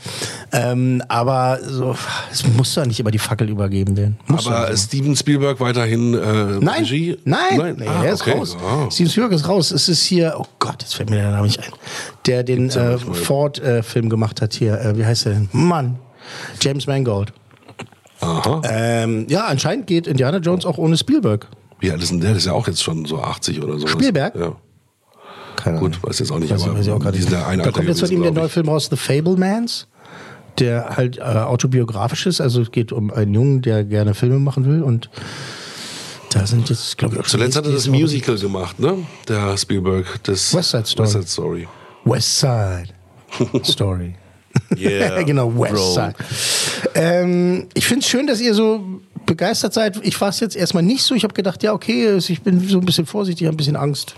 Ähm, 0.51 1.03
aber 1.07 1.59
so, 1.63 1.95
es 2.31 2.45
muss 2.57 2.73
doch 2.73 2.85
nicht 2.85 2.99
immer 2.99 3.11
die 3.11 3.19
Fackel 3.19 3.47
übergeben 3.49 3.95
werden. 3.95 4.17
Muss 4.27 4.47
Aber. 4.47 4.75
Steven 4.75 5.15
Spielberg 5.15 5.59
weiterhin 5.59 6.15
äh, 6.15 6.17
Nein, 6.59 6.79
Regie? 6.83 7.17
nein, 7.25 7.75
Nee, 7.77 7.87
Ah, 7.87 8.03
er 8.03 8.13
ist 8.13 8.21
okay. 8.21 8.31
raus. 8.31 8.57
Ah. 8.59 8.89
Steven 8.89 9.09
Spielberg 9.11 9.33
ist 9.33 9.47
raus. 9.47 9.69
Es 9.71 9.87
ist 9.87 10.03
hier, 10.03 10.35
oh 10.39 10.45
Gott, 10.57 10.77
jetzt 10.81 10.95
fällt 10.95 11.09
mir 11.11 11.17
der 11.17 11.31
Name 11.31 11.43
nicht 11.45 11.59
ein, 11.59 11.71
der 12.25 12.43
den 12.43 12.69
äh. 12.71 12.97
Ford-Film 12.97 14.09
gemacht 14.09 14.41
hat 14.41 14.53
hier. 14.53 14.79
Äh, 14.81 14.97
wie 14.97 15.05
heißt 15.05 15.25
der 15.25 15.33
denn? 15.33 15.49
Mann, 15.51 15.99
James 16.59 16.87
Mangold. 16.87 17.33
Aha. 18.19 18.61
Ähm, 18.65 19.25
ja, 19.29 19.45
anscheinend 19.45 19.85
geht 19.87 20.07
Indiana 20.07 20.37
Jones 20.37 20.65
auch 20.65 20.77
ohne 20.77 20.97
Spielberg. 20.97 21.47
Wie 21.79 21.91
alt 21.91 22.01
ist 22.03 22.11
denn 22.11 22.19
der? 22.19 22.29
Der 22.29 22.37
ist 22.37 22.45
ja 22.45 22.53
auch 22.53 22.67
jetzt 22.67 22.83
schon 22.83 23.05
so 23.05 23.19
80 23.21 23.63
oder 23.63 23.79
so. 23.79 23.87
Spielberg? 23.87 24.35
Ja. 24.35 24.55
Keine 25.63 25.79
Gut, 25.79 26.01
weiß 26.01 26.19
jetzt 26.19 26.31
auch 26.31 26.39
nicht, 26.39 26.51
Weiß, 26.51 26.63
aber 26.63 26.77
weiß 26.77 26.87
ich 26.87 26.91
auch 26.91 26.99
gerade 26.99 27.17
nicht. 27.17 27.31
Da 27.31 27.71
kommt 27.71 27.87
jetzt 27.87 27.99
von 27.99 28.11
ihm 28.11 28.21
der 28.23 28.31
neue. 28.31 28.49
Film 28.49 28.69
raus, 28.69 28.87
The 28.89 28.97
Fablemans, 28.97 29.87
der 30.59 30.97
halt 30.97 31.17
äh, 31.17 31.21
autobiografisch 31.21 32.25
ist. 32.25 32.41
Also 32.41 32.61
es 32.61 32.71
geht 32.71 32.91
um 32.91 33.11
einen 33.11 33.33
Jungen, 33.33 33.61
der 33.61 33.83
gerne 33.83 34.13
Filme 34.13 34.39
machen 34.39 34.65
will 34.65 34.81
und 34.81 35.09
da 36.33 36.45
sind 36.47 36.69
jetzt, 36.69 36.97
glaube 36.97 37.15
ich, 37.15 37.21
auch 37.21 37.25
Zuletzt 37.25 37.57
hat 37.57 37.65
er 37.65 37.73
das 37.73 37.87
Musical 37.87 38.37
gemacht, 38.37 38.79
ne? 38.79 38.99
Der 39.27 39.57
Spielberg. 39.57 40.23
Das 40.23 40.53
West 40.55 40.71
Side 40.71 40.85
Story. 40.85 41.07
West 41.07 41.13
Side 41.13 41.27
Story. 41.27 41.67
West 42.05 42.39
Side 42.39 43.65
Story. 43.65 44.15
Yeah, 44.77 45.23
genau, 45.23 45.53
West 45.57 45.73
Bro. 45.73 45.93
Side. 45.93 46.15
Ähm, 46.95 47.67
ich 47.73 47.85
finde 47.85 48.03
es 48.03 48.09
schön, 48.09 48.27
dass 48.27 48.41
ihr 48.41 48.53
so 48.53 49.01
begeistert 49.25 49.73
seid. 49.73 49.99
Ich 50.03 50.19
war 50.19 50.29
es 50.29 50.39
jetzt 50.39 50.55
erstmal 50.55 50.83
nicht 50.83 51.03
so. 51.03 51.15
Ich 51.15 51.23
habe 51.23 51.33
gedacht, 51.33 51.63
ja, 51.63 51.73
okay, 51.73 52.17
ich 52.17 52.41
bin 52.41 52.59
so 52.67 52.79
ein 52.79 52.85
bisschen 52.85 53.05
vorsichtig, 53.05 53.47
habe 53.47 53.55
ein 53.55 53.57
bisschen 53.57 53.75
Angst. 53.75 54.15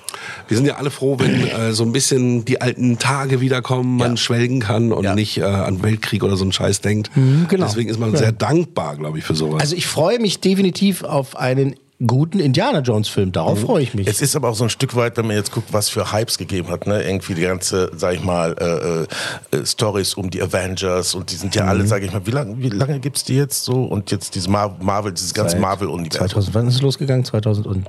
Wir 0.47 0.57
sind 0.57 0.65
ja 0.65 0.75
alle 0.75 0.89
froh, 0.91 1.17
wenn 1.19 1.47
äh, 1.47 1.73
so 1.73 1.83
ein 1.83 1.91
bisschen 1.91 2.45
die 2.45 2.61
alten 2.61 2.97
Tage 2.99 3.41
wiederkommen, 3.41 3.97
man 3.97 4.17
schwelgen 4.17 4.59
kann 4.59 4.91
und 4.91 5.03
Ja. 5.03 5.15
nicht 5.15 5.37
äh, 5.37 5.43
an 5.43 5.83
Weltkrieg 5.83 6.23
oder 6.23 6.35
so 6.37 6.43
einen 6.43 6.51
Scheiß 6.53 6.81
denkt. 6.81 7.11
genau. 7.49 7.65
Deswegen 7.65 7.89
ist 7.89 7.99
man 7.99 8.11
Ja. 8.13 8.17
sehr 8.17 8.31
dankbar, 8.31 8.95
glaube 8.97 9.17
ich, 9.19 9.23
für 9.23 9.35
sowas. 9.35 9.61
Also 9.61 9.75
ich 9.75 9.85
freue 9.87 10.19
mich 10.19 10.39
definitiv 10.39 11.03
auf 11.03 11.35
einen 11.35 11.75
guten 12.05 12.39
Indiana 12.39 12.79
Jones 12.79 13.07
Film. 13.07 13.31
Darauf 13.31 13.59
Mhm. 13.61 13.65
freue 13.65 13.83
ich 13.83 13.93
mich. 13.93 14.07
Es 14.07 14.21
ist 14.21 14.35
aber 14.35 14.49
auch 14.49 14.55
so 14.55 14.63
ein 14.65 14.69
Stück 14.69 14.95
weit, 14.95 15.15
wenn 15.17 15.27
man 15.27 15.35
jetzt 15.35 15.51
guckt, 15.51 15.71
was 15.71 15.89
für 15.89 16.11
Hypes 16.11 16.37
gegeben 16.37 16.69
hat, 16.69 16.85
ne? 16.87 17.01
Irgendwie 17.03 17.33
die 17.33 17.41
ganze, 17.43 17.91
sag 17.95 18.15
ich 18.15 18.23
mal, 18.23 19.07
äh, 19.51 19.55
äh, 19.57 19.65
Stories 19.65 20.13
um 20.15 20.29
die 20.29 20.41
Avengers 20.41 21.15
und 21.15 21.31
die 21.31 21.35
sind 21.35 21.55
ja 21.55 21.63
Mhm. 21.63 21.69
alle, 21.69 21.87
sag 21.87 22.03
ich 22.03 22.11
mal, 22.11 22.25
wie 22.25 22.31
lange 22.31 22.55
wie 22.61 22.69
lange 22.69 22.99
gibt's 22.99 23.23
die 23.23 23.35
jetzt 23.35 23.63
so? 23.63 23.83
Und 23.83 24.11
jetzt 24.11 24.35
diese 24.35 24.49
Mar 24.49 24.75
Marvel, 24.81 25.13
dieses 25.13 25.33
ganze 25.33 25.57
Marvel-Universum. 25.57 26.27
2000, 26.27 26.55
wann 26.55 26.67
ist 26.67 26.75
es 26.75 26.81
losgegangen? 26.81 27.23
2000 27.25 27.67
und 27.67 27.85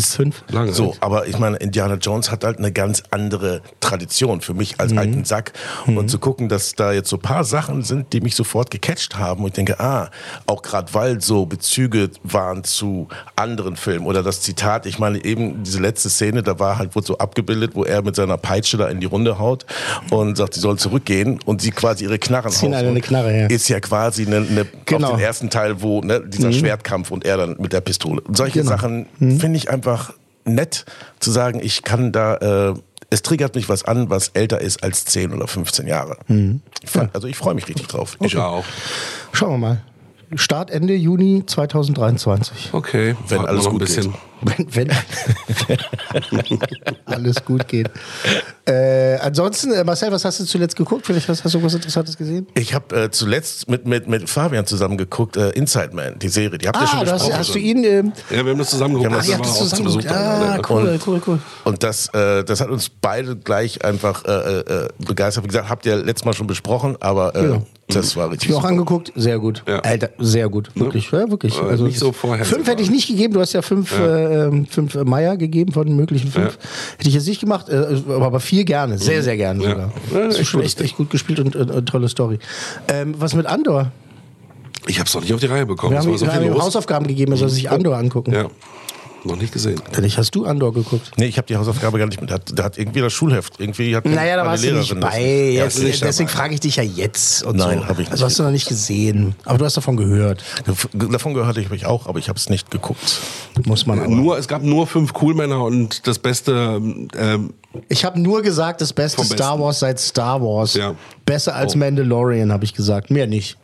Ist 0.00 0.16
fünf? 0.16 0.42
Lange. 0.48 0.72
So, 0.72 0.96
aber 1.00 1.26
ich 1.26 1.38
meine, 1.38 1.56
Indiana 1.58 1.94
Jones 1.94 2.30
hat 2.30 2.44
halt 2.44 2.58
eine 2.58 2.72
ganz 2.72 3.02
andere 3.10 3.60
Tradition 3.80 4.40
für 4.40 4.54
mich 4.54 4.72
Mhm. 4.72 4.80
als 4.80 4.96
alten 4.96 5.24
Sack. 5.24 5.52
Und 5.86 6.08
zu 6.10 6.18
gucken, 6.18 6.48
dass 6.48 6.74
da 6.74 6.92
jetzt 6.92 7.08
so 7.10 7.16
ein 7.16 7.22
paar 7.22 7.44
Sachen 7.44 7.82
sind, 7.82 8.12
die 8.12 8.20
mich 8.20 8.34
sofort 8.34 8.70
gecatcht 8.70 9.18
haben. 9.18 9.42
Und 9.42 9.48
ich 9.48 9.54
denke, 9.54 9.78
ah, 9.80 10.10
auch 10.46 10.62
gerade 10.62 10.92
weil 10.94 11.20
so 11.20 11.46
Bezüge 11.46 12.10
waren 12.22 12.64
zu 12.64 13.08
anderen 13.36 13.76
Filmen 13.76 14.06
oder 14.06 14.22
das 14.22 14.40
Zitat, 14.40 14.86
ich 14.86 14.98
meine, 14.98 15.22
eben 15.24 15.62
diese 15.64 15.80
letzte 15.80 16.08
Szene, 16.10 16.42
da 16.42 16.58
war 16.58 16.78
halt, 16.78 16.94
wurde 16.94 17.06
so 17.06 17.18
abgebildet, 17.18 17.72
wo 17.74 17.84
er 17.84 18.02
mit 18.02 18.16
seiner 18.16 18.36
Peitsche 18.36 18.76
da 18.76 18.88
in 18.88 19.00
die 19.00 19.06
Runde 19.06 19.38
haut 19.38 19.66
und 20.10 20.36
sagt, 20.36 20.54
sie 20.54 20.60
soll 20.60 20.78
zurückgehen 20.78 21.38
und 21.44 21.60
sie 21.60 21.70
quasi 21.70 22.04
ihre 22.04 22.18
Knarren 22.18 22.50
Ziehen 22.52 22.72
alle 22.74 22.88
eine 22.88 23.00
Knarre 23.00 23.30
her. 23.30 23.50
Ist 23.50 23.68
ja 23.68 23.80
quasi 23.80 24.26
eine, 24.26 24.36
eine 24.38 24.66
Genau. 24.86 25.08
auf 25.10 25.16
den 25.16 25.24
ersten 25.24 25.50
Teil, 25.50 25.82
wo 25.82 26.00
ne, 26.00 26.20
dieser 26.26 26.52
Schwertkampf 26.52 27.10
und 27.10 27.24
er 27.24 27.36
dann 27.36 27.56
mit 27.58 27.72
der 27.72 27.80
Pistole. 27.80 28.20
Und 28.22 28.36
solche 28.36 28.60
Genau. 28.60 28.70
Sachen 28.70 29.06
finde 29.18 29.56
ich 29.56 29.68
einfach 29.70 29.89
nett 30.44 30.84
zu 31.20 31.30
sagen, 31.30 31.60
ich 31.62 31.82
kann 31.82 32.12
da, 32.12 32.36
äh, 32.70 32.74
es 33.10 33.22
triggert 33.22 33.54
mich 33.54 33.68
was 33.68 33.84
an, 33.84 34.10
was 34.10 34.28
älter 34.28 34.60
ist 34.60 34.82
als 34.82 35.04
10 35.04 35.32
oder 35.34 35.48
15 35.48 35.86
Jahre. 35.86 36.16
Ich 36.82 36.90
fand, 36.90 37.14
also 37.14 37.26
ich 37.26 37.36
freue 37.36 37.54
mich 37.54 37.66
richtig 37.68 37.88
drauf. 37.88 38.16
ich 38.20 38.36
auch. 38.36 38.64
Schauen 39.32 39.52
wir 39.52 39.58
mal. 39.58 39.82
Start 40.36 40.70
Ende 40.70 40.94
Juni 40.94 41.44
2023. 41.46 42.70
Okay, 42.72 43.16
Wenn 43.28 43.46
alles 43.46 43.64
gut 43.64 43.80
bisschen. 43.80 44.14
Wenn, 44.42 44.74
wenn 44.74 44.90
alles 47.04 47.44
gut 47.44 47.68
geht. 47.68 47.90
Äh, 48.66 49.16
ansonsten, 49.16 49.72
äh, 49.72 49.84
Marcel, 49.84 50.10
was 50.12 50.24
hast 50.24 50.40
du 50.40 50.44
zuletzt 50.44 50.76
geguckt? 50.76 51.06
Vielleicht 51.06 51.28
hast, 51.28 51.44
hast 51.44 51.54
du 51.54 51.62
was 51.62 51.74
Interessantes 51.74 52.16
gesehen? 52.16 52.46
Ich 52.54 52.72
habe 52.72 53.02
äh, 53.04 53.10
zuletzt 53.10 53.68
mit, 53.68 53.86
mit, 53.86 54.08
mit 54.08 54.30
Fabian 54.30 54.64
zusammen 54.66 54.96
geguckt, 54.96 55.36
äh, 55.36 55.50
Inside 55.50 55.90
Man, 55.94 56.18
die 56.18 56.28
Serie, 56.28 56.56
die 56.58 56.68
habt 56.68 56.76
ihr 56.78 56.82
Ah, 56.82 56.86
schon 56.86 57.04
du 57.04 57.12
hast, 57.12 57.22
besprochen. 57.24 57.38
hast 57.38 57.54
du 57.54 57.58
ihn. 57.58 57.84
Ähm, 57.84 58.12
Ja, 58.30 58.44
wir 58.44 58.52
haben 58.52 58.58
das 58.58 58.70
zusammen 58.70 58.94
geguckt. 59.02 59.26
Ja, 59.26 59.38
das 59.38 59.58
zusammen 59.58 59.90
zu 59.90 59.98
geguckt. 59.98 60.14
Ah, 60.14 60.58
cool, 60.70 60.88
Und- 60.88 61.06
cool, 61.06 61.22
cool. 61.26 61.38
Und 61.64 61.82
das, 61.82 62.08
äh, 62.14 62.44
das 62.44 62.60
hat 62.60 62.68
uns 62.70 62.88
beide 62.88 63.36
gleich 63.36 63.84
einfach 63.84 64.24
äh, 64.24 64.60
äh, 64.60 64.88
begeistert. 64.98 65.44
Wie 65.44 65.48
gesagt, 65.48 65.68
habt 65.68 65.84
ihr 65.84 65.96
letztes 65.96 66.24
Mal 66.24 66.32
schon 66.34 66.46
besprochen, 66.46 66.96
aber 67.00 67.34
äh, 67.34 67.50
Ja. 67.50 67.62
Das 67.94 68.16
war 68.16 68.26
Ich 68.26 68.32
richtig 68.32 68.50
mir 68.50 68.56
auch 68.56 68.60
super. 68.62 68.70
angeguckt, 68.72 69.12
sehr 69.16 69.38
gut. 69.38 69.62
Ja. 69.68 69.78
Alter, 69.80 70.10
sehr 70.18 70.48
gut. 70.48 70.70
Wirklich, 70.74 71.10
ja, 71.10 71.30
wirklich. 71.30 71.58
Äh, 71.58 71.62
Also 71.62 71.84
nicht 71.84 71.98
so 71.98 72.12
vorhersehbar. 72.12 72.58
Fünf 72.58 72.68
hätte 72.68 72.82
ich 72.82 72.90
nicht 72.90 73.08
gegeben, 73.08 73.34
du 73.34 73.40
hast 73.40 73.52
ja 73.52 73.62
fünf, 73.62 73.98
Äh, 73.98 74.46
ähm, 74.46 74.66
fünf 74.66 74.94
äh, 74.94 75.04
Meier 75.04 75.36
gegeben 75.36 75.72
von 75.72 75.86
den 75.86 75.96
möglichen 75.96 76.30
fünf. 76.30 76.58
Hätte 76.98 77.08
ich 77.08 77.14
jetzt 77.14 77.26
nicht 77.28 77.40
gemacht, 77.40 77.68
äh, 77.68 77.86
aber 78.08 78.40
vier 78.40 78.64
gerne, 78.64 78.98
sehr, 78.98 79.22
sehr 79.22 79.36
gerne 79.36 79.62
Ja. 79.62 79.70
sogar. 79.70 79.92
Ja, 80.12 80.26
das 80.26 80.38
ist 80.38 80.48
schon 80.48 80.60
gut. 80.60 80.66
echt, 80.66 80.80
echt 80.80 80.96
gut 80.96 81.10
gespielt 81.10 81.40
und 81.40 81.54
äh, 81.54 81.82
tolle 81.82 82.08
Story. 82.08 82.38
Ähm, 82.88 83.14
was 83.18 83.34
mit 83.34 83.46
Andor? 83.46 83.90
Ich 84.86 84.98
habe 84.98 85.06
es 85.06 85.14
noch 85.14 85.20
nicht 85.22 85.34
auf 85.34 85.40
die 85.40 85.46
Reihe 85.46 85.66
bekommen. 85.66 85.92
Wir 85.92 85.98
Es 86.00 86.06
haben, 86.06 86.16
so 86.18 86.26
wir 86.26 86.32
haben. 86.32 86.58
Hausaufgaben 86.62 87.06
gegeben, 87.06 87.32
er 87.32 87.38
soll 87.38 87.50
sich 87.50 87.70
Andor 87.70 87.96
angucken. 87.96 88.32
Ja, 88.32 88.46
noch 89.24 89.36
nicht 89.36 89.52
gesehen. 89.52 89.80
Vielleicht 89.92 90.16
hast 90.18 90.34
du 90.34 90.44
Andor 90.46 90.72
geguckt. 90.72 91.10
Nee, 91.16 91.26
ich 91.26 91.36
habe 91.36 91.46
die 91.46 91.56
Hausaufgabe 91.56 91.98
gar 91.98 92.06
nicht 92.06 92.20
mit. 92.20 92.30
Da 92.30 92.34
hat, 92.34 92.50
da 92.54 92.64
hat 92.64 92.78
irgendwie 92.78 93.00
das 93.00 93.12
Schulheft. 93.12 93.54
Irgendwie 93.58 93.94
hat 93.94 94.04
Naja, 94.06 94.36
da 94.36 94.46
warst 94.46 94.64
du 94.64 94.72
nicht 94.72 94.90
Lehrerin 94.92 95.00
bei. 95.00 95.56
das- 95.64 95.78
Ja, 95.78 95.88
ich 95.88 96.00
deswegen 96.00 96.28
frage 96.28 96.54
ich 96.54 96.60
dich 96.60 96.76
ja 96.76 96.82
jetzt. 96.82 97.42
Und 97.42 97.56
Nein, 97.56 97.78
so. 97.80 97.84
hab 97.84 97.92
ich 97.92 97.98
nicht 97.98 98.12
Also 98.12 98.24
hast 98.26 98.38
du 98.38 98.42
noch 98.42 98.50
nicht 98.50 98.68
gesehen. 98.68 99.34
Aber 99.44 99.58
du 99.58 99.64
hast 99.64 99.76
davon 99.76 99.96
gehört. 99.96 100.42
Davon 100.92 101.34
gehört 101.34 101.56
ich 101.58 101.70
mich 101.70 101.86
auch, 101.86 102.06
aber 102.06 102.18
ich 102.18 102.28
habe 102.28 102.38
es 102.38 102.48
nicht 102.48 102.70
geguckt. 102.70 103.20
Muss 103.66 103.86
man 103.86 103.98
aber. 104.00 104.08
Nur, 104.08 104.38
es 104.38 104.48
gab 104.48 104.62
nur 104.62 104.86
fünf 104.86 105.12
Coolmänner 105.12 105.62
und 105.64 106.06
das 106.06 106.18
Beste, 106.18 106.80
ähm, 107.16 107.52
Ich 107.88 108.04
habe 108.04 108.18
nur 108.20 108.42
gesagt, 108.42 108.80
das 108.80 108.92
beste 108.92 109.24
Star. 109.24 109.58
Wars 109.60 109.80
seit 109.80 110.00
Star 110.00 110.40
Wars. 110.40 110.74
Ja. 110.74 110.94
Besser 111.26 111.54
als 111.54 111.74
Oh. 111.74 111.78
Mandalorian, 111.78 112.50
habe 112.52 112.64
ich 112.64 112.74
gesagt. 112.74 113.10
Mehr 113.10 113.26
nicht. 113.26 113.56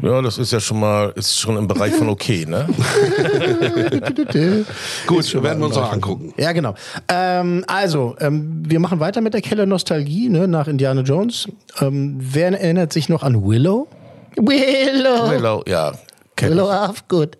Ja, 0.00 0.20
das 0.20 0.38
ist 0.38 0.52
ja 0.52 0.60
schon 0.60 0.80
mal, 0.80 1.12
ist 1.14 1.38
schon 1.38 1.56
im 1.56 1.66
Bereich 1.66 1.94
von 1.94 2.08
okay, 2.08 2.44
ne? 2.46 2.66
gut, 5.06 5.42
werden 5.42 5.60
wir 5.60 5.66
uns 5.66 5.76
auch 5.76 5.92
angucken. 5.92 6.34
Ja, 6.36 6.52
genau. 6.52 6.74
Ähm, 7.08 7.64
also, 7.66 8.16
ähm, 8.20 8.62
wir 8.66 8.80
machen 8.80 9.00
weiter 9.00 9.20
mit 9.20 9.34
der 9.34 9.40
Keller 9.40 9.66
Nostalgie 9.66 10.28
ne, 10.28 10.48
nach 10.48 10.68
Indiana 10.68 11.02
Jones. 11.02 11.48
Ähm, 11.80 12.16
wer 12.18 12.48
erinnert 12.60 12.92
sich 12.92 13.08
noch 13.08 13.22
an 13.22 13.44
Willow? 13.44 13.88
Willow. 14.36 15.28
Hello, 15.28 15.62
ja. 15.66 15.92
Willow 16.36 16.64
ich. 16.64 16.72
Afgood. 16.72 17.38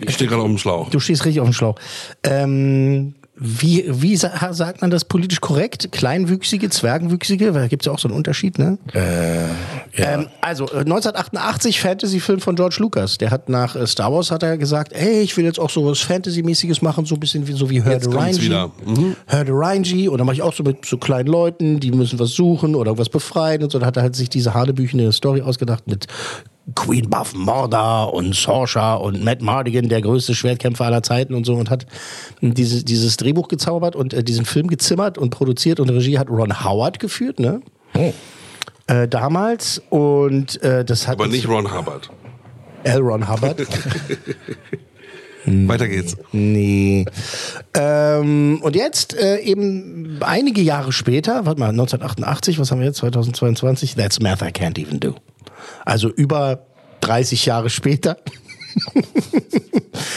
Ich 0.00 0.14
stehe 0.14 0.30
gerade 0.30 0.42
auf 0.42 0.48
dem 0.48 0.58
Schlauch. 0.58 0.90
Du 0.90 1.00
stehst 1.00 1.24
richtig 1.24 1.40
auf 1.40 1.48
dem 1.48 1.52
Schlauch. 1.52 1.74
Ähm, 2.22 3.14
wie, 3.40 3.84
wie 3.88 4.16
sa- 4.16 4.52
sagt 4.52 4.80
man 4.80 4.90
das 4.90 5.04
politisch 5.04 5.40
korrekt? 5.40 5.92
Kleinwüchsige, 5.92 6.70
Zwergenwüchsige? 6.70 7.52
Da 7.52 7.68
gibt 7.68 7.82
es 7.82 7.86
ja 7.86 7.92
auch 7.92 7.98
so 7.98 8.08
einen 8.08 8.16
Unterschied, 8.16 8.58
ne? 8.58 8.78
ähm, 8.94 10.26
also 10.40 10.64
äh, 10.66 10.80
1988 10.80 11.80
Fantasy-Film 11.80 12.40
von 12.40 12.56
George 12.56 12.76
Lucas. 12.80 13.18
Der 13.18 13.30
hat 13.30 13.48
nach 13.48 13.76
äh, 13.76 13.86
Star 13.86 14.12
Wars 14.12 14.30
hat 14.30 14.42
er 14.42 14.58
gesagt, 14.58 14.92
ey, 14.92 15.20
ich 15.20 15.36
will 15.36 15.44
jetzt 15.44 15.60
auch 15.60 15.70
so 15.70 15.86
was 15.86 16.00
Fantasy-mäßiges 16.00 16.82
machen, 16.82 17.04
so 17.04 17.14
ein 17.14 17.20
bisschen 17.20 17.46
wie 17.46 17.52
so 17.52 17.70
wie 17.70 17.78
Rangy. 17.78 18.42
wieder. 18.42 18.70
Mhm. 18.84 19.16
The 19.30 19.44
Rangy. 19.50 20.08
Und 20.08 20.18
dann 20.18 20.26
mache 20.26 20.34
ich 20.36 20.42
auch 20.42 20.52
so 20.54 20.62
mit 20.62 20.84
so 20.84 20.98
kleinen 20.98 21.28
Leuten, 21.28 21.80
die 21.80 21.90
müssen 21.92 22.18
was 22.18 22.30
suchen 22.30 22.74
oder 22.74 22.98
was 22.98 23.08
befreien 23.08 23.62
und 23.62 23.70
so. 23.70 23.78
Da 23.78 23.86
hat 23.86 23.96
er 23.96 24.02
halt 24.02 24.16
sich 24.16 24.28
diese 24.28 24.54
hanebüchene 24.54 25.12
Story 25.12 25.42
ausgedacht 25.42 25.86
mit 25.86 26.06
Queen 26.74 27.08
Buff 27.08 27.34
Mordor 27.34 28.12
und 28.12 28.34
Saoirse 28.34 28.98
und 28.98 29.24
Matt 29.24 29.42
Mardigan, 29.42 29.88
der 29.88 30.02
größte 30.02 30.34
Schwertkämpfer 30.34 30.84
aller 30.84 31.02
Zeiten 31.02 31.34
und 31.34 31.44
so 31.44 31.54
und 31.54 31.70
hat 31.70 31.86
dieses, 32.40 32.84
dieses 32.84 33.16
Drehbuch 33.16 33.48
gezaubert 33.48 33.96
und 33.96 34.12
äh, 34.12 34.22
diesen 34.22 34.44
Film 34.44 34.68
gezimmert 34.68 35.18
und 35.18 35.30
produziert 35.30 35.80
und 35.80 35.88
Regie 35.90 36.18
hat 36.18 36.28
Ron 36.28 36.64
Howard 36.64 36.98
geführt, 36.98 37.40
ne? 37.40 37.62
Äh, 38.86 39.08
damals 39.08 39.82
und 39.90 40.62
äh, 40.62 40.84
das 40.84 41.08
hat 41.08 41.14
Aber 41.14 41.28
nicht 41.28 41.48
Ron 41.48 41.72
Hubbard. 41.72 42.10
L. 42.84 43.00
Ron 43.00 43.28
Hubbard. 43.28 43.60
Weiter 45.44 45.88
geht's. 45.88 46.16
Nee. 46.32 47.06
Ähm, 47.74 48.60
und 48.62 48.76
jetzt 48.76 49.14
äh, 49.16 49.38
eben 49.38 50.18
einige 50.20 50.60
Jahre 50.60 50.92
später, 50.92 51.46
warte 51.46 51.58
mal, 51.58 51.70
1988, 51.70 52.58
was 52.58 52.70
haben 52.70 52.80
wir 52.80 52.86
jetzt, 52.86 52.98
2022? 52.98 53.94
That's 53.94 54.20
Math 54.20 54.42
I 54.42 54.46
Can't 54.46 54.78
Even 54.78 55.00
Do. 55.00 55.14
Also 55.84 56.08
über 56.10 56.66
30 57.00 57.46
Jahre 57.46 57.70
später. 57.70 58.16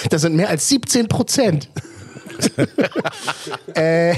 das 0.10 0.22
sind 0.22 0.36
mehr 0.36 0.50
als 0.50 0.68
17 0.70 1.08
Prozent. 1.08 1.70
äh, 3.76 4.16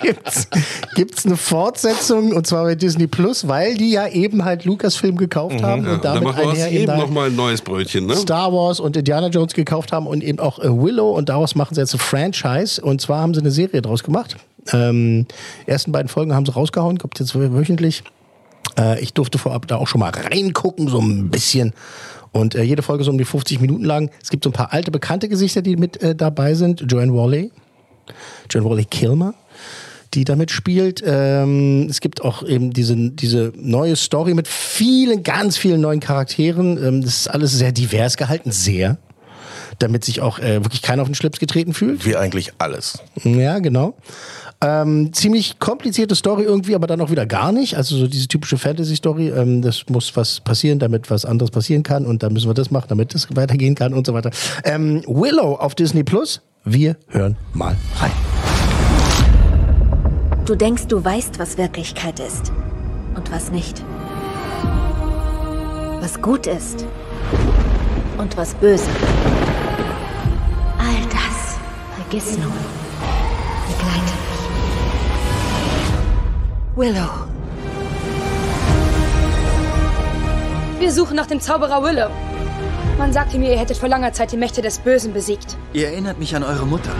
gibt's, 0.00 0.48
gibt's 0.94 1.26
eine 1.26 1.36
Fortsetzung 1.36 2.32
und 2.32 2.46
zwar 2.46 2.64
bei 2.64 2.74
Disney 2.74 3.06
Plus, 3.06 3.48
weil 3.48 3.76
die 3.76 3.90
ja 3.90 4.08
eben 4.08 4.44
halt 4.44 4.64
Lucasfilm 4.64 5.16
gekauft 5.16 5.62
haben 5.62 5.86
und 5.86 5.90
Mhm. 5.90 5.90
Ja, 5.90 5.98
dann 5.98 6.24
damit 6.24 6.36
wir 6.36 6.48
einher 6.48 6.70
eben 6.70 6.90
halt 6.90 7.00
nochmal 7.00 7.28
ein 7.28 7.36
neues 7.36 7.60
Brötchen, 7.62 8.06
ne? 8.06 8.16
Star 8.16 8.52
Wars 8.52 8.78
und 8.80 8.96
Indiana 8.96 9.28
Jones 9.28 9.54
gekauft 9.54 9.92
haben 9.92 10.06
und 10.06 10.22
eben 10.22 10.38
auch 10.38 10.58
äh, 10.58 10.68
Willow 10.68 11.10
und 11.10 11.28
daraus 11.28 11.54
machen 11.54 11.74
sie 11.74 11.80
jetzt 11.80 11.94
ein 11.94 11.98
Franchise 11.98 12.80
und 12.80 13.00
zwar 13.00 13.20
haben 13.20 13.34
sie 13.34 13.40
eine 13.40 13.50
Serie 13.50 13.82
draus 13.82 14.02
gemacht. 14.02 14.36
Ähm, 14.72 15.26
ersten 15.66 15.92
beiden 15.92 16.08
Folgen 16.08 16.34
haben 16.34 16.46
sie 16.46 16.52
rausgehauen, 16.52 16.98
kommt 16.98 17.18
jetzt 17.18 17.34
wöchentlich. 17.34 18.04
Äh, 18.80 19.00
ich 19.00 19.12
durfte 19.12 19.38
vorab 19.38 19.66
da 19.66 19.76
auch 19.76 19.86
schon 19.86 20.00
mal 20.00 20.10
reingucken, 20.10 20.88
so 20.88 20.98
ein 20.98 21.30
bisschen. 21.30 21.72
Und 22.32 22.54
äh, 22.54 22.62
jede 22.62 22.82
Folge 22.82 23.04
so 23.04 23.10
um 23.10 23.18
die 23.18 23.24
50 23.24 23.60
Minuten 23.60 23.84
lang. 23.84 24.10
Es 24.22 24.30
gibt 24.30 24.44
so 24.44 24.50
ein 24.50 24.54
paar 24.54 24.72
alte 24.72 24.90
bekannte 24.90 25.28
Gesichter, 25.28 25.62
die 25.62 25.76
mit 25.76 26.00
äh, 26.02 26.14
dabei 26.14 26.54
sind. 26.54 26.84
Joanne 26.88 27.12
Wally, 27.12 27.50
Joanne 28.48 28.70
Wally 28.70 28.84
Kilmer, 28.84 29.34
die 30.14 30.24
damit 30.24 30.50
spielt. 30.50 31.02
Ähm, 31.04 31.88
es 31.90 32.00
gibt 32.00 32.22
auch 32.22 32.42
eben 32.42 32.72
diese, 32.72 32.96
diese 32.96 33.52
neue 33.56 33.96
Story 33.96 34.34
mit 34.34 34.48
vielen, 34.48 35.22
ganz 35.22 35.56
vielen 35.56 35.80
neuen 35.80 36.00
Charakteren. 36.00 36.82
Ähm, 36.82 37.02
das 37.02 37.22
ist 37.22 37.28
alles 37.28 37.52
sehr 37.52 37.72
divers 37.72 38.16
gehalten, 38.16 38.52
sehr. 38.52 38.98
Damit 39.78 40.04
sich 40.04 40.20
auch 40.20 40.38
äh, 40.38 40.64
wirklich 40.64 40.82
keiner 40.82 41.02
auf 41.02 41.08
den 41.08 41.14
Schlips 41.14 41.38
getreten 41.38 41.74
fühlt. 41.74 42.04
Wie 42.04 42.16
eigentlich 42.16 42.52
alles. 42.58 42.98
Ja, 43.22 43.58
genau. 43.58 43.94
Ähm, 44.62 45.12
ziemlich 45.14 45.58
komplizierte 45.58 46.14
Story 46.14 46.42
irgendwie, 46.42 46.74
aber 46.74 46.86
dann 46.86 47.00
auch 47.00 47.10
wieder 47.10 47.24
gar 47.24 47.50
nicht. 47.50 47.76
Also 47.76 47.96
so 47.96 48.06
diese 48.06 48.28
typische 48.28 48.58
Fantasy-Story. 48.58 49.30
Ähm, 49.30 49.62
das 49.62 49.84
muss 49.88 50.14
was 50.16 50.40
passieren, 50.40 50.78
damit 50.78 51.10
was 51.10 51.24
anderes 51.24 51.50
passieren 51.50 51.82
kann 51.82 52.04
und 52.04 52.22
dann 52.22 52.34
müssen 52.34 52.48
wir 52.48 52.54
das 52.54 52.70
machen, 52.70 52.86
damit 52.88 53.14
es 53.14 53.28
weitergehen 53.34 53.74
kann 53.74 53.94
und 53.94 54.06
so 54.06 54.12
weiter. 54.12 54.30
Ähm, 54.64 55.02
Willow 55.06 55.54
auf 55.54 55.74
Disney 55.74 56.04
Plus. 56.04 56.42
Wir 56.64 56.96
hören 57.08 57.36
mal 57.54 57.74
rein. 57.98 58.12
Du 60.44 60.54
denkst, 60.54 60.88
du 60.88 61.02
weißt, 61.02 61.38
was 61.38 61.56
Wirklichkeit 61.56 62.20
ist 62.20 62.52
und 63.14 63.32
was 63.32 63.50
nicht. 63.50 63.82
Was 66.00 66.20
gut 66.20 66.46
ist 66.46 66.84
und 68.18 68.36
was 68.36 68.52
böse. 68.54 68.88
Vergiss 72.10 72.36
nun. 72.38 72.52
Begleite 73.68 74.12
mich. 76.74 76.94
Willow. 76.94 77.10
Wir 80.80 80.90
suchen 80.90 81.14
nach 81.14 81.26
dem 81.26 81.40
Zauberer 81.40 81.84
Willow. 81.84 82.10
Man 82.98 83.12
sagte 83.12 83.38
mir, 83.38 83.52
ihr 83.52 83.58
hättet 83.60 83.76
vor 83.76 83.88
langer 83.88 84.12
Zeit 84.12 84.32
die 84.32 84.36
Mächte 84.36 84.60
des 84.60 84.80
Bösen 84.80 85.12
besiegt. 85.12 85.56
Ihr 85.72 85.86
erinnert 85.86 86.18
mich 86.18 86.34
an 86.34 86.42
eure 86.42 86.66
Mutter. 86.66 86.90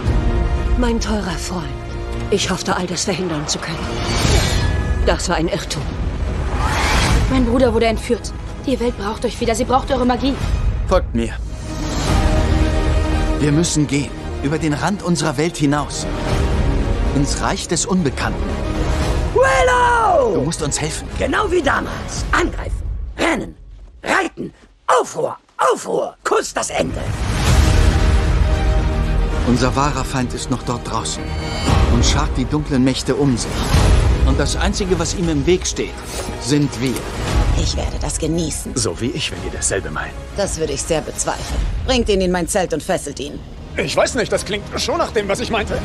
Mein 0.79 1.01
teurer 1.01 1.33
Freund. 1.33 1.67
Ich 2.31 2.49
hoffte, 2.49 2.77
all 2.77 2.87
das 2.87 3.03
verhindern 3.03 3.49
zu 3.49 3.59
können. 3.59 3.79
Das 5.07 5.29
war 5.29 5.35
ein 5.35 5.49
Irrtum. 5.49 5.83
Mein 7.31 7.47
Bruder 7.47 7.75
wurde 7.75 7.87
entführt. 7.87 8.33
Die 8.65 8.79
Welt 8.79 8.97
braucht 8.97 9.25
euch 9.25 9.41
wieder. 9.41 9.57
Sie 9.57 9.65
braucht 9.65 9.91
eure 9.91 10.07
Magie. 10.07 10.35
Folgt 10.87 11.17
mir. 11.17 11.33
Wir 13.41 13.51
müssen 13.51 13.89
gehen. 13.89 14.20
Über 14.43 14.59
den 14.59 14.73
Rand 14.73 15.03
unserer 15.03 15.37
Welt 15.37 15.59
hinaus. 15.59 16.07
Ins 17.15 17.43
Reich 17.43 17.69
des 17.69 17.85
Unbekannten. 17.85 18.43
Willow! 19.35 20.35
Du 20.35 20.41
musst 20.41 20.63
uns 20.63 20.81
helfen. 20.81 21.07
Genau 21.19 21.51
wie 21.51 21.61
damals. 21.61 22.25
Angreifen, 22.33 22.83
rennen, 23.19 23.55
reiten, 24.03 24.53
Aufruhr, 24.87 25.37
Aufruhr, 25.59 26.17
Kuss 26.25 26.55
das 26.55 26.71
Ende. 26.71 27.01
Unser 29.47 29.77
wahrer 29.77 30.05
Feind 30.05 30.33
ist 30.33 30.51
noch 30.51 30.63
dort 30.63 30.91
draußen 30.91 31.23
und 31.93 32.05
schart 32.05 32.31
die 32.37 32.47
dunklen 32.47 32.83
Mächte 32.83 33.17
um 33.17 33.37
sich. 33.37 33.51
Und 34.27 34.41
das 34.41 34.57
Einzige, 34.57 34.99
was 34.99 35.15
ihm 35.15 35.29
im 35.29 35.45
Weg 35.45 35.67
steht, 35.67 35.95
sind 36.41 36.71
wir. 36.81 36.95
Ich 37.63 37.77
werde 37.77 37.99
das 38.01 38.19
genießen. 38.19 38.73
So 38.75 38.99
wie 39.01 39.11
ich, 39.11 39.31
wenn 39.33 39.45
ihr 39.45 39.51
dasselbe 39.51 39.91
meint. 39.91 40.15
Das 40.37 40.59
würde 40.59 40.73
ich 40.73 40.83
sehr 40.83 41.03
bezweifeln. 41.03 41.61
Bringt 41.85 42.09
ihn 42.09 42.23
in 42.23 42.31
mein 42.31 42.49
Zelt 42.49 42.73
und 42.73 42.83
fesselt 42.83 43.21
ihn. 43.21 43.39
Ich 43.85 43.97
weiß 43.97 44.15
nicht, 44.17 44.31
das 44.33 44.45
klingt 44.45 44.65
schon 44.81 44.99
nach 44.99 45.11
dem, 45.13 45.29
was 45.29 45.41
ich 45.41 45.51
meinte. 45.51 45.79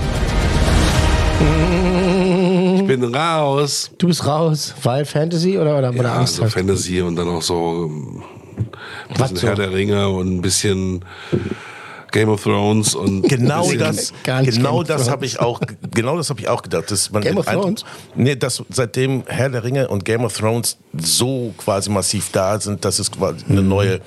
Ich 2.78 2.86
bin 2.88 3.04
raus. 3.16 3.92
Du 3.98 4.08
bist 4.08 4.26
raus, 4.26 4.74
weil 4.84 5.06
Fantasy 5.06 5.58
oder, 5.58 5.78
oder, 5.78 5.90
oder 5.90 6.04
Ja, 6.04 6.16
Angst 6.18 6.36
so 6.36 6.44
hast? 6.44 6.54
Fantasy 6.54 7.02
und 7.02 7.16
dann 7.16 7.28
auch 7.30 7.42
so 7.42 7.90
ein 7.90 8.24
bisschen 9.18 9.38
so? 9.38 9.48
Herr 9.48 9.56
der 9.56 9.72
Ringe 9.74 10.08
und 10.10 10.36
ein 10.38 10.42
bisschen 10.42 11.04
Game 12.12 12.30
of 12.30 12.44
Thrones 12.44 12.96
und 12.96 13.24
Genau 13.24 13.64
ein 13.64 13.78
bisschen- 13.78 13.80
das, 13.80 14.14
Game 14.24 14.46
genau 14.46 14.80
of 14.82 14.88
das 14.88 14.98
Thrones. 15.04 15.12
habe 15.12 15.26
ich 15.26 15.40
auch, 15.40 15.60
genau 15.94 16.18
das 16.18 16.30
habe 16.30 16.40
ich 16.40 16.48
auch 16.48 16.62
gedacht. 16.62 16.90
Dass 16.92 17.12
man 17.12 17.22
Game 17.24 17.38
of 17.38 17.48
ein- 17.48 17.60
Thrones? 17.60 17.84
Nee, 18.16 18.36
dass 18.36 18.64
seitdem 18.70 19.24
Herr 19.28 19.50
der 19.50 19.64
Ringe 19.64 19.88
und 19.88 20.06
Game 20.06 20.24
of 20.24 20.38
Thrones 20.38 20.78
so 20.98 21.54
quasi 21.58 21.90
massiv 21.90 22.30
da 22.32 22.60
sind, 22.60 22.86
dass 22.86 23.00
es 23.00 23.12
quasi 23.12 23.44
eine 23.50 23.62
Mhm. 23.62 23.68
neue 23.70 24.00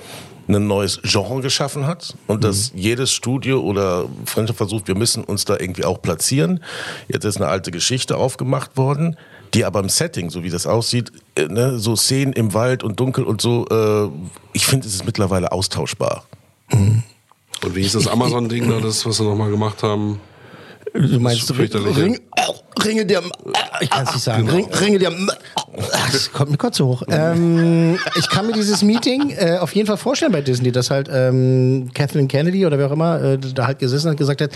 ein 0.57 0.67
neues 0.67 0.99
Genre 1.03 1.41
geschaffen 1.41 1.85
hat 1.85 2.15
und 2.27 2.43
dass 2.43 2.73
Mhm. 2.73 2.79
jedes 2.79 3.11
Studio 3.11 3.61
oder 3.61 4.05
Franchise 4.25 4.55
versucht, 4.57 4.87
wir 4.87 4.95
müssen 4.95 5.23
uns 5.23 5.45
da 5.45 5.57
irgendwie 5.59 5.85
auch 5.85 6.01
platzieren. 6.01 6.63
Jetzt 7.07 7.25
ist 7.25 7.37
eine 7.37 7.47
alte 7.47 7.71
Geschichte 7.71 8.17
aufgemacht 8.17 8.75
worden, 8.77 9.15
die 9.53 9.65
aber 9.65 9.79
im 9.79 9.89
Setting, 9.89 10.29
so 10.29 10.43
wie 10.43 10.49
das 10.49 10.65
aussieht, 10.67 11.11
äh, 11.35 11.45
ne, 11.45 11.79
so 11.79 11.95
Szenen 11.95 12.33
im 12.33 12.53
Wald 12.53 12.83
und 12.83 12.99
dunkel 12.99 13.23
und 13.23 13.41
so, 13.41 13.65
äh, 13.69 14.09
ich 14.53 14.65
finde, 14.65 14.87
es 14.87 14.95
ist 14.95 15.05
mittlerweile 15.05 15.51
austauschbar. 15.51 16.23
Und 16.71 17.03
wie 17.75 17.81
ist 17.81 17.95
das 17.95 18.07
Amazon-Ding 18.07 18.69
da, 18.69 18.79
das, 18.79 19.05
was 19.05 19.17
sie 19.17 19.23
nochmal 19.23 19.49
gemacht 19.51 19.83
haben? 19.83 20.19
Du 20.93 21.19
meinst 21.19 21.47
Das 21.49 21.55
fürchterliche- 21.55 22.01
Ring, 22.01 22.19
Ringe 22.83 23.05
der. 23.05 23.21
Ich 23.81 23.89
kann 23.89 24.05
es 24.07 24.13
nicht 24.13 24.23
sagen. 24.23 24.45
Genau. 24.47 24.57
Ring, 24.57 24.73
Ringe 24.73 24.97
der. 24.99 25.11
Das 26.11 26.31
kommt 26.33 26.51
mir 26.51 26.57
kurz 26.57 26.77
so 26.77 26.87
hoch. 26.87 27.03
Ähm, 27.09 27.97
ich 28.17 28.29
kann 28.29 28.47
mir 28.47 28.53
dieses 28.53 28.81
Meeting 28.83 29.29
äh, 29.31 29.57
auf 29.59 29.73
jeden 29.75 29.87
Fall 29.87 29.97
vorstellen 29.97 30.31
bei 30.31 30.41
Disney, 30.41 30.71
dass 30.71 30.89
halt 30.91 31.09
ähm, 31.11 31.89
Kathleen 31.93 32.27
Kennedy 32.27 32.65
oder 32.65 32.77
wer 32.77 32.87
auch 32.87 32.91
immer 32.91 33.21
äh, 33.21 33.37
da 33.37 33.67
halt 33.67 33.79
gesessen 33.79 34.07
hat 34.07 34.11
und 34.13 34.17
gesagt 34.17 34.41
hat: 34.41 34.51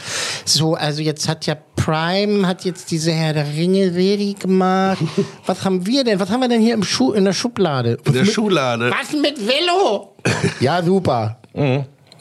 So, 0.46 0.76
also 0.76 1.02
jetzt 1.02 1.28
hat 1.30 1.46
ja 1.46 1.56
Prime 1.76 2.48
hat 2.48 2.66
jetzt 2.66 2.92
diese 2.92 3.12
Herr 3.12 3.34
der 3.34 3.48
Ringe 3.48 3.92
Serie 3.94 4.34
gemacht. 4.34 4.98
Was 5.46 5.64
haben 5.64 5.86
wir 5.86 6.04
denn? 6.04 6.20
Was 6.20 6.30
haben 6.30 6.42
wir 6.42 6.50
denn 6.50 6.62
hier 6.62 6.74
im 6.74 6.84
Schuh 6.84 7.14
in 7.14 7.26
der 7.26 7.34
Schublade? 7.34 7.98
In 8.06 8.14
der 8.14 8.24
Mit- 8.24 8.32
Schublade. 8.34 8.92
Was 8.92 9.14
mit 9.14 9.38
Willow? 9.40 10.16
ja, 10.60 10.82
super. 10.84 11.38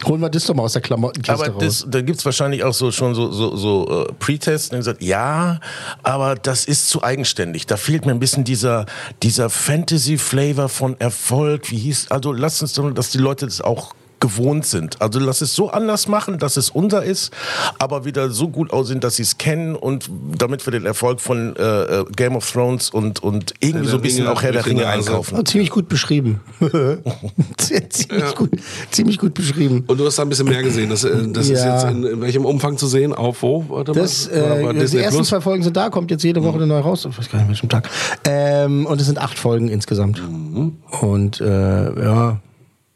Holen 0.05 0.21
wir 0.21 0.31
das 0.31 0.47
doch 0.47 0.55
mal 0.55 0.65
aus 0.65 0.73
der 0.73 0.83
Klamottenkiste 0.83 1.33
Aber 1.33 1.53
raus. 1.53 1.63
das, 1.63 1.87
da 1.89 2.01
gibt's 2.01 2.25
wahrscheinlich 2.25 2.65
auch 2.65 2.75
so 2.75 2.91
schon 2.91 3.15
so, 3.15 3.31
so, 3.31 3.57
so 3.57 4.07
äh, 4.07 4.13
Pre-Tests, 4.19 4.71
die 4.71 4.77
gesagt, 4.77 5.03
ja, 5.03 5.61
aber 6.03 6.35
das 6.35 6.65
ist 6.65 6.89
zu 6.89 7.03
eigenständig. 7.03 7.67
Da 7.67 7.77
fehlt 7.77 8.07
mir 8.07 8.13
ein 8.13 8.21
bisschen 8.21 8.45
dieser, 8.45 8.87
dieser 9.23 9.51
Fantasy-Flavor 9.51 10.69
von 10.69 10.99
Erfolg. 11.01 11.71
Wie 11.71 11.79
hieß, 11.79 12.11
also 12.11 12.33
lasst 12.33 12.63
uns 12.63 12.73
doch, 12.73 12.91
dass 12.93 13.11
die 13.11 13.19
Leute 13.19 13.47
das 13.47 13.61
auch 13.61 13.95
gewohnt 14.23 14.65
sind. 14.65 15.03
Also 15.03 15.19
lass 15.19 15.41
es 15.41 15.55
so 15.55 15.71
anders 15.71 16.07
machen, 16.07 16.39
dass 16.39 16.57
es 16.57 16.71
unser 16.71 17.03
ist, 17.03 17.33
aber 17.81 18.05
wieder 18.05 18.31
so 18.31 18.49
gut 18.49 18.73
aussehen, 18.73 19.01
dass 19.01 19.17
sie 19.17 19.25
es 19.25 19.37
kennen 19.37 19.75
und 19.75 20.09
damit 20.39 20.65
wir 20.65 20.71
den 20.71 20.87
Erfolg 20.87 21.21
von 21.21 21.57
äh, 21.57 21.63
äh 21.63 22.05
Game 22.17 22.37
of 22.37 22.49
Thrones 22.51 22.91
und, 22.91 23.21
und 23.23 23.53
irgendwie 23.59 23.89
so 23.89 23.97
ein 23.97 24.03
bisschen 24.03 24.29
auch 24.29 24.41
Herr 24.43 24.53
der 24.53 24.65
Ringe 24.65 24.87
einkaufen. 24.87 25.37
Oh, 25.37 25.43
ziemlich 25.43 25.71
gut 25.71 25.89
beschrieben. 25.89 26.41
ziemlich, 27.59 28.09
ja. 28.13 28.31
gut, 28.31 28.51
ziemlich 28.93 29.19
gut 29.19 29.35
beschrieben. 29.35 29.85
Und 29.89 29.99
du 29.99 30.07
hast 30.07 30.19
da 30.19 30.23
ein 30.23 30.29
bisschen 30.29 30.49
mehr 30.49 30.63
gesehen. 30.63 30.89
Das, 30.89 31.03
äh, 31.03 31.11
das 31.33 31.49
ja. 31.49 31.55
ist 31.57 31.65
jetzt 31.65 31.93
in, 31.93 32.05
in, 32.05 32.21
welchem 32.21 32.45
Umfang 32.45 32.79
zu 32.79 32.87
sehen? 32.87 33.13
Auf 33.13 33.43
wo? 33.43 33.65
Warte 33.69 33.91
das, 33.91 34.29
äh, 34.29 34.73
die 34.73 34.99
ersten 34.99 35.17
Plus? 35.17 35.29
zwei 35.29 35.41
Folgen 35.41 35.65
sind 35.65 35.77
da, 35.77 35.91
kommt 35.91 36.13
jetzt 36.13 36.23
jede 36.23 36.45
Woche 36.45 36.59
mhm. 36.59 36.63
eine 36.63 36.67
neue 36.75 36.83
raus. 36.83 37.05
Ich 37.11 37.19
weiß 37.19 37.29
gar 37.29 37.41
nicht, 37.41 37.49
welchem 37.49 37.69
Tag. 37.69 37.91
Ähm, 38.25 38.87
und 38.87 39.01
es 39.01 39.09
sind 39.09 39.19
acht 39.19 39.37
Folgen 39.37 39.67
insgesamt. 39.67 40.23
Mhm. 40.23 40.77
Und 41.01 41.41
äh, 41.41 42.05
ja, 42.05 42.41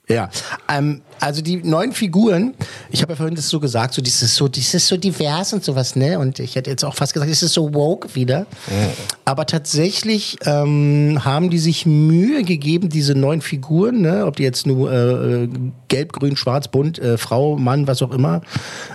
ja, 0.09 0.31
ähm, 0.69 1.03
also 1.21 1.43
die 1.43 1.57
neuen 1.57 1.93
Figuren, 1.93 2.55
ich 2.91 3.03
habe 3.03 3.13
ja 3.13 3.17
vorhin 3.17 3.35
das 3.35 3.49
so 3.49 3.61
gesagt, 3.61 3.95
so 3.95 4.03
dieses 4.03 4.35
so, 4.35 4.49
dieses 4.49 4.87
so 4.87 4.97
divers 4.97 5.53
und 5.53 5.65
sowas, 5.65 5.97
ne? 5.97 6.19
Und 6.19 6.39
ich 6.39 6.57
hätte 6.57 6.71
jetzt 6.71 6.85
auch 6.85 6.95
fast 6.95 7.15
gesagt, 7.15 7.31
es 7.31 7.43
ist 7.43 7.55
so 7.55 7.75
woke 7.75 8.15
wieder. 8.15 8.41
Mhm. 8.41 8.91
Aber 9.25 9.47
tatsächlich 9.47 10.37
ähm, 10.45 11.21
haben 11.25 11.51
die 11.51 11.59
sich 11.59 11.87
Mühe 11.87 12.43
gegeben, 12.43 12.89
diese 12.89 13.15
neuen 13.15 13.41
Figuren, 13.41 14.01
ne? 14.01 14.27
Ob 14.27 14.37
die 14.37 14.43
jetzt 14.43 14.67
nur 14.67 14.93
äh, 14.93 15.49
gelb, 15.89 16.13
grün, 16.13 16.37
schwarz, 16.37 16.69
bunt, 16.69 16.99
äh, 16.99 17.19
Frau, 17.19 17.57
Mann, 17.57 17.87
was 17.87 18.03
auch 18.03 18.13
immer, 18.13 18.43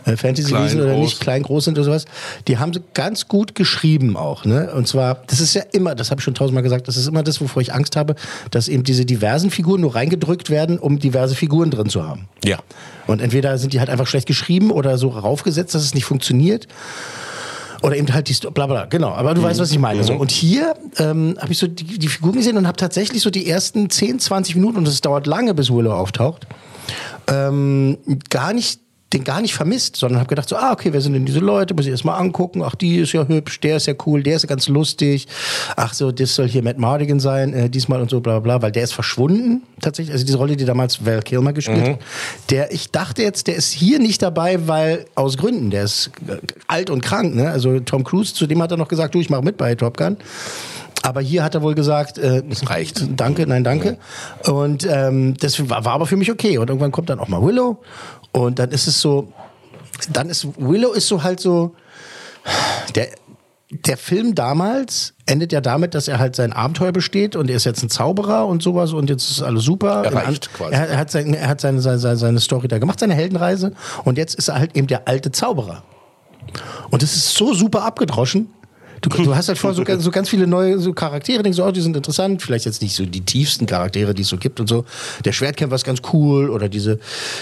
äh, 0.06 0.16
Fantasy 0.16 0.54
lesen 0.54 0.82
oder 0.82 0.94
groß. 0.94 1.06
nicht, 1.06 1.20
klein, 1.20 1.44
groß 1.44 1.66
sind 1.66 1.78
oder 1.78 1.86
sowas, 1.86 2.06
die 2.48 2.58
haben 2.58 2.74
sie 2.74 2.82
ganz 2.94 3.28
gut 3.28 3.56
geschrieben 3.56 4.18
auch, 4.18 4.46
ne? 4.46 4.72
Und 4.74 4.88
zwar, 4.88 5.24
das 5.28 5.40
ist 5.40 5.54
ja 5.54 5.64
immer, 5.72 5.96
das 5.96 6.12
habe 6.12 6.20
ich 6.20 6.26
schon 6.26 6.36
tausendmal 6.36 6.64
gesagt, 6.64 6.88
das 6.88 6.98
ist 6.98 7.08
immer 7.08 7.24
das, 7.24 7.42
wovor 7.42 7.62
ich 7.62 7.74
Angst 7.74 7.96
habe, 7.96 8.16
dass 8.52 8.68
eben 8.68 8.84
diese 8.84 9.06
diversen 9.06 9.52
Figuren 9.52 9.82
nur 9.82 9.96
reingedrückt 9.96 10.50
werden, 10.50 10.80
um 10.80 11.00
diverse 11.00 11.36
Figuren 11.36 11.72
drin 11.72 11.90
zu 11.90 12.04
haben. 12.04 12.11
Ja. 12.44 12.60
Und 13.08 13.22
entweder 13.22 13.58
sind 13.58 13.74
die 13.74 13.80
halt 13.80 13.90
einfach 13.90 14.08
schlecht 14.08 14.28
geschrieben 14.28 14.72
oder 14.72 14.98
so 14.98 15.10
raufgesetzt, 15.10 15.76
dass 15.76 15.84
es 15.84 15.94
nicht 15.94 16.06
funktioniert. 16.06 16.68
Oder 17.82 17.98
eben 17.98 18.14
halt 18.14 18.30
die 18.30 18.48
bla 18.50 18.68
bla, 18.68 18.86
genau. 18.86 19.10
Aber 19.10 19.34
du 19.34 19.42
mhm. 19.42 19.46
weißt, 19.46 19.60
was 19.60 19.72
ich 19.72 19.80
meine. 19.80 20.04
So. 20.04 20.14
Mhm. 20.14 20.20
Und 20.20 20.32
hier 20.32 20.76
ähm, 20.98 21.36
habe 21.40 21.52
ich 21.52 21.58
so 21.58 21.68
die, 21.68 21.98
die 21.98 22.08
Figuren 22.08 22.34
gesehen 22.34 22.58
und 22.58 22.68
habe 22.68 22.78
tatsächlich 22.78 23.22
so 23.22 23.30
die 23.30 23.50
ersten 23.50 23.90
10, 23.90 24.20
20 24.20 24.56
Minuten, 24.56 24.78
und 24.78 24.88
es 24.88 25.02
dauert 25.02 25.26
lange, 25.26 25.54
bis 25.54 25.72
Willow 25.72 25.94
auftaucht, 25.94 26.46
ähm, 27.28 27.98
gar 28.30 28.54
nicht 28.54 28.82
den 29.14 29.24
gar 29.24 29.42
nicht 29.42 29.54
vermisst, 29.54 29.98
sondern 29.98 30.20
habe 30.20 30.30
gedacht 30.30 30.48
so, 30.48 30.56
ah, 30.56 30.72
okay, 30.72 30.94
wer 30.94 31.02
sind 31.02 31.14
denn 31.14 31.26
diese 31.26 31.40
Leute? 31.40 31.74
Muss 31.74 31.86
ich 31.86 31.92
erst 31.92 32.06
mal 32.06 32.18
angucken. 32.18 32.64
Ach, 32.64 32.76
die 32.76 32.98
ist 32.98 33.12
ja 33.12 33.28
hübsch, 33.28 33.60
der 33.60 33.78
ist 33.78 33.88
ja 33.88 33.94
cool, 34.06 34.24
der 34.24 34.38
ist 34.38 34.44
ja 34.44 34.48
ganz 34.48 34.68
lustig. 34.70 35.28
Ach 35.76 35.94
so, 35.94 36.12
das 36.12 36.36
soll 36.36 36.48
hier 36.48 36.64
Matt 36.64 36.78
Mardigan 36.78 37.20
sein, 37.20 37.54
äh, 37.54 37.70
diesmal 37.70 38.02
und 38.02 38.10
so, 38.10 38.22
bla, 38.22 38.40
bla, 38.40 38.62
weil 38.62 38.72
der 38.72 38.84
ist 38.84 38.94
verschwunden, 38.94 39.64
tatsächlich. 39.82 40.14
Also 40.14 40.26
diese 40.26 40.38
Rolle, 40.38 40.56
die 40.56 40.66
damals 40.66 41.06
Val 41.06 41.22
Kilmer 41.22 41.52
gespielt 41.52 41.82
hat. 41.82 41.90
Mhm. 41.90 42.04
Der, 42.50 42.72
ich 42.72 42.92
dachte 42.92 43.22
jetzt, 43.22 43.48
der 43.48 43.56
ist 43.56 43.72
hier 43.72 44.00
nicht 44.00 44.22
dabei, 44.22 44.68
weil, 44.68 45.06
aus 45.16 45.38
Gründen, 45.38 45.72
der 45.72 45.84
ist 45.84 46.12
äh, 46.28 46.38
alt 46.68 46.90
und 46.90 47.02
krank, 47.02 47.36
ne? 47.36 47.50
Also 47.50 47.80
Tom 47.82 48.04
Cruise, 48.04 48.34
zu 48.34 48.48
dem 48.48 48.62
hat 48.62 48.72
er 48.72 48.78
noch 48.78 48.88
gesagt, 48.88 49.14
du, 49.14 49.20
ich 49.20 49.30
mache 49.30 49.44
mit 49.44 49.58
bei 49.58 49.76
Top 49.76 49.98
Gun. 49.98 50.18
Aber 51.04 51.22
hier 51.22 51.44
hat 51.44 51.56
er 51.56 51.64
wohl 51.64 51.74
gesagt, 51.74 52.18
äh, 52.18 52.44
es 52.50 52.70
reicht. 52.70 53.04
Danke, 53.20 53.48
nein, 53.48 53.64
danke. 53.64 53.98
Und 54.46 54.88
ähm, 54.90 55.36
das 55.40 55.70
war, 55.70 55.84
war 55.84 55.94
aber 55.94 56.06
für 56.06 56.16
mich 56.16 56.32
okay. 56.32 56.60
Und 56.60 56.70
irgendwann 56.70 56.92
kommt 56.92 57.10
dann 57.10 57.20
auch 57.20 57.28
mal 57.28 57.42
Willow 57.42 57.80
und 58.32 58.60
dann 58.60 58.72
ist 58.72 58.88
es 58.88 59.02
so, 59.02 59.32
dann 60.12 60.30
ist 60.30 60.48
Willow 60.58 60.92
ist 60.92 61.08
so 61.08 61.24
halt 61.24 61.40
so, 61.40 61.76
der, 62.96 63.10
der 63.70 63.98
Film 63.98 64.36
damals 64.36 65.14
endet 65.26 65.54
ja 65.54 65.62
damit, 65.62 65.96
dass 65.96 66.08
er 66.08 66.20
halt 66.20 66.36
sein 66.36 66.52
Abenteuer 66.54 66.92
besteht 66.92 67.36
und 67.36 67.50
er 67.50 67.56
ist 67.56 67.66
jetzt 67.66 67.84
ein 67.84 67.90
Zauberer 67.90 68.46
und 68.48 68.62
sowas 68.62 68.92
und 68.94 69.10
jetzt 69.10 69.30
ist 69.30 69.42
alles 69.42 69.64
super. 69.64 70.04
Erreicht 70.04 70.54
quasi. 70.54 70.74
Er, 70.74 70.90
er 70.90 70.98
hat, 70.98 71.12
sein, 71.12 71.34
er 71.34 71.48
hat 71.48 71.62
seine, 71.62 71.82
seine, 71.82 72.18
seine 72.18 72.40
Story 72.40 72.68
da 72.68 72.80
gemacht, 72.80 73.00
seine 73.00 73.14
Heldenreise 73.14 73.74
und 74.04 74.18
jetzt 74.18 74.36
ist 74.36 74.50
er 74.50 74.60
halt 74.60 74.76
eben 74.76 74.88
der 74.88 75.08
alte 75.08 75.32
Zauberer. 75.32 75.84
Und 76.90 77.04
es 77.04 77.16
ist 77.16 77.36
so 77.36 77.54
super 77.54 77.84
abgedroschen, 77.84 78.50
Du, 79.02 79.10
du 79.10 79.36
hast 79.36 79.48
halt 79.48 79.58
vorher 79.58 79.76
so, 79.76 80.00
so 80.00 80.12
ganz 80.12 80.30
viele 80.30 80.46
neue 80.46 80.78
so 80.78 80.94
Charaktere, 80.94 81.42
denkst 81.42 81.58
du, 81.58 81.64
oh, 81.64 81.72
die 81.72 81.82
sind 81.82 81.98
interessant. 81.98 82.42
Vielleicht 82.42 82.66
jetzt 82.66 82.84
nicht 82.84 82.96
so 82.96 83.04
die 83.04 83.22
tiefsten 83.22 83.66
Charaktere, 83.66 84.14
die 84.14 84.22
es 84.22 84.28
so 84.28 84.38
gibt 84.38 84.60
und 84.60 84.68
so. 84.68 84.86
Der 85.26 85.32
Schwertkämpfer 85.32 85.76
ist 85.76 85.86
ganz 85.86 86.02
cool 86.14 86.52
oder 86.52 86.70
diese, 86.70 87.00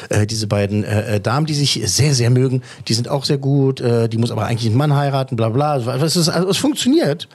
äh, 0.07 0.25
diese 0.25 0.47
beiden 0.47 0.85
äh, 0.85 1.15
äh, 1.15 1.19
Damen, 1.19 1.45
die 1.45 1.53
sich 1.53 1.81
sehr, 1.85 2.15
sehr 2.15 2.29
mögen, 2.29 2.63
die 2.87 2.93
sind 2.93 3.09
auch 3.09 3.25
sehr 3.25 3.37
gut. 3.37 3.81
Äh, 3.81 4.07
die 4.07 4.17
muss 4.17 4.31
aber 4.31 4.45
eigentlich 4.45 4.69
einen 4.69 4.77
Mann 4.77 4.95
heiraten, 4.95 5.35
bla 5.35 5.49
bla. 5.49 5.73
Also, 5.73 5.91
es, 5.91 6.15
ist, 6.15 6.29
also, 6.29 6.47
es 6.47 6.57
funktioniert. 6.57 7.27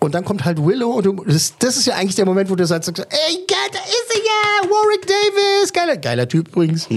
Und 0.00 0.14
dann 0.14 0.24
kommt 0.24 0.44
halt 0.44 0.58
Willow 0.58 0.92
und 0.92 1.06
du, 1.06 1.24
das, 1.24 1.54
das, 1.58 1.76
ist 1.76 1.86
ja 1.86 1.94
eigentlich 1.94 2.16
der 2.16 2.24
Moment, 2.24 2.50
wo 2.50 2.56
du 2.56 2.66
sagst, 2.66 2.88
ey 2.88 2.94
Gott, 2.96 3.70
da 3.70 3.78
ist 3.78 4.14
er 4.14 4.18
ja, 4.18 4.70
Warwick 4.70 5.06
Davis, 5.06 5.72
geiler, 5.72 5.96
geiler 5.98 6.26
Typ 6.26 6.48
übrigens, 6.48 6.88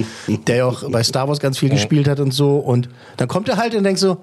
der 0.47 0.55
ja 0.55 0.65
auch 0.65 0.89
bei 0.89 1.03
Star 1.03 1.27
Wars 1.27 1.39
ganz 1.39 1.57
viel 1.57 1.69
gespielt 1.69 2.07
hat 2.07 2.21
und 2.21 2.33
so. 2.33 2.55
Und 2.55 2.87
dann 3.17 3.27
kommt 3.27 3.49
er 3.49 3.57
halt 3.57 3.75
und 3.75 3.83
denkst 3.83 4.01
so, 4.01 4.17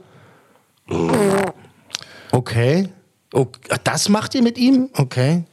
Okay. 2.32 2.88
okay. 3.32 3.60
Das 3.84 4.08
macht 4.08 4.34
ihr 4.34 4.42
mit 4.42 4.58
ihm? 4.58 4.90
Okay. 4.94 5.44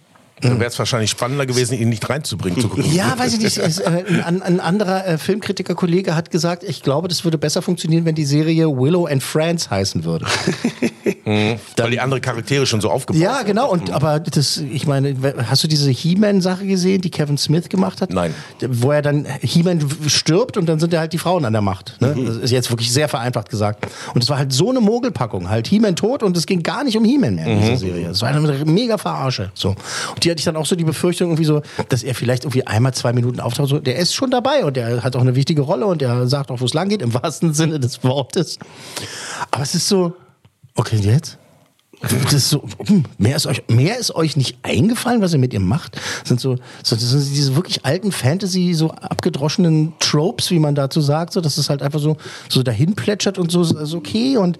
Dann 0.41 0.59
wäre 0.59 0.69
es 0.69 0.77
wahrscheinlich 0.77 1.09
spannender 1.09 1.47
gewesen, 1.47 1.79
ihn 1.79 1.89
nicht 1.89 2.07
reinzubringen. 2.07 2.61
Zu 2.61 2.69
gucken. 2.69 2.93
Ja, 2.93 3.17
weiß 3.17 3.33
ich 3.33 3.39
nicht. 3.39 3.57
Äh, 3.87 4.21
ein, 4.23 4.41
ein, 4.41 4.59
anderer 4.59 5.05
äh, 5.05 5.17
Filmkritiker-Kollege 5.17 6.15
hat 6.15 6.31
gesagt, 6.31 6.63
ich 6.63 6.83
glaube, 6.83 7.07
das 7.07 7.23
würde 7.23 7.37
besser 7.37 7.61
funktionieren, 7.61 8.05
wenn 8.05 8.15
die 8.15 8.25
Serie 8.25 8.67
Willow 8.67 9.05
and 9.05 9.23
Friends 9.23 9.69
heißen 9.69 10.03
würde. 10.03 10.25
mhm. 11.25 11.55
Weil 11.77 11.91
die 11.91 11.99
andere 11.99 12.21
Charaktere 12.21 12.65
schon 12.65 12.81
so 12.81 12.89
aufgebaut 12.89 13.21
Ja, 13.21 13.43
genau. 13.43 13.69
Und, 13.71 13.89
mhm. 13.89 13.93
Aber 13.93 14.19
das, 14.19 14.57
ich 14.57 14.87
meine, 14.87 15.15
hast 15.49 15.63
du 15.63 15.67
diese 15.67 15.89
He-Man-Sache 15.89 16.65
gesehen, 16.65 17.01
die 17.01 17.11
Kevin 17.11 17.37
Smith 17.37 17.69
gemacht 17.69 18.01
hat? 18.01 18.11
Nein. 18.11 18.33
Wo 18.67 18.91
er 18.91 19.01
dann, 19.01 19.25
He-Man 19.41 19.87
stirbt 20.07 20.57
und 20.57 20.67
dann 20.67 20.79
sind 20.79 20.91
ja 20.91 20.99
halt 20.99 21.13
die 21.13 21.19
Frauen 21.19 21.45
an 21.45 21.53
der 21.53 21.61
Macht. 21.61 21.95
Ne? 21.99 22.15
Mhm. 22.15 22.25
Das 22.25 22.37
ist 22.37 22.51
jetzt 22.51 22.69
wirklich 22.69 22.91
sehr 22.91 23.07
vereinfacht 23.07 23.49
gesagt. 23.49 23.87
Und 24.13 24.23
es 24.23 24.29
war 24.29 24.37
halt 24.37 24.51
so 24.53 24.69
eine 24.69 24.81
Mogelpackung. 24.81 25.49
Halt 25.49 25.67
He-Man 25.67 25.95
tot 25.95 26.23
und 26.23 26.35
es 26.35 26.45
ging 26.45 26.63
gar 26.63 26.83
nicht 26.83 26.97
um 26.97 27.05
He-Man 27.05 27.35
mehr 27.35 27.47
in 27.47 27.59
dieser 27.59 27.73
mhm. 27.73 27.77
Serie. 27.77 28.09
Es 28.09 28.21
war 28.21 28.29
eine 28.29 28.65
mega 28.65 28.97
Verarsche. 28.97 29.51
So. 29.53 29.75
Und 30.15 30.25
die 30.27 30.31
hatte 30.31 30.39
ich 30.39 30.45
dann 30.45 30.57
auch 30.57 30.65
so 30.65 30.75
die 30.75 30.83
Befürchtung 30.83 31.29
irgendwie 31.29 31.45
so, 31.45 31.61
dass 31.87 32.03
er 32.03 32.13
vielleicht 32.13 32.43
irgendwie 32.43 32.67
einmal 32.67 32.93
zwei 32.93 33.13
Minuten 33.13 33.39
auftaucht. 33.39 33.69
So, 33.69 33.79
der 33.79 33.95
ist 33.95 34.13
schon 34.13 34.29
dabei 34.29 34.65
und 34.65 34.75
der 34.75 35.03
hat 35.03 35.15
auch 35.15 35.21
eine 35.21 35.35
wichtige 35.35 35.61
Rolle 35.61 35.85
und 35.85 36.01
der 36.01 36.27
sagt 36.27 36.51
auch, 36.51 36.59
wo 36.59 36.65
es 36.65 36.73
lang 36.73 36.89
geht, 36.89 37.01
im 37.01 37.13
wahrsten 37.13 37.53
Sinne 37.53 37.79
des 37.79 38.03
Wortes. 38.03 38.59
Aber 39.51 39.63
es 39.63 39.73
ist 39.73 39.87
so, 39.87 40.13
okay, 40.75 40.97
jetzt? 40.97 41.37
Das 42.01 42.33
ist 42.33 42.49
so, 42.49 42.63
hm, 42.85 43.05
mehr 43.17 43.37
ist 43.37 43.47
euch, 43.47 43.63
mehr 43.69 43.97
ist 43.97 44.13
euch 44.13 44.35
nicht 44.35 44.57
eingefallen, 44.61 45.21
was 45.21 45.33
ihr 45.33 45.39
mit 45.39 45.53
ihr 45.53 45.59
macht? 45.59 45.95
Das 45.95 46.27
sind 46.27 46.39
so, 46.39 46.57
so 46.83 46.95
das 46.95 47.09
sind 47.09 47.33
diese 47.33 47.55
wirklich 47.55 47.85
alten 47.85 48.11
Fantasy, 48.11 48.73
so 48.73 48.91
abgedroschenen 48.91 49.93
Tropes, 49.99 50.51
wie 50.51 50.59
man 50.59 50.75
dazu 50.75 51.01
sagt, 51.01 51.33
so, 51.33 51.41
dass 51.41 51.57
es 51.57 51.69
halt 51.69 51.81
einfach 51.81 51.99
so, 51.99 52.17
so 52.49 52.61
dahin 52.61 52.95
plätschert 52.95 53.39
und 53.39 53.51
so, 53.51 53.61
ist 53.61 53.93
okay 53.95 54.37
und, 54.37 54.59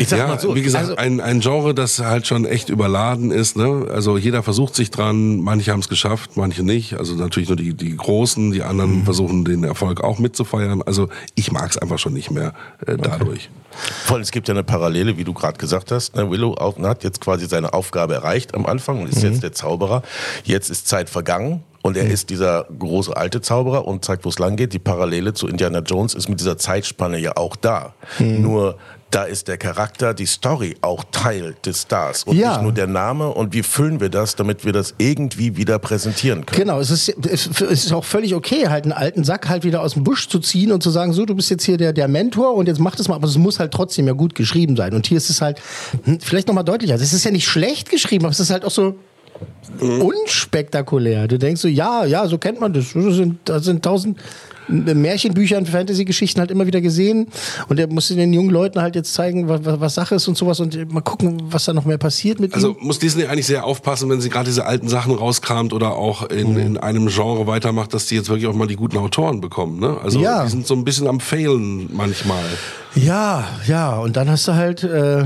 ich 0.00 0.08
sag 0.08 0.18
ja, 0.18 0.26
mal 0.26 0.38
so, 0.38 0.54
wie 0.54 0.62
gesagt, 0.62 0.84
also, 0.84 0.96
ein, 0.96 1.20
ein 1.20 1.40
Genre, 1.40 1.74
das 1.74 1.98
halt 1.98 2.26
schon 2.26 2.44
echt 2.44 2.68
überladen 2.68 3.30
ist. 3.30 3.56
Ne? 3.56 3.86
Also 3.92 4.18
jeder 4.18 4.42
versucht 4.42 4.74
sich 4.74 4.90
dran, 4.90 5.40
manche 5.40 5.72
haben 5.72 5.80
es 5.80 5.88
geschafft, 5.88 6.36
manche 6.36 6.62
nicht. 6.62 6.94
Also 6.94 7.14
natürlich 7.14 7.48
nur 7.48 7.56
die, 7.56 7.74
die 7.74 7.96
Großen, 7.96 8.50
die 8.52 8.62
anderen 8.62 9.00
mhm. 9.00 9.04
versuchen 9.04 9.44
den 9.44 9.64
Erfolg 9.64 10.02
auch 10.02 10.18
mitzufeiern. 10.18 10.82
Also 10.82 11.08
ich 11.34 11.52
mag 11.52 11.70
es 11.70 11.78
einfach 11.78 11.98
schon 11.98 12.12
nicht 12.12 12.30
mehr 12.30 12.54
äh, 12.86 12.96
dadurch. 12.96 13.50
Okay. 13.50 13.68
Vor 14.04 14.16
allem, 14.16 14.22
es 14.22 14.30
gibt 14.30 14.48
ja 14.48 14.54
eine 14.54 14.64
Parallele, 14.64 15.16
wie 15.16 15.24
du 15.24 15.32
gerade 15.32 15.58
gesagt 15.58 15.92
hast. 15.92 16.16
Ne? 16.16 16.30
Willow 16.30 16.56
hat 16.82 17.04
jetzt 17.04 17.20
quasi 17.20 17.46
seine 17.46 17.72
Aufgabe 17.72 18.14
erreicht 18.14 18.54
am 18.54 18.66
Anfang 18.66 19.02
und 19.02 19.08
ist 19.08 19.22
mhm. 19.22 19.30
jetzt 19.30 19.42
der 19.42 19.52
Zauberer. 19.52 20.02
Jetzt 20.44 20.70
ist 20.70 20.88
Zeit 20.88 21.08
vergangen. 21.10 21.62
Und 21.80 21.96
er 21.96 22.04
mhm. 22.04 22.10
ist 22.10 22.30
dieser 22.30 22.66
große 22.76 23.16
alte 23.16 23.40
Zauberer 23.40 23.86
und 23.86 24.04
zeigt, 24.04 24.24
wo 24.24 24.28
es 24.28 24.38
lang 24.38 24.56
geht. 24.56 24.72
Die 24.72 24.80
Parallele 24.80 25.32
zu 25.32 25.46
Indiana 25.46 25.78
Jones 25.78 26.14
ist 26.14 26.28
mit 26.28 26.40
dieser 26.40 26.58
Zeitspanne 26.58 27.18
ja 27.18 27.36
auch 27.36 27.54
da. 27.56 27.94
Mhm. 28.18 28.42
Nur 28.42 28.78
da 29.10 29.24
ist 29.24 29.48
der 29.48 29.56
Charakter, 29.56 30.12
die 30.14 30.26
Story 30.26 30.76
auch 30.82 31.04
Teil 31.10 31.56
des 31.64 31.82
Stars 31.82 32.24
und 32.24 32.36
ja. 32.36 32.52
nicht 32.52 32.62
nur 32.62 32.72
der 32.72 32.86
Name. 32.86 33.28
Und 33.28 33.54
wie 33.54 33.62
füllen 33.62 34.00
wir 34.00 34.08
das, 34.08 34.36
damit 34.36 34.64
wir 34.64 34.72
das 34.72 34.94
irgendwie 34.98 35.56
wieder 35.56 35.78
präsentieren 35.78 36.44
können? 36.44 36.60
Genau, 36.60 36.80
es 36.80 36.90
ist, 36.90 37.08
es 37.26 37.46
ist 37.46 37.92
auch 37.92 38.04
völlig 38.04 38.34
okay, 38.34 38.68
halt 38.68 38.84
einen 38.84 38.92
alten 38.92 39.24
Sack 39.24 39.48
halt 39.48 39.64
wieder 39.64 39.82
aus 39.82 39.94
dem 39.94 40.04
Busch 40.04 40.28
zu 40.28 40.38
ziehen 40.38 40.72
und 40.72 40.82
zu 40.82 40.90
sagen, 40.90 41.12
so, 41.12 41.24
du 41.24 41.34
bist 41.34 41.50
jetzt 41.50 41.64
hier 41.64 41.76
der, 41.76 41.92
der 41.92 42.08
Mentor 42.08 42.54
und 42.54 42.68
jetzt 42.68 42.80
mach 42.80 42.96
das 42.96 43.08
mal, 43.08 43.14
aber 43.14 43.28
es 43.28 43.38
muss 43.38 43.58
halt 43.58 43.72
trotzdem 43.72 44.06
ja 44.06 44.12
gut 44.12 44.34
geschrieben 44.34 44.76
sein. 44.76 44.94
Und 44.94 45.06
hier 45.06 45.16
ist 45.16 45.30
es 45.30 45.40
halt, 45.40 45.60
hm, 46.04 46.20
vielleicht 46.20 46.48
nochmal 46.48 46.64
deutlicher, 46.64 46.94
es 46.94 47.12
ist 47.12 47.24
ja 47.24 47.30
nicht 47.30 47.46
schlecht 47.46 47.90
geschrieben, 47.90 48.24
aber 48.24 48.32
es 48.32 48.40
ist 48.40 48.50
halt 48.50 48.64
auch 48.64 48.70
so, 48.70 48.94
unspektakulär. 49.80 51.28
Du 51.28 51.38
denkst 51.38 51.60
so, 51.60 51.68
ja, 51.68 52.04
ja, 52.04 52.26
so 52.26 52.38
kennt 52.38 52.60
man 52.60 52.72
das. 52.72 52.92
Das 52.94 53.14
sind, 53.14 53.38
das 53.44 53.64
sind 53.64 53.82
tausend 53.82 54.18
Märchenbüchern, 54.68 55.66
Fantasy-Geschichten 55.66 56.40
halt 56.40 56.50
immer 56.50 56.66
wieder 56.66 56.80
gesehen. 56.80 57.28
Und 57.68 57.78
er 57.80 57.88
muss 57.88 58.08
den 58.08 58.32
jungen 58.32 58.50
Leuten 58.50 58.80
halt 58.80 58.94
jetzt 58.94 59.14
zeigen, 59.14 59.48
was, 59.48 59.60
was 59.64 59.94
Sache 59.94 60.16
ist 60.16 60.28
und 60.28 60.36
sowas 60.36 60.60
und 60.60 60.92
mal 60.92 61.00
gucken, 61.00 61.42
was 61.50 61.64
da 61.64 61.72
noch 61.72 61.84
mehr 61.84 61.98
passiert 61.98 62.40
mit 62.40 62.54
Also 62.54 62.70
ihm. 62.70 62.86
muss 62.86 62.98
Disney 62.98 63.24
eigentlich 63.24 63.46
sehr 63.46 63.64
aufpassen, 63.64 64.10
wenn 64.10 64.20
sie 64.20 64.28
gerade 64.28 64.46
diese 64.46 64.66
alten 64.66 64.88
Sachen 64.88 65.14
rauskramt 65.14 65.72
oder 65.72 65.96
auch 65.96 66.28
in, 66.30 66.52
mhm. 66.52 66.58
in 66.58 66.78
einem 66.78 67.08
Genre 67.08 67.46
weitermacht, 67.46 67.94
dass 67.94 68.06
die 68.06 68.16
jetzt 68.16 68.28
wirklich 68.28 68.46
auch 68.46 68.54
mal 68.54 68.66
die 68.66 68.76
guten 68.76 68.96
Autoren 68.98 69.40
bekommen. 69.40 69.80
Ne? 69.80 69.96
Also 70.02 70.20
ja. 70.20 70.44
die 70.44 70.50
sind 70.50 70.66
so 70.66 70.74
ein 70.74 70.84
bisschen 70.84 71.06
am 71.06 71.20
Failen 71.20 71.88
manchmal. 71.94 72.44
Ja, 72.94 73.46
ja. 73.66 73.98
Und 73.98 74.16
dann 74.16 74.30
hast 74.30 74.48
du 74.48 74.54
halt. 74.54 74.84
Äh 74.84 75.24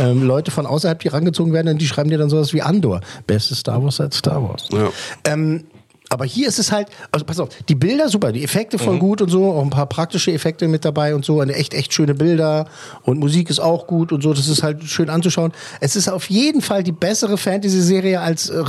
ähm, 0.00 0.22
Leute 0.22 0.50
von 0.50 0.66
außerhalb, 0.66 0.98
die 1.00 1.08
rangezogen 1.08 1.52
werden, 1.52 1.68
und 1.68 1.78
die 1.78 1.86
schreiben 1.86 2.10
dir 2.10 2.18
dann 2.18 2.28
sowas 2.28 2.52
wie 2.52 2.62
Andor. 2.62 3.00
Bestes 3.26 3.60
Star 3.60 3.82
Wars 3.82 4.00
als 4.00 4.18
Star 4.18 4.42
Wars. 4.42 4.68
Ja. 4.70 4.90
Ähm, 5.24 5.64
Aber 6.10 6.24
hier 6.24 6.48
ist 6.48 6.58
es 6.58 6.72
halt, 6.72 6.88
also 7.12 7.24
pass 7.26 7.38
auf, 7.38 7.50
die 7.68 7.74
Bilder 7.74 8.08
super, 8.08 8.32
die 8.32 8.42
Effekte 8.42 8.78
voll 8.78 8.94
Mhm. 8.94 8.98
gut 9.00 9.22
und 9.22 9.28
so, 9.28 9.52
auch 9.52 9.62
ein 9.62 9.70
paar 9.70 9.86
praktische 9.86 10.32
Effekte 10.32 10.66
mit 10.66 10.84
dabei 10.84 11.14
und 11.14 11.24
so, 11.24 11.40
eine 11.40 11.54
echt, 11.54 11.74
echt 11.74 11.92
schöne 11.92 12.14
Bilder 12.14 12.66
und 13.02 13.18
Musik 13.18 13.50
ist 13.50 13.58
auch 13.60 13.86
gut 13.86 14.10
und 14.12 14.22
so, 14.22 14.32
das 14.32 14.48
ist 14.48 14.62
halt 14.62 14.82
schön 14.84 15.10
anzuschauen. 15.10 15.52
Es 15.80 15.96
ist 15.96 16.08
auf 16.08 16.30
jeden 16.30 16.62
Fall 16.62 16.82
die 16.82 16.92
bessere 16.92 17.36
Fantasy-Serie 17.36 18.20
als 18.20 18.48
äh, 18.48 18.64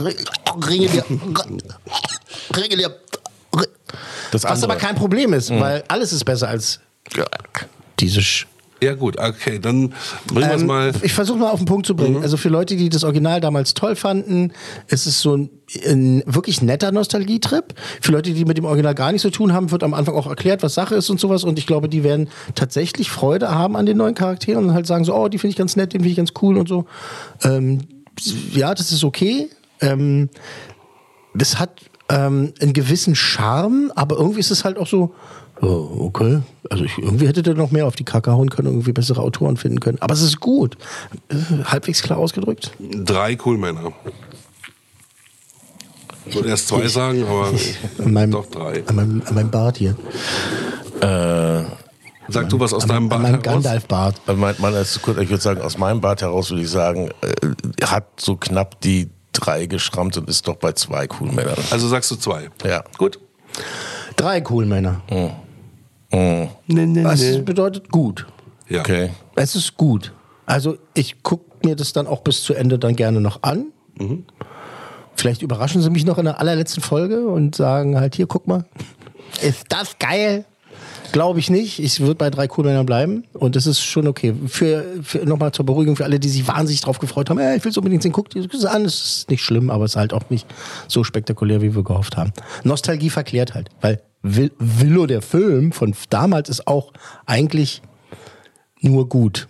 Das 4.31 4.43
was 4.43 4.63
aber 4.63 4.75
kein 4.75 4.95
Problem 4.95 5.33
ist, 5.33 5.49
Mhm. 5.49 5.59
weil 5.61 5.83
alles 5.87 6.13
ist 6.13 6.23
besser 6.25 6.47
als 6.49 6.79
diese 7.99 8.21
Sch 8.21 8.47
Ja 8.81 8.95
gut, 8.95 9.17
okay, 9.19 9.59
dann 9.59 9.93
bringen 10.27 10.49
wir 10.49 10.55
es 10.55 10.61
ähm, 10.61 10.67
mal. 10.67 10.91
Ich 11.01 11.13
versuche 11.13 11.37
mal 11.37 11.49
auf 11.49 11.59
den 11.59 11.65
Punkt 11.65 11.85
zu 11.85 11.95
bringen. 11.95 12.21
Also 12.21 12.37
für 12.37 12.49
Leute, 12.49 12.77
die 12.77 12.87
das 12.87 13.03
Original 13.03 13.41
damals 13.41 13.73
toll 13.73 13.95
fanden, 13.95 14.53
ist 14.87 15.05
es 15.05 15.21
so 15.21 15.35
ein, 15.35 15.49
ein 15.85 16.23
wirklich 16.25 16.61
netter 16.61 16.91
Nostalgietrip. 16.91 17.73
Für 18.01 18.13
Leute, 18.13 18.33
die 18.33 18.45
mit 18.45 18.57
dem 18.57 18.65
Original 18.65 18.95
gar 18.95 19.11
nichts 19.11 19.23
zu 19.23 19.31
tun 19.31 19.51
haben, 19.51 19.71
wird 19.71 19.83
am 19.83 19.93
Anfang 19.93 20.15
auch 20.15 20.27
erklärt, 20.27 20.63
was 20.63 20.75
Sache 20.75 20.95
ist 20.95 21.09
und 21.09 21.19
sowas. 21.19 21.43
Und 21.43 21.59
ich 21.59 21.67
glaube, 21.67 21.89
die 21.89 22.03
werden 22.03 22.29
tatsächlich 22.55 23.09
Freude 23.09 23.49
haben 23.49 23.75
an 23.75 23.85
den 23.85 23.97
neuen 23.97 24.15
Charakteren 24.15 24.65
und 24.65 24.73
halt 24.73 24.87
sagen 24.87 25.03
so, 25.03 25.13
oh, 25.13 25.27
die 25.27 25.39
finde 25.39 25.51
ich 25.51 25.57
ganz 25.57 25.75
nett, 25.75 25.93
den 25.93 25.99
finde 26.01 26.11
ich 26.11 26.17
ganz 26.17 26.33
cool 26.41 26.57
und 26.57 26.69
so. 26.69 26.85
Ähm, 27.43 27.79
ja, 28.53 28.73
das 28.73 28.91
ist 28.91 29.03
okay. 29.03 29.49
Ähm, 29.81 30.29
das 31.33 31.59
hat 31.59 31.81
ähm, 32.09 32.53
einen 32.61 32.73
gewissen 32.73 33.15
Charme, 33.15 33.91
aber 33.95 34.17
irgendwie 34.17 34.39
ist 34.39 34.51
es 34.51 34.63
halt 34.63 34.77
auch 34.77 34.87
so, 34.87 35.13
oh, 35.61 36.05
okay. 36.05 36.41
Also 36.69 36.83
ich, 36.83 36.97
irgendwie 36.97 37.27
hätte 37.27 37.41
der 37.43 37.55
noch 37.55 37.71
mehr 37.71 37.85
auf 37.87 37.95
die 37.95 38.03
Kacke 38.03 38.31
hauen 38.31 38.49
können, 38.49 38.67
irgendwie 38.67 38.91
bessere 38.91 39.21
Autoren 39.21 39.57
finden 39.57 39.79
können. 39.79 39.97
Aber 40.01 40.13
es 40.13 40.21
ist 40.21 40.39
gut. 40.39 40.77
Äh, 41.29 41.63
halbwegs 41.65 42.01
klar 42.01 42.17
ausgedrückt. 42.19 42.71
Drei 42.79 43.35
Coolmänner. 43.35 43.91
Ich 46.25 46.35
wollte 46.35 46.49
erst 46.49 46.67
zwei 46.67 46.87
sagen, 46.87 47.23
aber 47.23 47.51
An 48.03 48.13
meinem, 48.13 48.31
doch 48.31 48.45
drei. 48.45 48.83
An 48.87 48.95
meinem, 48.95 49.23
an 49.25 49.35
meinem 49.35 49.51
Bart 49.51 49.77
hier. 49.77 49.95
Äh, 51.01 51.63
Sag 52.31 52.47
du 52.49 52.59
was 52.59 52.73
aus 52.73 52.83
an, 52.83 52.89
deinem 52.89 53.03
an 53.03 53.09
Bart 53.09 53.21
meinem 53.23 53.31
heraus? 53.41 53.63
Gandalf-Bart. 53.63 54.21
Also 54.27 54.39
mein, 54.39 54.55
mein, 54.59 54.73
ist 54.75 55.01
kurz, 55.01 55.17
ich 55.17 55.29
würde 55.29 55.41
sagen, 55.41 55.61
aus 55.61 55.77
meinem 55.77 56.01
Bart 56.01 56.21
heraus 56.21 56.51
würde 56.51 56.61
ich 56.61 56.69
sagen, 56.69 57.09
äh, 57.21 57.85
hat 57.85 58.05
so 58.19 58.35
knapp 58.35 58.79
die 58.81 59.09
drei 59.33 59.65
geschrammt 59.65 60.17
und 60.17 60.29
ist 60.29 60.47
doch 60.47 60.55
bei 60.55 60.73
zwei 60.73 61.07
cool 61.19 61.31
Männern. 61.31 61.57
Also 61.71 61.87
sagst 61.87 62.11
du 62.11 62.15
zwei. 62.15 62.49
Ja. 62.63 62.83
Gut. 62.97 63.19
Drei 64.15 64.43
cool 66.13 66.49
Männer. 66.67 67.01
Mhm. 67.01 67.05
Was 67.05 67.45
bedeutet 67.45 67.89
gut? 67.89 68.25
Ja. 68.67 68.81
Okay. 68.81 69.09
Es 69.35 69.55
ist 69.55 69.77
gut. 69.77 70.13
Also 70.45 70.77
ich 70.93 71.23
gucke 71.23 71.45
mir 71.65 71.75
das 71.75 71.93
dann 71.93 72.07
auch 72.07 72.21
bis 72.21 72.43
zu 72.43 72.53
Ende 72.53 72.79
dann 72.79 72.95
gerne 72.95 73.21
noch 73.21 73.43
an. 73.43 73.67
Mhm. 73.97 74.25
Vielleicht 75.15 75.41
überraschen 75.41 75.81
sie 75.81 75.89
mich 75.89 76.05
noch 76.05 76.17
in 76.17 76.25
der 76.25 76.39
allerletzten 76.39 76.81
Folge 76.81 77.27
und 77.27 77.55
sagen 77.55 77.99
halt, 77.99 78.15
hier, 78.15 78.27
guck 78.27 78.47
mal, 78.47 78.65
ist 79.41 79.65
das 79.69 79.97
geil? 79.99 80.45
Glaube 81.11 81.39
ich 81.39 81.49
nicht. 81.49 81.79
Ich 81.79 81.99
würde 81.99 82.15
bei 82.15 82.29
drei 82.29 82.47
Coolmännern 82.47 82.85
bleiben 82.85 83.23
und 83.33 83.55
das 83.55 83.65
ist 83.65 83.81
schon 83.81 84.07
okay. 84.07 84.33
Für, 84.47 84.85
für 85.01 85.19
nochmal 85.19 85.51
zur 85.51 85.65
Beruhigung 85.65 85.95
für 85.95 86.03
alle, 86.03 86.19
die 86.19 86.29
sich 86.29 86.47
wahnsinnig 86.47 86.81
drauf 86.81 86.99
gefreut 86.99 87.29
haben, 87.29 87.39
hey, 87.39 87.57
ich 87.57 87.63
will 87.63 87.71
es 87.71 87.77
unbedingt 87.77 88.03
sehen, 88.03 88.11
guckt 88.11 88.35
es 88.35 88.65
an. 88.65 88.85
Es 88.85 89.03
ist 89.03 89.29
nicht 89.29 89.43
schlimm, 89.43 89.71
aber 89.71 89.85
es 89.85 89.91
ist 89.91 89.95
halt 89.95 90.13
auch 90.13 90.29
nicht 90.29 90.45
so 90.87 91.03
spektakulär, 91.03 91.61
wie 91.61 91.75
wir 91.75 91.83
gehofft 91.83 92.15
haben. 92.15 92.31
Nostalgie 92.63 93.09
verklärt 93.09 93.55
halt, 93.55 93.69
weil 93.81 94.01
Willow, 94.21 95.05
der 95.05 95.21
Film 95.21 95.71
von 95.71 95.95
damals, 96.09 96.49
ist 96.49 96.67
auch 96.67 96.91
eigentlich 97.25 97.81
nur 98.81 99.09
gut. 99.09 99.47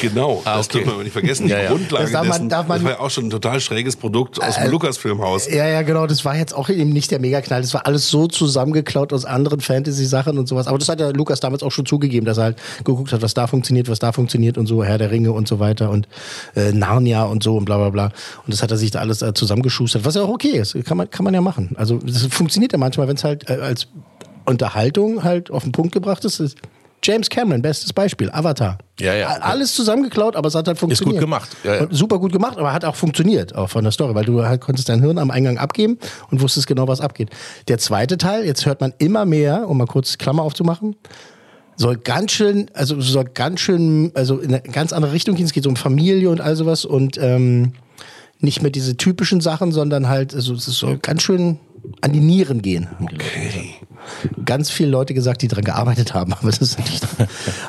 Genau, 0.00 0.42
Ah, 0.44 0.56
das 0.56 0.66
okay. 0.66 0.78
dürfen 0.78 0.96
wir 0.98 1.04
nicht 1.04 1.12
vergessen. 1.12 1.44
Die 1.46 1.52
Ja, 1.52 1.60
ja. 1.62 1.68
Grundlage 1.70 2.04
Das 2.04 2.12
darf 2.12 2.22
man- 2.24 2.30
dessen, 2.32 2.48
darf 2.48 2.66
man- 2.66 2.78
das 2.78 2.84
war 2.84 2.90
ja 2.92 3.00
auch 3.00 3.10
schon 3.10 3.26
ein 3.26 3.30
total 3.30 3.60
schräges 3.60 3.94
Produkt 3.94 4.42
aus 4.42 4.56
Äh, 4.56 4.62
dem 4.64 4.72
Lukas-Filmhaus. 4.72 5.46
Ja, 5.48 5.68
ja, 5.68 5.82
genau. 5.82 6.08
Das 6.08 6.24
war 6.24 6.36
jetzt 6.36 6.54
auch 6.54 6.68
eben 6.68 6.90
nicht 6.90 7.10
der 7.12 7.20
Megaknall. 7.20 7.60
Das 7.62 7.72
war 7.72 7.86
alles 7.86 8.08
so 8.10 8.26
zusammengeklaut 8.26 9.12
aus 9.12 9.24
anderen 9.24 9.60
Fantasy-Sachen 9.60 10.38
und 10.38 10.48
sowas. 10.48 10.66
Aber 10.66 10.78
das 10.78 10.88
hat 10.88 10.98
der 10.98 11.12
Lukas 11.12 11.38
damals 11.38 11.62
auch 11.62 11.70
schon 11.70 11.86
zugegeben, 11.86 12.26
dass 12.26 12.38
er 12.38 12.44
halt 12.44 12.58
geguckt 12.82 13.12
hat, 13.12 13.22
was 13.22 13.34
da 13.34 13.46
funktioniert, 13.46 13.88
was 13.88 14.00
da 14.00 14.10
funktioniert 14.10 14.58
und 14.58 14.66
so, 14.66 14.82
Herr 14.82 14.98
der 14.98 15.12
Ringe 15.12 15.30
und 15.30 15.46
so 15.46 15.60
weiter 15.60 15.90
und 15.90 16.08
äh, 16.56 16.72
Narnia 16.72 17.22
und 17.24 17.44
so 17.44 17.56
und 17.56 17.66
bla 17.66 17.76
bla 17.76 17.90
bla. 17.90 18.04
Und 18.06 18.52
das 18.52 18.60
hat 18.62 18.72
er 18.72 18.76
sich 18.76 18.90
da 18.90 18.98
alles 18.98 19.22
äh, 19.22 19.32
zusammengeschustert, 19.34 20.04
was 20.04 20.16
ja 20.16 20.22
auch 20.22 20.28
okay 20.30 20.58
ist. 20.58 20.76
Kann 20.84 20.96
man, 20.96 21.08
kann 21.10 21.22
man 21.24 21.32
ja 21.32 21.40
machen. 21.40 21.70
Also 21.76 21.98
das 21.98 22.22
funktioniert 22.26 22.72
ja 22.72 22.78
manchmal, 22.78 23.06
wenn 23.06 23.16
es 23.16 23.22
halt 23.22 23.48
äh, 23.48 23.52
als 23.54 23.86
Unterhaltung 24.46 25.22
halt 25.22 25.50
auf 25.50 25.62
den 25.62 25.70
Punkt 25.72 25.92
gebracht 25.92 26.24
ist. 26.24 26.40
ist 26.40 26.56
James 27.04 27.28
Cameron, 27.28 27.60
bestes 27.60 27.92
Beispiel, 27.92 28.30
Avatar. 28.30 28.78
Ja, 28.98 29.14
ja. 29.14 29.28
Alles 29.28 29.74
zusammengeklaut, 29.74 30.36
aber 30.36 30.48
es 30.48 30.54
hat 30.54 30.66
halt 30.66 30.78
funktioniert. 30.78 31.16
gut 31.16 31.20
gemacht. 31.20 31.50
Ja, 31.62 31.74
ja. 31.82 31.86
Super 31.90 32.18
gut 32.18 32.32
gemacht, 32.32 32.56
aber 32.56 32.72
hat 32.72 32.84
auch 32.84 32.96
funktioniert, 32.96 33.54
auch 33.54 33.68
von 33.68 33.84
der 33.84 33.92
Story, 33.92 34.14
weil 34.14 34.24
du 34.24 34.42
halt 34.42 34.62
konntest 34.62 34.88
dein 34.88 35.00
Hirn 35.00 35.18
am 35.18 35.30
Eingang 35.30 35.58
abgeben 35.58 35.98
und 36.30 36.40
wusstest 36.40 36.66
genau, 36.66 36.88
was 36.88 37.00
abgeht. 37.00 37.28
Der 37.68 37.78
zweite 37.78 38.16
Teil, 38.16 38.46
jetzt 38.46 38.64
hört 38.64 38.80
man 38.80 38.94
immer 38.98 39.26
mehr, 39.26 39.68
um 39.68 39.76
mal 39.76 39.86
kurz 39.86 40.16
Klammer 40.16 40.42
aufzumachen, 40.42 40.96
soll 41.76 41.96
ganz 41.96 42.32
schön, 42.32 42.70
also 42.72 43.00
soll 43.00 43.24
ganz 43.24 43.60
schön, 43.60 44.12
also 44.14 44.38
in 44.38 44.54
eine 44.54 44.60
ganz 44.62 44.92
andere 44.92 45.12
Richtung 45.12 45.34
gehen. 45.34 45.44
Es 45.44 45.52
geht 45.52 45.64
so 45.64 45.68
um 45.68 45.76
Familie 45.76 46.30
und 46.30 46.40
all 46.40 46.56
sowas 46.56 46.86
und 46.86 47.18
ähm, 47.20 47.72
nicht 48.38 48.62
mehr 48.62 48.70
diese 48.70 48.96
typischen 48.96 49.40
Sachen, 49.40 49.72
sondern 49.72 50.08
halt, 50.08 50.34
also 50.34 50.54
es 50.54 50.64
soll 50.64 50.98
ganz 50.98 51.22
schön 51.22 51.58
an 52.00 52.12
die 52.12 52.20
Nieren 52.20 52.62
gehen. 52.62 52.88
Okay. 53.02 53.73
Ganz 54.44 54.70
viele 54.70 54.90
Leute 54.90 55.14
gesagt, 55.14 55.42
die 55.42 55.48
daran 55.48 55.64
gearbeitet 55.64 56.14
haben, 56.14 56.32
aber 56.32 56.50
das 56.50 56.58
ist 56.58 56.78
natürlich 56.78 57.00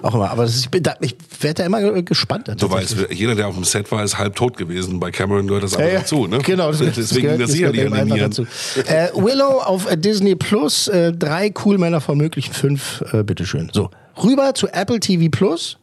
auch 0.02 0.14
immer. 0.14 0.30
Aber 0.32 0.44
das 0.44 0.56
ist, 0.56 0.66
ich, 0.66 0.70
bin 0.70 0.84
da, 0.84 0.96
ich 1.02 1.16
werde 1.40 1.62
da 1.62 1.66
immer 1.66 2.02
gespannt. 2.02 2.50
Du 2.58 2.70
weißt, 2.70 3.08
jeder, 3.12 3.36
der 3.36 3.48
auf 3.48 3.56
dem 3.56 3.64
Set 3.64 3.92
war, 3.92 4.04
ist 4.04 4.18
halb 4.18 4.36
tot 4.36 4.58
gewesen. 4.58 5.00
Bei 5.00 5.12
Cameron 5.12 5.48
gehört 5.48 5.64
das 5.64 5.76
aber 5.76 5.86
Ja, 5.86 5.94
ja. 5.94 6.00
dazu, 6.00 6.28
ne? 6.28 6.40
Genau, 6.40 6.72
das, 6.72 6.80
das 6.80 6.96
deswegen 6.96 7.24
gehört, 7.24 7.42
das 7.42 7.50
das 7.50 7.58
sicherlich 7.58 7.86
an 7.86 8.08
den 8.08 8.20
dazu. 8.20 8.44
Äh, 8.86 9.10
Willow 9.16 9.62
auf 9.62 9.88
Disney 9.96 10.36
Plus, 10.36 10.88
äh, 10.88 11.12
drei 11.12 11.54
cool 11.66 11.78
Männer 11.78 12.02
von 12.02 12.18
möglichen 12.18 12.54
fünf, 12.54 13.04
äh, 13.12 13.24
bitteschön. 13.24 13.70
So. 13.74 13.90
Rüber 14.24 14.54
zu 14.54 14.68
Apple 14.68 15.00
TV 15.00 15.30
Plus, 15.30 15.78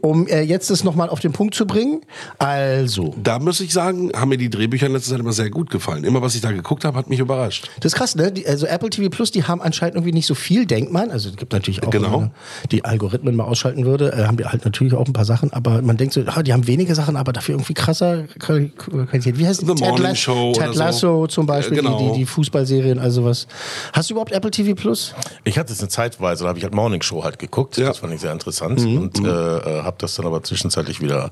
um 0.00 0.26
äh, 0.26 0.42
jetzt 0.42 0.70
das 0.70 0.84
nochmal 0.84 1.08
auf 1.08 1.20
den 1.20 1.32
Punkt 1.32 1.54
zu 1.54 1.66
bringen. 1.66 2.00
Also, 2.38 3.14
Da 3.22 3.38
muss 3.38 3.60
ich 3.60 3.72
sagen, 3.72 4.10
haben 4.14 4.28
mir 4.28 4.38
die 4.38 4.50
Drehbücher 4.50 4.86
in 4.86 4.92
letzter 4.92 5.12
Zeit 5.12 5.20
immer 5.20 5.32
sehr 5.32 5.50
gut 5.50 5.70
gefallen. 5.70 6.04
Immer, 6.04 6.22
was 6.22 6.34
ich 6.34 6.40
da 6.40 6.50
geguckt 6.52 6.84
habe, 6.84 6.98
hat 6.98 7.08
mich 7.08 7.20
überrascht. 7.20 7.68
das 7.80 7.92
ist 7.92 7.98
krass, 7.98 8.14
ne? 8.16 8.32
Die, 8.32 8.46
also 8.46 8.66
Apple 8.66 8.90
TV 8.90 9.08
Plus, 9.08 9.30
die 9.30 9.44
haben 9.44 9.60
anscheinend 9.62 9.96
irgendwie 9.96 10.12
nicht 10.12 10.26
so 10.26 10.34
viel, 10.34 10.66
denkt 10.66 10.92
man. 10.92 11.10
Also 11.10 11.28
es 11.30 11.36
gibt 11.36 11.52
natürlich 11.52 11.82
auch, 11.82 11.90
Genau. 11.90 12.12
wenn 12.12 12.20
man 12.20 12.30
die 12.72 12.84
Algorithmen 12.84 13.36
mal 13.36 13.44
ausschalten 13.44 13.84
würde, 13.84 14.12
äh, 14.12 14.24
haben 14.26 14.36
die 14.36 14.44
halt 14.44 14.64
natürlich 14.64 14.94
auch 14.94 15.06
ein 15.06 15.12
paar 15.12 15.24
Sachen, 15.24 15.52
aber 15.52 15.80
man 15.82 15.96
denkt 15.96 16.14
so, 16.14 16.22
ah, 16.26 16.42
die 16.42 16.52
haben 16.52 16.66
wenige 16.66 16.94
Sachen, 16.94 17.16
aber 17.16 17.32
dafür 17.32 17.54
irgendwie 17.54 17.74
krasser 17.74 18.24
Qualität. 18.38 19.38
Wie 19.38 19.46
heißt 19.46 19.62
die? 19.62 19.66
The 19.66 19.74
Morning 19.74 20.02
Lasso- 20.02 20.14
Show 20.16 20.52
Ted 20.52 20.62
oder 20.64 20.72
so. 20.72 20.78
Lasso 20.80 21.26
zum 21.28 21.46
Beispiel, 21.46 21.78
Äh, 21.78 21.82
genau. 21.82 21.98
die, 21.98 22.06
die, 22.12 22.18
die 22.18 22.26
Fußballserien, 22.26 22.98
also 22.98 23.24
was. 23.24 23.46
Hast 23.92 24.10
du 24.10 24.14
überhaupt 24.14 24.32
Apple 24.32 24.50
TV 24.50 24.74
Plus? 24.74 25.14
Ich 25.44 25.58
hatte 25.58 25.72
es 25.72 25.80
eine 25.80 25.88
Zeitweise, 25.88 26.44
da 26.44 26.48
habe 26.48 26.58
ich 26.58 26.64
halt 26.64 26.74
Morning 26.74 27.02
Show 27.02 27.22
halt 27.24 27.38
geguckt. 27.38 27.75
Das 27.84 27.98
fand 27.98 28.12
ich 28.14 28.20
sehr 28.20 28.32
interessant 28.32 28.80
und 28.80 29.18
äh, 29.24 29.28
äh, 29.28 29.82
habe 29.82 29.96
das 29.98 30.14
dann 30.14 30.26
aber 30.26 30.42
zwischenzeitlich 30.42 31.00
wieder 31.00 31.30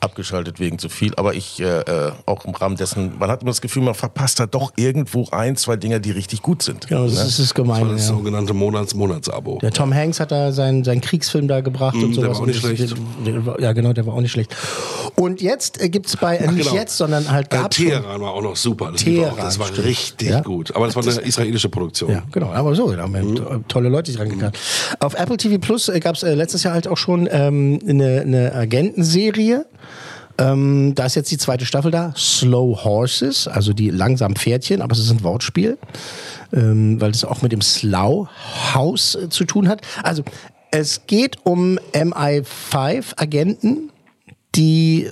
abgeschaltet 0.00 0.60
wegen 0.60 0.78
zu 0.78 0.88
viel. 0.88 1.14
Aber 1.16 1.34
ich 1.34 1.60
äh, 1.60 1.80
äh, 1.80 2.12
auch 2.26 2.44
im 2.44 2.54
Rahmen 2.54 2.76
dessen, 2.76 3.18
man 3.18 3.30
hat 3.30 3.42
immer 3.42 3.50
das 3.50 3.60
Gefühl, 3.60 3.82
man 3.82 3.94
verpasst 3.94 4.40
da 4.40 4.46
doch 4.46 4.72
irgendwo 4.76 5.28
ein, 5.30 5.56
zwei 5.56 5.76
Dinger, 5.76 5.98
die 6.00 6.10
richtig 6.10 6.42
gut 6.42 6.62
sind. 6.62 6.86
Genau, 6.88 7.04
das 7.04 7.14
Ne? 7.14 7.20
ist 7.22 7.38
das 7.38 7.46
Das 7.46 7.54
Gemeine. 7.54 7.86
war 7.86 7.92
das 7.92 8.08
ja. 8.08 8.14
sogenannte 8.14 8.54
Monats-Monatsabo. 8.54 9.58
Der 9.62 9.70
Tom 9.72 9.94
Hanks 9.94 10.20
hat 10.20 10.30
da 10.32 10.52
seinen, 10.52 10.84
seinen 10.84 11.00
Kriegsfilm 11.00 11.48
da 11.48 11.60
gebracht 11.60 11.94
Mm, 11.96 12.04
und 12.04 12.16
der 12.16 12.24
sowas. 12.24 12.36
war 12.36 12.42
auch 12.42 12.46
nicht 12.46 12.62
das- 12.64 12.70
schlecht. 12.76 12.94
Der, 13.26 13.32
der, 13.40 13.56
ja, 13.60 13.72
genau, 13.72 13.92
der 13.92 14.06
war 14.06 14.14
auch 14.14 14.20
nicht 14.20 14.32
schlecht. 14.32 14.54
Und 15.16 15.40
jetzt 15.40 15.80
äh, 15.80 15.88
gibt's 15.88 16.16
bei, 16.16 16.36
äh, 16.36 16.44
Ach, 16.48 16.52
nicht 16.52 16.68
genau. 16.68 16.80
jetzt, 16.80 16.96
sondern 16.96 17.30
halt 17.30 17.52
Äh, 17.52 17.56
gab's 17.56 17.76
schon- 17.76 17.86
Teheran 17.86 18.20
war 18.20 18.32
auch 18.32 18.42
noch 18.42 18.56
super. 18.56 18.90
Das. 18.92 19.02
Teheran, 19.02 19.36
das 19.36 19.58
war 19.58 19.66
stimmt. 19.68 19.86
richtig 19.86 20.30
Ja. 20.30 20.40
gut. 20.40 20.74
Aber 20.74 20.86
das 20.86 20.96
war 20.96 21.02
eine 21.02 21.12
israelische 21.20 21.68
Produktion. 21.68 22.10
Ja, 22.10 22.22
genau. 22.32 22.50
Aber 22.52 22.74
so, 22.74 22.90
da 22.92 23.02
haben 23.02 23.14
wir 23.14 23.22
Mhm. 23.22 23.68
tolle 23.68 23.88
Leute 23.88 24.10
sich 24.10 24.20
rangegangen. 24.20 24.52
Auf 25.00 25.14
Apple 25.14 25.36
TV 25.36 25.58
Plus 25.58 25.73
äh, 25.88 26.00
gab 26.00 26.16
es 26.16 26.22
äh, 26.22 26.34
letztes 26.34 26.62
Jahr 26.62 26.74
halt 26.74 26.88
auch 26.88 26.96
schon 26.96 27.28
ähm, 27.30 27.78
eine, 27.86 28.22
eine 28.22 28.54
Agentenserie. 28.54 29.66
Ähm, 30.36 30.94
da 30.94 31.06
ist 31.06 31.14
jetzt 31.14 31.30
die 31.30 31.38
zweite 31.38 31.64
Staffel 31.64 31.90
da. 31.90 32.12
Slow 32.16 32.84
Horses, 32.84 33.46
also 33.46 33.72
die 33.72 33.90
langsamen 33.90 34.36
Pferdchen, 34.36 34.82
aber 34.82 34.92
es 34.92 34.98
ist 34.98 35.10
ein 35.10 35.22
Wortspiel, 35.22 35.78
ähm, 36.52 37.00
weil 37.00 37.12
es 37.12 37.24
auch 37.24 37.42
mit 37.42 37.52
dem 37.52 37.62
Slough 37.62 38.28
House 38.74 39.14
äh, 39.14 39.28
zu 39.28 39.44
tun 39.44 39.68
hat. 39.68 39.82
Also 40.02 40.24
es 40.72 41.06
geht 41.06 41.36
um 41.44 41.78
MI5-Agenten, 41.92 43.90
die 44.56 45.10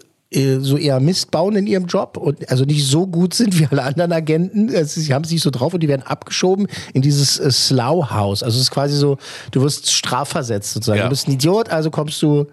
so 0.60 0.76
eher 0.76 1.00
Mist 1.00 1.30
bauen 1.30 1.56
in 1.56 1.66
ihrem 1.66 1.86
Job 1.86 2.16
und 2.16 2.48
also 2.50 2.64
nicht 2.64 2.86
so 2.86 3.06
gut 3.06 3.34
sind 3.34 3.58
wie 3.58 3.66
alle 3.66 3.82
anderen 3.82 4.12
Agenten. 4.12 4.74
Also, 4.74 5.00
sie 5.00 5.12
haben 5.12 5.24
es 5.24 5.30
nicht 5.30 5.42
so 5.42 5.50
drauf 5.50 5.74
und 5.74 5.80
die 5.80 5.88
werden 5.88 6.02
abgeschoben 6.02 6.68
in 6.94 7.02
dieses 7.02 7.38
äh, 7.38 7.50
Slough 7.50 8.10
House. 8.10 8.42
Also 8.42 8.56
es 8.56 8.64
ist 8.64 8.70
quasi 8.70 8.96
so, 8.96 9.18
du 9.50 9.62
wirst 9.62 9.90
strafversetzt 9.90 10.72
sozusagen. 10.72 10.98
Ja. 10.98 11.04
Du 11.04 11.10
bist 11.10 11.28
ein 11.28 11.32
Idiot, 11.32 11.68
also 11.70 11.90
kommst 11.90 12.20
du 12.22 12.46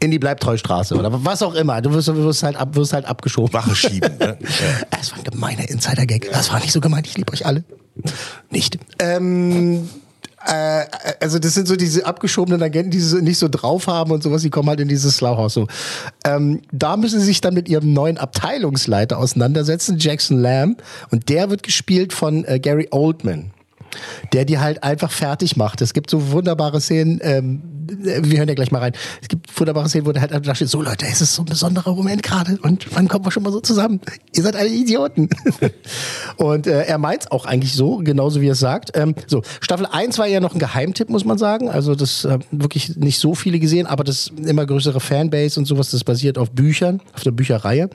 in 0.00 0.10
die 0.10 0.18
Bleibtreustraße 0.18 0.94
oder 0.94 1.10
was 1.24 1.42
auch 1.42 1.54
immer. 1.54 1.80
Du 1.80 1.92
wirst, 1.92 2.08
du 2.08 2.16
wirst, 2.16 2.42
halt, 2.42 2.56
ab, 2.56 2.74
wirst 2.74 2.92
halt 2.92 3.06
abgeschoben. 3.06 3.52
Wache 3.52 3.74
schieben. 3.74 4.16
Ne? 4.18 4.38
Es 5.00 5.12
war 5.12 5.18
ein 5.18 5.24
gemeiner 5.24 5.68
Insider-Gag. 5.68 6.30
Das 6.32 6.52
war 6.52 6.60
nicht 6.60 6.72
so 6.72 6.80
gemeint. 6.80 7.06
Ich 7.06 7.16
liebe 7.16 7.32
euch 7.32 7.46
alle. 7.46 7.64
Nicht. 8.50 8.78
Ähm, 8.98 9.88
Äh, 10.46 10.84
also 11.20 11.38
das 11.38 11.54
sind 11.54 11.66
so 11.66 11.76
diese 11.76 12.06
abgeschobenen 12.06 12.62
Agenten, 12.62 12.90
die 12.90 13.00
sie 13.00 13.20
nicht 13.22 13.38
so 13.38 13.48
drauf 13.48 13.86
haben 13.86 14.12
und 14.12 14.22
sowas, 14.22 14.42
die 14.42 14.50
kommen 14.50 14.68
halt 14.68 14.80
in 14.80 14.88
dieses 14.88 15.16
Slauhaus 15.16 15.54
so. 15.54 15.66
Ähm, 16.24 16.62
da 16.72 16.96
müssen 16.96 17.18
sie 17.20 17.26
sich 17.26 17.40
dann 17.40 17.54
mit 17.54 17.68
ihrem 17.68 17.92
neuen 17.92 18.18
Abteilungsleiter 18.18 19.18
auseinandersetzen, 19.18 19.98
Jackson 19.98 20.38
Lamb. 20.38 20.82
Und 21.10 21.28
der 21.28 21.50
wird 21.50 21.62
gespielt 21.62 22.12
von 22.12 22.44
äh, 22.44 22.60
Gary 22.60 22.88
Oldman 22.90 23.50
der 24.32 24.44
die 24.44 24.58
halt 24.58 24.82
einfach 24.82 25.10
fertig 25.10 25.56
macht. 25.56 25.80
Es 25.80 25.94
gibt 25.94 26.10
so 26.10 26.30
wunderbare 26.32 26.80
Szenen, 26.80 27.20
ähm, 27.22 27.62
wir 27.88 28.38
hören 28.38 28.48
ja 28.48 28.54
gleich 28.54 28.72
mal 28.72 28.80
rein. 28.80 28.92
Es 29.22 29.28
gibt 29.28 29.58
wunderbare 29.58 29.88
Szenen, 29.88 30.06
wo 30.06 30.12
der 30.12 30.22
halt 30.22 30.46
da 30.46 30.54
steht, 30.54 30.68
so 30.68 30.82
Leute, 30.82 31.06
es 31.06 31.20
ist 31.20 31.34
so 31.34 31.42
ein 31.42 31.46
besonderer 31.46 31.94
Moment 31.94 32.22
gerade 32.22 32.58
und 32.62 32.86
wann 32.94 33.08
kommen 33.08 33.24
wir 33.24 33.30
schon 33.30 33.42
mal 33.42 33.52
so 33.52 33.60
zusammen? 33.60 34.00
Ihr 34.34 34.42
seid 34.42 34.56
alle 34.56 34.68
Idioten. 34.68 35.28
und 36.36 36.66
äh, 36.66 36.82
er 36.84 36.98
meint's 36.98 37.30
auch 37.30 37.46
eigentlich 37.46 37.74
so, 37.74 37.98
genauso 37.98 38.40
wie 38.40 38.48
er 38.48 38.52
es 38.52 38.60
sagt. 38.60 38.96
Ähm, 38.96 39.14
so, 39.26 39.42
Staffel 39.60 39.86
1 39.86 40.18
war 40.18 40.26
ja 40.26 40.40
noch 40.40 40.54
ein 40.54 40.58
Geheimtipp, 40.58 41.08
muss 41.10 41.24
man 41.24 41.38
sagen. 41.38 41.68
Also 41.68 41.94
das 41.94 42.24
äh, 42.24 42.38
wirklich 42.50 42.96
nicht 42.96 43.18
so 43.18 43.34
viele 43.34 43.58
gesehen, 43.58 43.86
aber 43.86 44.04
das 44.04 44.32
immer 44.44 44.66
größere 44.66 45.00
Fanbase 45.00 45.58
und 45.60 45.66
sowas, 45.66 45.90
das 45.90 46.04
basiert 46.04 46.38
auf 46.38 46.50
Büchern, 46.50 47.00
auf 47.14 47.22
der 47.22 47.30
Bücherreihe. 47.30 47.90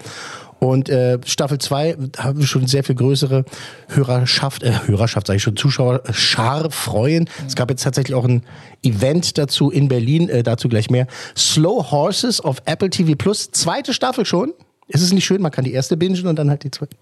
Und 0.64 0.90
äh, 0.90 1.18
Staffel 1.26 1.58
2 1.58 1.98
haben 2.20 2.40
wir 2.40 2.46
schon 2.46 2.68
sehr 2.68 2.84
viel 2.84 2.94
größere 2.94 3.46
Hörerschaft, 3.88 4.62
äh, 4.62 4.72
Hörerschaft 4.86 5.26
sage 5.26 5.38
ich 5.38 5.44
schon, 5.44 5.58
Zuschauerschar 5.58 6.70
freuen. 6.70 7.28
Es 7.48 7.56
gab 7.56 7.72
jetzt 7.72 7.82
tatsächlich 7.82 8.14
auch 8.14 8.26
ein 8.26 8.44
Event 8.84 9.40
dazu 9.40 9.72
in 9.72 9.88
Berlin, 9.88 10.30
äh, 10.30 10.44
dazu 10.44 10.70
gleich 10.70 10.92
mehr. 10.92 11.08
Slow 11.36 11.90
Horses 11.90 12.42
auf 12.42 12.58
Apple 12.66 12.92
TV 12.92 13.16
Plus, 13.16 13.50
zweite 13.50 13.92
Staffel 13.92 14.24
schon. 14.24 14.54
Ist 14.88 15.02
es 15.02 15.12
nicht 15.12 15.26
schön? 15.26 15.42
Man 15.42 15.52
kann 15.52 15.64
die 15.64 15.74
erste 15.74 15.98
bingen 15.98 16.28
und 16.28 16.38
dann 16.38 16.52
halt 16.52 16.64
die 16.64 16.70
zweite. 16.70 16.96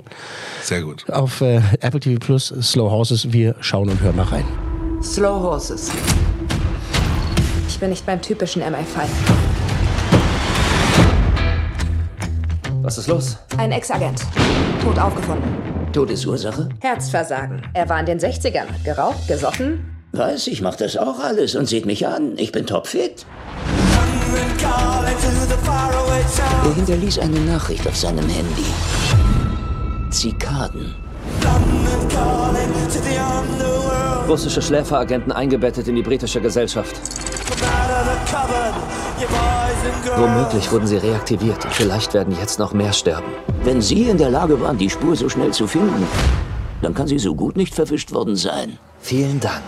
Sehr 0.64 0.82
gut. 0.82 1.10
Auf 1.10 1.41
äh, 1.41 1.62
Apple 1.82 1.99
TV 1.99 2.18
Plus, 2.18 2.53
Slow 2.62 2.89
Horses. 2.89 3.34
Wir 3.34 3.55
schauen 3.60 3.89
und 3.89 3.99
hören 3.99 4.16
mal 4.16 4.24
rein. 4.24 4.45
Slow 5.03 5.41
Horses. 5.41 5.91
Ich 7.68 7.78
bin 7.78 7.89
nicht 7.89 8.05
beim 8.05 8.22
typischen 8.22 8.62
MI5. 8.62 9.49
Was 12.82 12.98
ist 12.98 13.08
los? 13.08 13.38
Ein 13.58 13.72
Ex-Agent. 13.74 14.22
Tot 14.84 14.98
aufgefunden. 14.98 15.92
Todesursache? 15.92 16.70
Herzversagen. 16.80 17.62
Er 17.74 17.90
war 17.90 18.00
in 18.00 18.06
den 18.06 18.20
60ern. 18.20 18.68
Geraucht, 18.86 19.28
gesoffen. 19.28 19.98
Was? 20.14 20.48
Ich 20.48 20.62
mach 20.62 20.76
das 20.76 20.96
auch 20.96 21.20
alles 21.20 21.56
und 21.56 21.68
seht 21.68 21.86
mich 21.86 22.08
an. 22.08 22.38
Ich 22.38 22.52
bin 22.52 22.66
topfit. 22.66 23.26
Er 26.64 26.74
hinterließ 26.74 27.20
eine 27.20 27.40
Nachricht 27.42 27.86
auf 27.88 27.98
seinem 27.98 28.28
Handy. 28.30 28.66
Zikaden. 30.10 30.96
Russische 34.28 34.62
Schläferagenten 34.62 35.32
eingebettet 35.32 35.88
in 35.88 35.96
die 35.96 36.04
britische 36.04 36.40
Gesellschaft. 36.40 36.96
Womöglich 40.16 40.72
wurden 40.72 40.88
sie 40.88 40.98
reaktiviert 40.98 41.64
und 41.66 41.74
vielleicht 41.74 42.14
werden 42.14 42.36
jetzt 42.40 42.60
noch 42.60 42.74
mehr 42.74 42.94
sterben. 42.94 43.28
Wenn 43.64 43.82
Sie 43.82 44.10
in 44.10 44.18
der 44.18 44.30
Lage 44.30 44.60
waren, 44.62 44.78
die 44.78 44.90
Spur 44.90 45.16
so 45.16 45.30
schnell 45.30 45.52
zu 45.52 45.68
finden, 45.68 46.08
dann 46.82 46.94
kann 46.94 47.08
sie 47.08 47.20
so 47.20 47.36
gut 47.36 47.58
nicht 47.58 47.76
verwischt 47.76 48.14
worden 48.14 48.36
sein. 48.36 48.78
Vielen 49.00 49.40
Dank. 49.40 49.64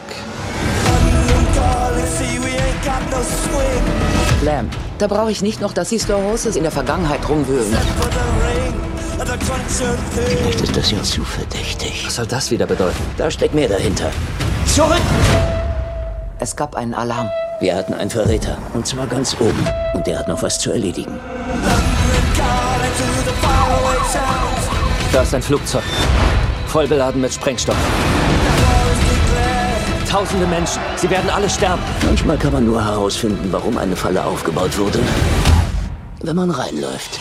Lamb, 4.44 4.76
da 4.98 5.08
brauche 5.08 5.32
ich 5.32 5.42
nicht 5.42 5.62
noch, 5.62 5.74
dass 5.74 5.90
die 5.90 6.00
Slow 6.00 6.22
Horses 6.24 6.56
in 6.56 6.64
der 6.64 6.72
Vergangenheit 6.72 7.28
rumwühlen. 7.30 7.78
Vielleicht 10.16 10.62
ist 10.62 10.76
das 10.76 10.92
ja 10.92 11.04
zu 11.04 11.24
verdächtig. 11.24 12.06
Was 12.08 12.16
soll 12.16 12.26
das 12.26 12.50
wieder 12.50 12.66
bedeuten? 12.66 13.04
Da 13.18 13.30
steckt 13.30 13.54
mehr 13.54 13.70
dahinter. 13.70 14.12
Zurück! 14.66 15.02
Es 16.40 16.56
gab 16.56 16.76
einen 16.76 16.96
Alarm. 16.96 17.30
Wir 17.62 17.76
hatten 17.76 17.94
einen 17.94 18.10
Verräter. 18.10 18.58
Und 18.74 18.88
zwar 18.88 19.06
ganz 19.06 19.36
oben. 19.40 19.68
Und 19.94 20.08
der 20.08 20.18
hat 20.18 20.28
noch 20.28 20.42
was 20.42 20.58
zu 20.58 20.72
erledigen. 20.72 21.20
Da 25.14 25.22
ist 25.22 25.36
ein 25.36 25.44
Flugzeug. 25.44 25.84
Voll 26.66 26.88
beladen 26.88 27.22
mit 27.22 27.32
Sprengstoff. 27.32 27.76
Tausende 30.10 30.48
Menschen. 30.48 30.82
Sie 30.96 31.10
werden 31.10 31.30
alle 31.30 31.48
sterben. 31.48 31.84
Manchmal 32.04 32.38
kann 32.38 32.52
man 32.52 32.66
nur 32.66 32.84
herausfinden, 32.84 33.50
warum 33.52 33.78
eine 33.78 33.96
Falle 33.96 34.26
aufgebaut 34.26 34.76
wurde. 34.80 35.00
Wenn 36.24 36.36
man 36.36 36.50
reinläuft. 36.50 37.20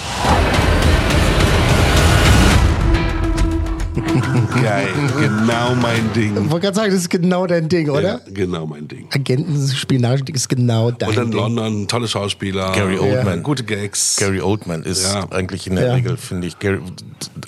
Geil, 4.63 4.89
genau 5.19 5.75
mein 5.81 6.13
Ding. 6.15 6.33
Ich 6.45 6.51
wollte 6.51 6.67
gerade 6.67 6.77
sagen, 6.77 6.91
das 6.91 7.01
ist 7.01 7.11
genau 7.11 7.47
dein 7.47 7.69
Ding, 7.69 7.89
oder? 7.91 8.03
Ja, 8.03 8.21
genau 8.33 8.67
mein 8.67 8.89
Ding. 8.89 9.07
Agentenspionage 9.13 10.25
ist 10.33 10.49
genau 10.49 10.91
dein 10.91 11.09
Und 11.11 11.17
dann 11.17 11.31
Ding. 11.31 11.41
London, 11.41 11.89
tolle 11.89 12.09
Schauspieler. 12.09 12.73
Gary 12.73 12.99
Oldman. 12.99 13.43
Gute 13.43 13.65
Gags. 13.65 14.17
Gary 14.17 14.41
Oldman 14.41 14.83
ist 14.83 15.05
Ja. 15.13 15.27
eigentlich 15.31 15.67
in 15.67 15.77
der 15.77 15.87
Ja. 15.87 15.95
Regel, 15.95 16.17
finde 16.17 16.47
ich, 16.47 16.59
Gary, 16.59 16.81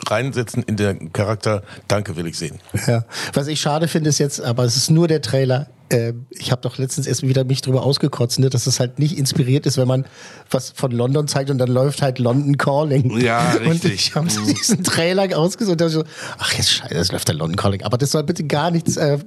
reinsetzen 0.09 0.63
in 0.65 0.77
den 0.77 1.13
Charakter, 1.13 1.63
danke 1.89 2.17
will 2.17 2.27
ich 2.27 2.37
sehen. 2.39 2.59
Ja. 2.87 3.05
Was 3.33 3.47
ich 3.49 3.61
schade 3.61 3.89
finde, 3.89 4.11
ist 4.11 4.19
jetzt, 4.19 4.41
aber 4.43 4.65
es 4.65 4.77
ist 4.77 4.91
nur 4.91 5.09
der 5.09 5.23
Trailer. 5.23 5.69
Äh, 5.93 6.15
ich 6.31 6.51
habe 6.51 6.63
doch 6.63 6.79
letztens 6.79 7.07
erst 7.07 7.23
wieder 7.23 7.45
mich 7.45 7.61
drüber 7.63 7.83
ausgekotzt, 7.85 8.39
ne, 8.39 8.51
dass 8.51 8.67
es 8.67 8.81
halt 8.81 8.99
nicht 8.99 9.17
inspiriert 9.19 9.67
ist, 9.67 9.77
wenn 9.77 9.87
man 9.89 10.05
was 10.51 10.71
von 10.71 10.91
London 10.91 11.29
zeigt 11.29 11.51
und 11.51 11.59
dann 11.59 11.69
läuft 11.69 12.03
halt 12.03 12.19
London 12.19 12.57
Calling. 12.57 13.21
Ja, 13.21 13.53
Und 13.65 13.67
richtig. 13.73 13.95
ich 13.95 14.15
habe 14.15 14.27
Mhm. 14.27 14.47
diesen 14.47 14.83
Trailer 14.85 15.37
ausgesucht 15.39 15.81
und 15.83 15.89
so, 15.91 16.05
ach 16.39 16.53
jetzt 16.55 16.71
scheiße, 16.71 16.95
es 16.95 17.13
läuft 17.13 17.29
der 17.29 17.35
London 17.35 17.57
Calling. 17.57 17.83
Aber 17.83 17.99
das 17.99 18.11
soll 18.11 18.23
bitte 18.25 18.45
gar 18.45 18.71
nichts 18.71 18.97
äh, 18.97 19.19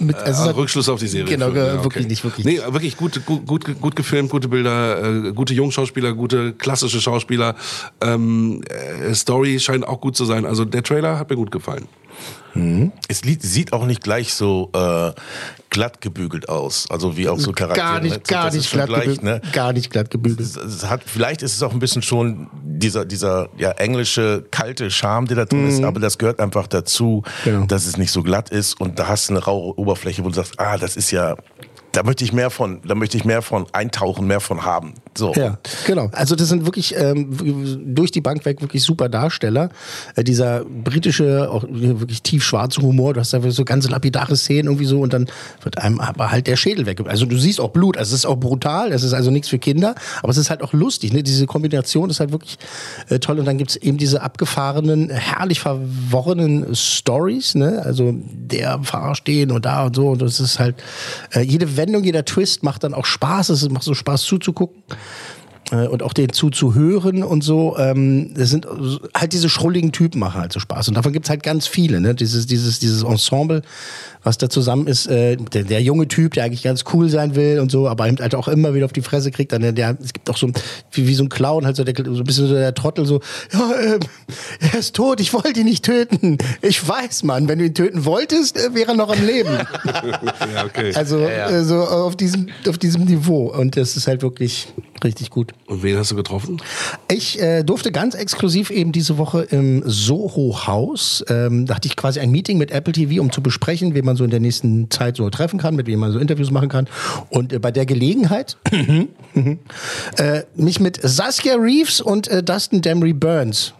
mit. 0.00 0.16
Äh, 0.16 0.20
es 0.24 0.38
ist 0.38 0.44
halt- 0.44 0.56
Rückschluss 0.56 0.88
auf 0.88 1.00
die 1.00 1.06
Serie. 1.08 1.26
Genau, 1.30 1.50
führen, 1.50 1.56
ja, 1.66 1.72
wirklich 1.84 2.04
okay. 2.04 2.06
nicht, 2.06 2.24
wirklich. 2.24 2.46
Nee, 2.46 2.60
wirklich 2.68 2.96
gut, 2.96 3.24
gut, 3.26 3.46
gut, 3.46 3.80
gut 3.80 3.96
gefilmt, 3.96 4.30
gute 4.30 4.48
Bilder, 4.48 5.26
äh, 5.28 5.32
gute 5.32 5.52
Jungschauspieler, 5.54 6.12
gute 6.14 6.52
klassische 6.54 7.00
Schauspieler. 7.00 7.54
Ähm, 8.00 8.62
äh, 8.68 9.14
Story 9.14 9.60
scheint 9.60 9.86
auch 9.86 10.00
gut 10.00 10.16
zu 10.16 10.24
sein. 10.24 10.46
Also 10.46 10.64
der 10.64 10.82
Trailer 10.82 11.18
hat 11.18 11.30
mir 11.30 11.36
gut 11.36 11.50
gefallen. 11.50 11.86
Es 13.08 13.24
li- 13.24 13.38
sieht 13.40 13.72
auch 13.72 13.84
nicht 13.84 14.00
gleich 14.04 14.32
so 14.32 14.70
äh, 14.74 15.10
glatt 15.70 16.00
gebügelt 16.00 16.48
aus, 16.48 16.86
also 16.88 17.16
wie 17.16 17.28
auch 17.28 17.38
so 17.40 17.50
Charaktere. 17.50 17.84
Gar 17.84 18.00
ne? 18.00 18.08
nicht, 18.10 18.28
gar 18.28 18.44
Das 18.44 18.54
ist 18.54 18.60
nicht 18.60 18.72
glatt 18.72 18.86
gleich, 18.88 19.00
gebügelt. 19.06 19.22
ne? 19.44 19.50
Gar 19.52 19.72
nicht 19.72 19.90
glatt 19.90 20.10
gebügelt. 20.12 20.38
Es, 20.40 20.54
es 20.56 20.88
hat, 20.88 21.02
vielleicht 21.04 21.42
ist 21.42 21.54
es 21.56 21.62
auch 21.64 21.72
ein 21.72 21.80
bisschen 21.80 22.02
schon 22.02 22.48
dieser, 22.62 23.04
dieser 23.04 23.48
ja, 23.58 23.72
englische 23.72 24.44
kalte 24.52 24.88
Charme, 24.92 25.26
der 25.26 25.38
da 25.38 25.44
drin 25.46 25.66
ist, 25.68 25.82
aber 25.82 25.98
das 25.98 26.16
gehört 26.16 26.38
einfach 26.38 26.68
dazu, 26.68 27.22
Mhm. 27.24 27.44
Genau. 27.44 27.66
dass 27.66 27.86
es 27.86 27.96
nicht 27.96 28.12
so 28.12 28.22
glatt 28.22 28.50
ist 28.50 28.80
und 28.80 29.00
da 29.00 29.08
hast 29.08 29.28
du 29.28 29.34
eine 29.34 29.42
raue 29.44 29.76
Oberfläche, 29.76 30.22
wo 30.24 30.28
du 30.28 30.34
sagst, 30.34 30.60
ah, 30.60 30.76
das 30.78 30.96
ist 30.96 31.10
ja, 31.10 31.34
da 31.90 32.02
möchte 32.04 32.22
ich 32.24 32.32
mehr 32.32 32.50
von, 32.50 32.80
da 32.86 32.94
möchte 32.94 33.16
ich 33.16 33.24
mehr 33.24 33.42
von 33.42 33.66
eintauchen, 33.72 34.28
mehr 34.28 34.40
von 34.40 34.64
haben. 34.64 34.94
So. 35.16 35.32
Ja, 35.34 35.58
genau. 35.86 36.08
Also 36.12 36.34
das 36.34 36.48
sind 36.48 36.64
wirklich 36.64 36.94
ähm, 36.96 37.84
durch 37.94 38.10
die 38.10 38.20
Bank 38.20 38.44
weg 38.44 38.60
wirklich 38.60 38.82
super 38.82 39.08
Darsteller. 39.08 39.70
Äh, 40.16 40.24
dieser 40.24 40.64
britische, 40.64 41.50
auch 41.50 41.64
wirklich 41.68 42.22
tiefschwarze 42.22 42.80
Humor, 42.82 43.14
du 43.14 43.20
hast 43.20 43.32
da 43.32 43.40
so 43.50 43.64
ganz 43.64 43.88
lapidare 43.88 44.36
Szenen 44.36 44.66
irgendwie 44.66 44.86
so 44.86 45.00
und 45.00 45.12
dann 45.12 45.26
wird 45.62 45.78
einem 45.78 46.00
aber 46.00 46.32
halt 46.32 46.46
der 46.46 46.56
Schädel 46.56 46.86
weg. 46.86 47.00
Also 47.06 47.26
du 47.26 47.38
siehst 47.38 47.60
auch 47.60 47.70
Blut, 47.70 47.96
also 47.96 48.14
es 48.14 48.20
ist 48.20 48.26
auch 48.26 48.36
brutal, 48.36 48.92
es 48.92 49.02
ist 49.02 49.12
also 49.12 49.30
nichts 49.30 49.48
für 49.48 49.58
Kinder, 49.58 49.94
aber 50.22 50.30
es 50.30 50.36
ist 50.36 50.50
halt 50.50 50.62
auch 50.62 50.72
lustig. 50.72 51.12
Ne? 51.12 51.22
Diese 51.22 51.46
Kombination 51.46 52.10
ist 52.10 52.20
halt 52.20 52.32
wirklich 52.32 52.58
äh, 53.08 53.18
toll 53.18 53.38
und 53.38 53.44
dann 53.44 53.58
gibt's 53.58 53.76
eben 53.76 53.98
diese 53.98 54.22
abgefahrenen, 54.22 55.10
herrlich 55.10 55.60
verworrenen 55.60 56.74
Stories, 56.74 57.54
ne? 57.54 57.82
also 57.84 58.14
der 58.14 58.80
verarscht 58.82 59.28
den 59.28 59.52
und 59.52 59.64
da 59.64 59.86
und 59.86 59.94
so 59.94 60.08
und 60.08 60.22
das 60.22 60.40
ist 60.40 60.58
halt, 60.58 60.76
äh, 61.32 61.40
jede 61.40 61.76
Wendung, 61.76 62.02
jeder 62.02 62.24
Twist 62.24 62.64
macht 62.64 62.82
dann 62.82 62.94
auch 62.94 63.06
Spaß, 63.06 63.50
es 63.50 63.68
macht 63.70 63.84
so 63.84 63.94
Spaß 63.94 64.22
zuzugucken 64.22 64.82
und 65.70 66.02
auch 66.02 66.12
den 66.12 66.32
zuzuhören 66.32 67.22
und 67.22 67.42
so. 67.42 67.76
Ähm, 67.78 68.32
das 68.34 68.50
sind 68.50 68.66
halt 69.14 69.32
diese 69.32 69.48
schrulligen 69.48 69.92
Typen 69.92 70.18
machen 70.18 70.40
halt 70.40 70.52
so 70.52 70.60
Spaß. 70.60 70.88
Und 70.88 70.94
davon 70.94 71.12
gibt's 71.12 71.30
halt 71.30 71.42
ganz 71.42 71.66
viele, 71.66 72.00
ne? 72.00 72.14
Dieses, 72.14 72.46
dieses, 72.46 72.80
dieses 72.80 73.02
Ensemble, 73.02 73.62
was 74.22 74.38
da 74.38 74.50
zusammen 74.50 74.86
ist, 74.86 75.06
äh, 75.06 75.36
der, 75.36 75.64
der 75.64 75.82
junge 75.82 76.06
Typ, 76.06 76.34
der 76.34 76.44
eigentlich 76.44 76.62
ganz 76.62 76.84
cool 76.92 77.08
sein 77.08 77.34
will 77.34 77.60
und 77.60 77.70
so, 77.70 77.88
aber 77.88 78.04
halt 78.04 78.34
auch 78.34 78.48
immer 78.48 78.74
wieder 78.74 78.84
auf 78.84 78.92
die 78.92 79.00
Fresse 79.00 79.30
kriegt. 79.30 79.52
Dann 79.52 79.62
der, 79.62 79.72
der 79.72 79.96
es 80.02 80.12
gibt 80.12 80.28
auch 80.28 80.36
so 80.36 80.48
ein, 80.48 80.52
wie, 80.92 81.08
wie 81.08 81.14
so 81.14 81.24
ein 81.24 81.28
Clown, 81.30 81.64
halt 81.64 81.76
so, 81.76 81.84
der, 81.84 81.94
so 82.04 82.20
ein 82.20 82.24
bisschen 82.24 82.46
so 82.46 82.54
der 82.54 82.74
Trottel, 82.74 83.06
so, 83.06 83.20
ja, 83.52 83.70
ähm, 83.80 84.00
er 84.60 84.78
ist 84.78 84.94
tot, 84.94 85.18
ich 85.20 85.32
wollte 85.32 85.60
ihn 85.60 85.66
nicht 85.66 85.84
töten. 85.84 86.38
Ich 86.60 86.86
weiß, 86.86 87.22
Mann, 87.22 87.48
wenn 87.48 87.58
du 87.58 87.64
ihn 87.64 87.74
töten 87.74 88.04
wolltest, 88.04 88.58
äh, 88.58 88.74
wäre 88.74 88.92
er 88.92 88.96
noch 88.96 89.10
am 89.10 89.24
Leben. 89.24 89.50
ja, 90.54 90.64
okay. 90.64 90.92
Also 90.94 91.20
Äh, 91.20 91.64
so 91.64 91.76
auf 91.80 92.16
diesem, 92.16 92.48
auf 92.68 92.78
diesem 92.78 93.04
Niveau. 93.04 93.52
Und 93.52 93.76
das 93.76 93.96
ist 93.96 94.06
halt 94.06 94.22
wirklich 94.22 94.68
richtig 95.04 95.30
gut. 95.30 95.52
Und 95.66 95.82
wen 95.82 95.96
hast 95.96 96.10
du 96.10 96.16
getroffen? 96.16 96.60
Ich 97.10 97.40
äh, 97.40 97.62
durfte 97.62 97.92
ganz 97.92 98.14
exklusiv 98.14 98.70
eben 98.70 98.92
diese 98.92 99.18
Woche 99.18 99.42
im 99.42 99.82
Soho 99.86 100.66
Haus, 100.66 101.24
ähm, 101.28 101.66
da 101.66 101.76
hatte 101.76 101.86
ich 101.86 101.96
quasi 101.96 102.20
ein 102.20 102.30
Meeting 102.30 102.58
mit 102.58 102.70
Apple 102.70 102.92
TV, 102.92 103.20
um 103.20 103.30
zu 103.30 103.42
besprechen, 103.42 103.94
wen 103.94 104.04
man 104.04 104.16
so 104.16 104.24
in 104.24 104.30
der 104.30 104.40
nächsten 104.40 104.90
Zeit 104.90 105.16
so 105.16 105.28
treffen 105.30 105.58
kann, 105.58 105.76
mit 105.76 105.86
wem 105.86 106.00
man 106.00 106.12
so 106.12 106.18
Interviews 106.18 106.50
machen 106.50 106.68
kann. 106.68 106.88
Und 107.30 107.52
äh, 107.52 107.58
bei 107.58 107.70
der 107.70 107.86
Gelegenheit 107.86 108.56
äh, 110.16 110.42
mich 110.56 110.80
mit 110.80 110.98
Saskia 111.02 111.54
Reeves 111.56 112.00
und 112.00 112.28
äh, 112.28 112.42
Dustin 112.42 112.82
Demery 112.82 113.12
Burns 113.12 113.74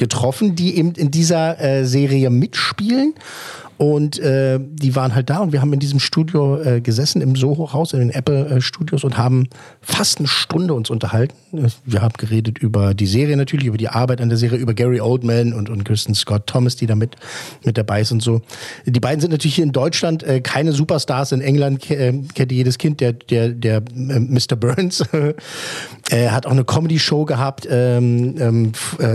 getroffen, 0.00 0.56
die 0.56 0.76
eben 0.76 0.92
in 0.92 1.10
dieser 1.10 1.60
äh, 1.60 1.84
Serie 1.84 2.30
mitspielen. 2.30 3.14
Und 3.80 4.18
äh, 4.18 4.60
die 4.60 4.94
waren 4.94 5.14
halt 5.14 5.30
da 5.30 5.38
und 5.38 5.52
wir 5.52 5.62
haben 5.62 5.72
in 5.72 5.80
diesem 5.80 6.00
Studio 6.00 6.60
äh, 6.60 6.82
gesessen, 6.82 7.22
im 7.22 7.34
Soho-Haus, 7.34 7.94
in 7.94 8.00
den 8.00 8.10
Apple-Studios 8.10 9.04
und 9.04 9.16
haben 9.16 9.48
fast 9.80 10.18
eine 10.18 10.28
Stunde 10.28 10.74
uns 10.74 10.90
unterhalten. 10.90 11.34
Wir 11.86 12.02
haben 12.02 12.12
geredet 12.18 12.58
über 12.58 12.92
die 12.92 13.06
Serie 13.06 13.38
natürlich, 13.38 13.64
über 13.64 13.78
die 13.78 13.88
Arbeit 13.88 14.20
an 14.20 14.28
der 14.28 14.36
Serie, 14.36 14.58
über 14.58 14.74
Gary 14.74 15.00
Oldman 15.00 15.54
und, 15.54 15.70
und 15.70 15.84
Kristen 15.86 16.14
Scott 16.14 16.46
Thomas, 16.46 16.76
die 16.76 16.86
da 16.86 16.94
mit, 16.94 17.16
mit 17.64 17.78
dabei 17.78 18.02
ist 18.02 18.12
und 18.12 18.22
so. 18.22 18.42
Die 18.84 19.00
beiden 19.00 19.22
sind 19.22 19.30
natürlich 19.30 19.54
hier 19.54 19.64
in 19.64 19.72
Deutschland 19.72 20.24
äh, 20.24 20.42
keine 20.42 20.72
Superstars. 20.72 21.32
In 21.32 21.40
England 21.40 21.90
äh, 21.90 22.12
kennt 22.34 22.52
jedes 22.52 22.76
Kind, 22.76 23.00
der, 23.00 23.14
der, 23.14 23.48
der 23.48 23.76
äh, 23.76 24.20
Mr. 24.20 24.56
Burns 24.56 25.02
hat 26.12 26.44
auch 26.44 26.50
eine 26.50 26.64
Comedy-Show 26.64 27.24
gehabt. 27.24 27.66
Ähm, 27.70 28.34
ähm, 28.38 28.72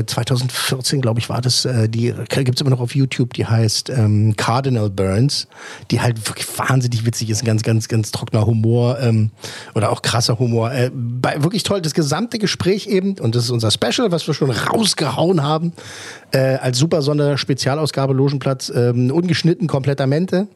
2014, 0.08 1.02
glaube 1.02 1.20
ich, 1.20 1.30
war 1.30 1.42
das. 1.42 1.66
Äh, 1.66 1.88
die 1.88 2.16
gibt 2.30 2.56
es 2.56 2.62
immer 2.62 2.72
noch 2.72 2.80
auf 2.80 2.96
YouTube. 2.96 3.34
Die 3.34 3.46
heißt 3.46 3.92
ähm, 3.92 4.36
Cardinal 4.56 4.90
Burns, 4.90 5.48
die 5.92 6.00
halt 6.00 6.30
wirklich 6.30 6.48
wahnsinnig 6.58 7.06
witzig 7.06 7.30
ist. 7.30 7.42
Ein 7.42 7.46
ganz, 7.46 7.64
ganz, 7.64 7.90
ganz 7.90 8.12
trockener 8.12 8.46
Humor 8.46 8.98
ähm, 9.02 9.32
oder 9.74 9.92
auch 9.92 10.02
krasser 10.02 10.40
Humor. 10.40 10.72
Äh, 10.72 10.92
bei, 10.94 11.44
wirklich 11.44 11.64
toll. 11.64 11.82
Das 11.82 11.94
gesamte 11.94 12.40
Gespräch 12.40 12.88
eben, 12.88 13.20
und 13.20 13.36
das 13.36 13.44
ist 13.44 13.50
unser 13.50 13.70
Special, 13.70 14.12
was 14.12 14.26
wir 14.28 14.34
schon 14.34 14.52
rausgehauen 14.52 15.44
haben, 15.44 15.74
äh, 16.32 16.56
als 16.56 16.78
super 16.78 17.02
Sonderspezialausgabe 17.02 18.14
Logenplatz, 18.14 18.72
ähm, 18.74 19.12
ungeschnitten, 19.12 19.68
komplettamente. 19.68 20.48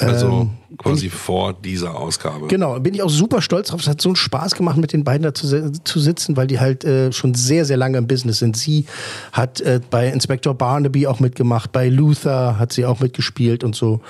Also 0.00 0.26
Ähm, 0.26 0.50
quasi 0.76 1.08
vor 1.08 1.52
dieser 1.52 1.94
Ausgabe. 1.94 2.48
Genau, 2.48 2.78
bin 2.80 2.94
ich 2.94 3.02
auch 3.02 3.10
super 3.10 3.40
stolz 3.40 3.68
drauf. 3.68 3.80
Es 3.80 3.88
hat 3.88 4.00
so 4.00 4.08
einen 4.08 4.16
Spaß 4.16 4.54
gemacht, 4.54 4.76
mit 4.76 4.92
den 4.92 5.04
beiden 5.04 5.22
da 5.22 5.32
zu, 5.32 5.72
zu 5.72 6.00
sitzen, 6.00 6.36
weil 6.36 6.46
die 6.46 6.58
halt 6.58 6.84
äh, 6.84 7.12
schon 7.12 7.34
sehr, 7.34 7.64
sehr 7.64 7.76
lange 7.76 7.98
im 7.98 8.06
Business 8.06 8.38
sind. 8.38 8.56
Sie 8.56 8.86
hat 9.32 9.60
äh, 9.60 9.80
bei 9.90 10.08
Inspector 10.08 10.52
Barnaby 10.54 11.06
auch 11.06 11.20
mitgemacht, 11.20 11.70
bei 11.70 11.88
Luther 11.88 12.58
hat 12.58 12.72
sie 12.72 12.84
auch 12.86 13.00
mitgespielt 13.00 13.62
und 13.62 13.76
so. 13.76 14.00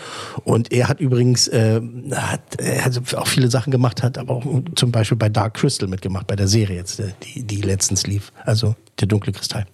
Und 0.45 0.73
er 0.73 0.89
hat 0.89 1.01
übrigens 1.01 1.49
äh, 1.49 1.81
hat, 2.13 2.41
hat 2.63 3.15
auch 3.15 3.27
viele 3.27 3.51
Sachen 3.51 3.71
gemacht, 3.71 4.03
hat 4.03 4.17
aber 4.17 4.35
auch 4.35 4.45
zum 4.75 4.91
Beispiel 4.91 5.19
bei 5.19 5.29
Dark 5.29 5.55
Crystal 5.55 5.89
mitgemacht, 5.89 6.27
bei 6.27 6.37
der 6.37 6.49
Serie 6.49 6.77
jetzt, 6.77 7.01
äh, 7.01 7.13
die, 7.23 7.43
die 7.43 7.61
letztens 7.61 8.07
lief. 8.07 8.33
Also 8.45 8.75
der 9.05 9.09
dunkle 9.09 9.33
Kristall. 9.33 9.67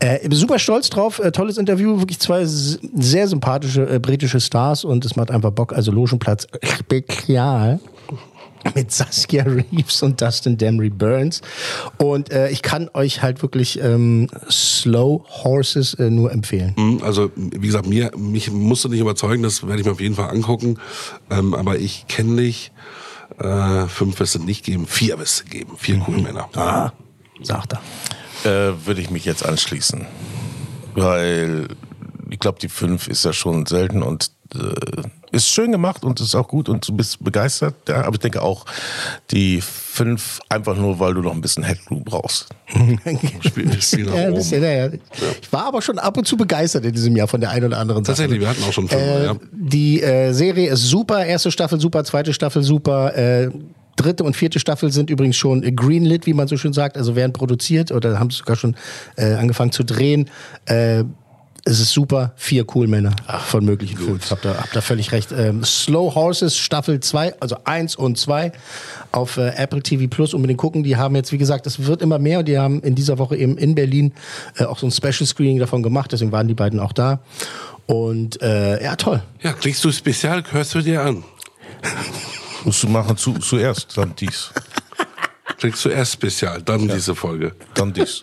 Äh, 0.00 0.28
bin 0.28 0.38
super 0.38 0.58
stolz 0.58 0.90
drauf, 0.90 1.18
äh, 1.18 1.30
tolles 1.32 1.58
Interview, 1.58 1.98
wirklich 1.98 2.18
zwei 2.18 2.44
sehr 2.44 3.28
sympathische 3.28 3.88
äh, 3.88 3.98
britische 3.98 4.40
Stars 4.40 4.84
und 4.84 5.04
es 5.04 5.16
macht 5.16 5.30
einfach 5.30 5.50
Bock. 5.50 5.72
Also 5.72 5.92
Logenplatz 5.92 6.46
Spezial 6.62 7.80
mit 8.74 8.92
Saskia 8.92 9.44
Reeves 9.44 10.02
und 10.02 10.20
Dustin 10.20 10.58
Demery 10.58 10.90
Burns. 10.90 11.40
Und 11.98 12.30
äh, 12.30 12.50
ich 12.50 12.62
kann 12.62 12.90
euch 12.94 13.22
halt 13.22 13.42
wirklich 13.42 13.80
ähm, 13.82 14.28
Slow 14.50 15.24
Horses 15.44 15.94
äh, 15.94 16.10
nur 16.10 16.32
empfehlen. 16.32 16.74
Mhm, 16.76 17.00
Also, 17.02 17.30
wie 17.34 17.66
gesagt, 17.66 17.86
mir, 17.86 18.10
mich 18.16 18.50
musst 18.50 18.84
du 18.84 18.88
nicht 18.88 19.00
überzeugen, 19.00 19.42
das 19.42 19.66
werde 19.66 19.80
ich 19.80 19.86
mir 19.86 19.92
auf 19.92 20.00
jeden 20.00 20.14
Fall 20.14 20.30
angucken. 20.30 20.78
Ähm, 21.30 21.54
aber 21.54 21.78
ich 21.78 22.06
kenne 22.06 22.42
dich. 22.42 22.72
Äh, 23.38 23.86
fünf 23.86 24.20
wirst 24.20 24.34
du 24.34 24.40
nicht 24.40 24.64
geben, 24.64 24.86
vier 24.86 25.18
wirst 25.18 25.44
du 25.44 25.44
geben. 25.48 25.72
Vier 25.78 25.98
coole 25.98 26.20
Männer. 26.20 26.48
Ah, 26.54 26.92
sagt 27.42 27.72
er. 27.74 27.80
Äh, 28.44 28.86
Würde 28.86 29.00
ich 29.00 29.10
mich 29.10 29.24
jetzt 29.24 29.44
anschließen. 29.44 30.06
Weil 30.94 31.68
ich 32.30 32.38
glaube, 32.38 32.58
die 32.60 32.68
fünf 32.68 33.06
ist 33.08 33.24
ja 33.24 33.32
schon 33.32 33.66
selten 33.66 34.02
und 34.02 34.30
äh, 34.54 35.02
ist 35.32 35.48
schön 35.48 35.70
gemacht 35.70 36.02
und 36.04 36.20
ist 36.20 36.34
auch 36.34 36.48
gut 36.48 36.68
und 36.68 36.86
du 36.88 36.92
bist 36.92 37.22
begeistert. 37.22 37.74
Ja, 37.88 38.02
aber 38.04 38.14
ich 38.14 38.18
denke 38.20 38.42
auch, 38.42 38.66
die 39.30 39.60
fünf 39.60 40.40
einfach 40.48 40.76
nur, 40.76 40.98
weil 40.98 41.14
du 41.14 41.22
noch 41.22 41.32
ein 41.32 41.40
bisschen 41.40 41.62
Headroom 41.62 42.02
brauchst. 42.02 42.48
Spiel, 43.46 43.80
Spiel 43.80 44.06
nach 44.06 44.14
Ja, 44.14 44.20
ein 44.22 44.26
oben. 44.30 44.34
bisschen, 44.38 44.62
ja, 44.62 44.86
ja. 44.86 44.90
Ich 45.40 45.52
war 45.52 45.66
aber 45.66 45.80
schon 45.82 46.00
ab 46.00 46.16
und 46.16 46.26
zu 46.26 46.36
begeistert 46.36 46.84
in 46.84 46.92
diesem 46.92 47.14
Jahr 47.14 47.28
von 47.28 47.40
der 47.40 47.50
einen 47.50 47.66
oder 47.66 47.78
anderen 47.78 48.04
Sache. 48.04 48.16
Tatsächlich, 48.16 48.40
wir 48.40 48.48
hatten 48.48 48.64
auch 48.64 48.72
schon 48.72 48.88
fünf. 48.88 49.00
Äh, 49.00 49.24
ja. 49.26 49.36
Die 49.52 50.02
äh, 50.02 50.32
Serie 50.32 50.70
ist 50.72 50.82
super, 50.82 51.24
erste 51.24 51.52
Staffel 51.52 51.80
super, 51.80 52.02
zweite 52.04 52.32
Staffel 52.34 52.62
super. 52.64 53.16
Äh, 53.16 53.50
dritte 53.96 54.24
und 54.24 54.36
vierte 54.36 54.60
Staffel 54.60 54.90
sind 54.92 55.10
übrigens 55.10 55.36
schon 55.36 55.62
greenlit, 55.76 56.26
wie 56.26 56.34
man 56.34 56.48
so 56.48 56.56
schön 56.56 56.72
sagt, 56.72 56.96
also 56.96 57.16
werden 57.16 57.32
produziert 57.32 57.92
oder 57.92 58.18
haben 58.18 58.30
sogar 58.30 58.56
schon 58.56 58.76
äh, 59.16 59.34
angefangen 59.34 59.72
zu 59.72 59.84
drehen. 59.84 60.30
Äh, 60.66 61.04
es 61.64 61.78
ist 61.78 61.90
super, 61.90 62.32
vier 62.36 62.64
cool 62.74 62.86
Männer 62.86 63.14
von 63.46 63.64
möglichen 63.64 63.98
Films. 63.98 64.30
Habt 64.30 64.44
ihr, 64.44 64.56
habt 64.56 64.72
völlig 64.82 65.12
recht. 65.12 65.30
Ähm, 65.32 65.62
Slow 65.64 66.14
Horses 66.14 66.56
Staffel 66.56 67.00
2, 67.00 67.34
also 67.40 67.56
1 67.64 67.96
und 67.96 68.18
2 68.18 68.52
auf 69.12 69.36
äh, 69.36 69.50
Apple 69.56 69.82
TV 69.82 70.08
Plus 70.08 70.32
unbedingt 70.32 70.58
gucken. 70.58 70.82
Die 70.82 70.96
haben 70.96 71.14
jetzt, 71.16 71.32
wie 71.32 71.38
gesagt, 71.38 71.66
es 71.66 71.86
wird 71.86 72.02
immer 72.02 72.18
mehr 72.18 72.40
und 72.40 72.48
die 72.48 72.58
haben 72.58 72.80
in 72.80 72.94
dieser 72.94 73.18
Woche 73.18 73.36
eben 73.36 73.58
in 73.58 73.74
Berlin 73.74 74.12
äh, 74.56 74.64
auch 74.64 74.78
so 74.78 74.86
ein 74.86 74.90
Special 74.90 75.26
Screening 75.26 75.58
davon 75.58 75.82
gemacht, 75.82 76.12
deswegen 76.12 76.32
waren 76.32 76.48
die 76.48 76.54
beiden 76.54 76.80
auch 76.80 76.92
da. 76.92 77.20
Und 77.86 78.40
äh, 78.40 78.82
ja, 78.82 78.96
toll. 78.96 79.22
Ja, 79.42 79.52
klickst 79.52 79.84
du 79.84 79.92
spezial, 79.92 80.42
hörst 80.50 80.74
du 80.74 80.80
dir 80.80 81.02
an. 81.02 81.24
Musst 82.64 82.82
du 82.82 82.88
machen 82.88 83.16
zu, 83.16 83.34
zuerst, 83.34 83.96
dann 83.96 84.14
dies. 84.16 84.50
Klickst 85.58 85.84
du 85.84 85.90
erst 85.90 86.14
spezial, 86.14 86.62
dann 86.62 86.88
diese 86.88 87.14
Folge. 87.14 87.52
Dann 87.74 87.92
dies. 87.92 88.22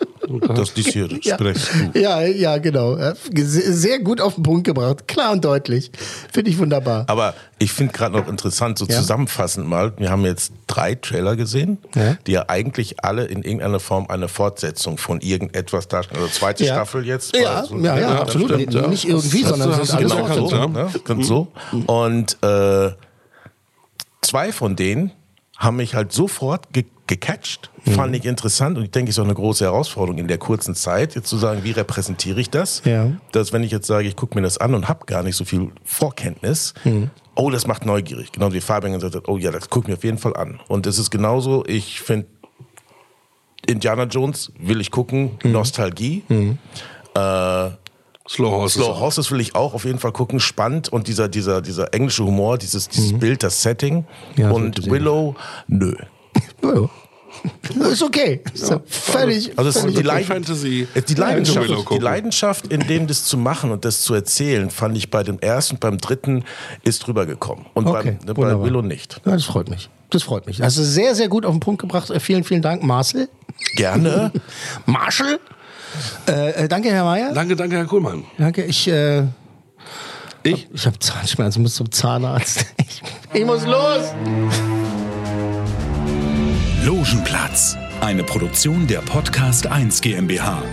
Das 0.56 0.74
dies 0.74 0.88
hier 0.88 1.08
Ja. 1.22 1.36
sprichst 1.36 1.70
du. 1.94 2.00
Ja, 2.00 2.22
ja, 2.22 2.58
genau. 2.58 2.98
Ja, 2.98 3.14
Sehr 3.36 4.00
gut 4.00 4.20
auf 4.22 4.34
den 4.36 4.44
Punkt 4.44 4.64
gebracht. 4.64 5.08
Klar 5.08 5.34
und 5.34 5.46
deutlich. 5.46 5.92
Finde 6.34 6.50
ich 6.50 6.58
wunderbar. 6.58 7.04
Aber 7.08 7.36
ich 7.60 7.72
finde 7.72 7.94
gerade 7.94 8.18
noch 8.18 8.28
interessant, 8.28 8.80
so 8.80 8.86
Ja. 8.88 8.96
zusammenfassend 8.96 9.68
mal, 9.68 9.94
wir 10.00 10.10
haben 10.10 10.26
jetzt 10.26 10.52
drei 10.66 10.96
Trailer 10.96 11.36
gesehen, 11.36 11.78
Ja. 11.94 12.18
die 12.26 12.32
ja 12.32 12.46
eigentlich 12.48 13.04
alle 13.04 13.26
in 13.26 13.44
irgendeiner 13.44 13.80
Form 13.80 14.08
eine 14.10 14.28
Fortsetzung 14.30 14.98
von 14.98 15.22
irgendetwas 15.22 15.88
darstellen. 15.88 16.22
Also 16.24 16.34
zweite 16.34 16.66
Ja. 16.66 16.74
Staffel 16.74 17.06
jetzt. 17.06 17.36
Ja, 17.38 17.60
Also, 17.60 17.78
ja, 17.78 18.00
ja, 18.00 18.20
absolut. 18.20 18.50
stimmt, 18.50 18.90
nicht 18.90 19.08
irgendwie, 19.08 19.44
sondern 19.44 19.74
sind 19.86 19.96
alles 19.96 20.16
genau 20.16 20.48
so, 20.50 20.68
ne? 20.70 20.90
Ganz 21.06 21.28
so. 21.28 21.48
Und 21.86 22.38
äh, 22.44 22.92
zwei 24.22 24.52
von 24.52 24.76
denen 24.76 25.12
haben 25.58 25.78
mich 25.78 25.96
halt 25.96 26.12
sofort 26.12 26.74
ge 26.74 26.86
gecatcht, 27.08 27.72
fand 27.86 28.14
ich 28.18 28.26
interessant 28.26 28.78
und 28.78 28.84
ich 28.84 28.92
denke, 28.92 29.10
es 29.10 29.16
ist 29.16 29.20
auch 29.20 29.24
eine 29.24 29.34
große 29.34 29.64
Herausforderung 29.64 30.20
in 30.20 30.28
der 30.28 30.38
kurzen 30.38 30.76
Zeit, 30.76 31.16
jetzt 31.16 31.30
zu 31.30 31.38
sagen, 31.38 31.64
wie 31.64 31.72
repräsentiere 31.72 32.38
ich 32.42 32.50
das? 32.50 32.82
Ja. 32.84 33.12
Dass 33.32 33.54
wenn 33.54 33.64
ich 33.64 33.72
jetzt 33.72 33.88
sage, 33.88 34.10
ich 34.10 34.18
gucke 34.18 34.36
mir 34.36 34.42
das 34.42 34.58
an 34.58 34.76
und 34.76 34.90
habe 34.90 35.06
gar 35.06 35.24
nicht 35.24 35.38
so 35.38 35.46
viel 35.46 35.72
Vorkenntnis, 35.86 36.74
oh, 37.36 37.50
das 37.50 37.66
macht 37.66 37.86
neugierig. 37.86 38.34
Genau 38.34 38.52
wie 38.52 38.60
Fabian 38.60 38.92
gesagt 38.92 39.16
hat, 39.16 39.30
oh 39.30 39.38
ja, 39.38 39.52
das 39.52 39.70
gucke 39.70 39.86
ich 39.86 39.88
mir 39.88 39.94
auf 39.94 40.04
jeden 40.04 40.18
Fall 40.18 40.36
an. 40.36 40.60
Und 40.68 40.86
es 40.86 41.00
ist 41.00 41.10
genauso, 41.10 41.64
ich 41.66 42.02
finde 42.02 42.28
Indiana 43.66 44.04
Jones 44.04 44.52
will 44.60 44.82
ich 44.82 44.92
gucken, 44.92 45.40
Nostalgie. 45.46 46.24
Äh, 47.16 47.70
Slow 48.30 48.52
Horses. 48.52 48.84
Slow 48.84 49.00
Horses 49.00 49.32
will 49.32 49.40
ich 49.40 49.56
auch 49.56 49.74
auf 49.74 49.86
jeden 49.86 50.00
Fall 50.00 50.12
gucken. 50.12 50.40
Spannend 50.40 50.90
und 50.90 51.08
dieser, 51.08 51.28
dieser, 51.30 51.62
dieser 51.62 51.94
englische 51.94 52.24
Humor, 52.26 52.58
dieses, 52.58 52.90
dieses 52.90 53.18
Bild, 53.18 53.44
das 53.44 53.62
Setting. 53.64 54.06
Ja, 54.36 54.52
und 54.52 54.76
gesehen. 54.76 54.92
Willow, 54.92 55.36
nö. 55.68 55.94
Ja. 56.64 56.90
Ist 57.88 58.02
okay. 58.02 58.42
Ist 58.54 58.70
ja 58.72 58.82
völlig. 58.88 59.58
Also 59.60 59.72
völlig 59.80 59.96
die, 59.98 60.00
okay. 60.00 60.08
Leid 60.08 60.26
Fantasy. 60.26 60.88
es- 60.96 61.06
die, 61.06 61.14
Leidenschaft, 61.14 61.70
Willow 61.70 61.86
die. 61.92 61.98
Leidenschaft, 62.00 62.68
in 62.74 62.88
dem 62.88 63.06
das 63.06 63.26
zu 63.26 63.38
machen 63.38 63.70
und 63.72 63.86
das 63.86 64.02
zu 64.02 64.16
erzählen, 64.16 64.72
fand 64.72 64.98
ich 64.98 65.12
bei 65.12 65.22
dem 65.24 65.38
ersten 65.40 65.76
und 65.76 65.80
beim 65.80 65.98
dritten 66.00 66.44
ist 66.84 67.06
drüber 67.06 67.26
gekommen. 67.28 67.68
Und 67.76 67.86
Okay, 67.88 68.18
beim, 68.26 68.36
bei 68.36 68.42
wunderbar. 68.42 68.66
Willow 68.66 68.82
nicht. 68.82 69.22
Ja, 69.24 69.34
das 69.34 69.44
freut 69.46 69.70
mich. 69.70 69.90
Das 70.10 70.24
freut 70.24 70.48
mich. 70.48 70.64
Also 70.64 70.84
sehr, 70.84 71.14
sehr 71.16 71.28
gut 71.28 71.46
auf 71.46 71.52
den 71.54 71.60
Punkt 71.60 71.80
gebracht. 71.82 72.10
Äh, 72.10 72.20
Vielen, 72.20 72.44
vielen 72.44 72.62
Dank, 72.64 72.82
Marcel. 72.82 73.30
Gerne. 73.76 74.32
Marshall. 74.88 75.40
Äh, 76.28 76.50
äh, 76.64 76.68
danke, 76.68 76.90
Herr 76.90 77.04
Mayer. 77.04 77.34
Danke, 77.34 77.56
danke, 77.56 77.78
Herr 77.78 77.86
Kuhlmann. 77.86 78.24
Danke. 78.38 78.64
Ich, 78.64 78.88
äh, 78.88 79.24
Ich? 80.44 80.68
ich 80.74 80.86
habe 80.86 80.98
Zahnschmerzen, 81.00 81.62
muss 81.62 81.76
zum 81.76 81.92
Zahnarzt. 81.92 82.66
Ich, 83.34 83.42
ich 83.42 83.46
muss 83.46 83.66
los. 83.66 84.14
Logenplatz, 86.84 87.76
eine 88.02 88.24
Produktion 88.24 88.88
der 88.88 89.00
Podcast 89.02 89.68
1 89.68 90.02
GmbH. 90.02 90.64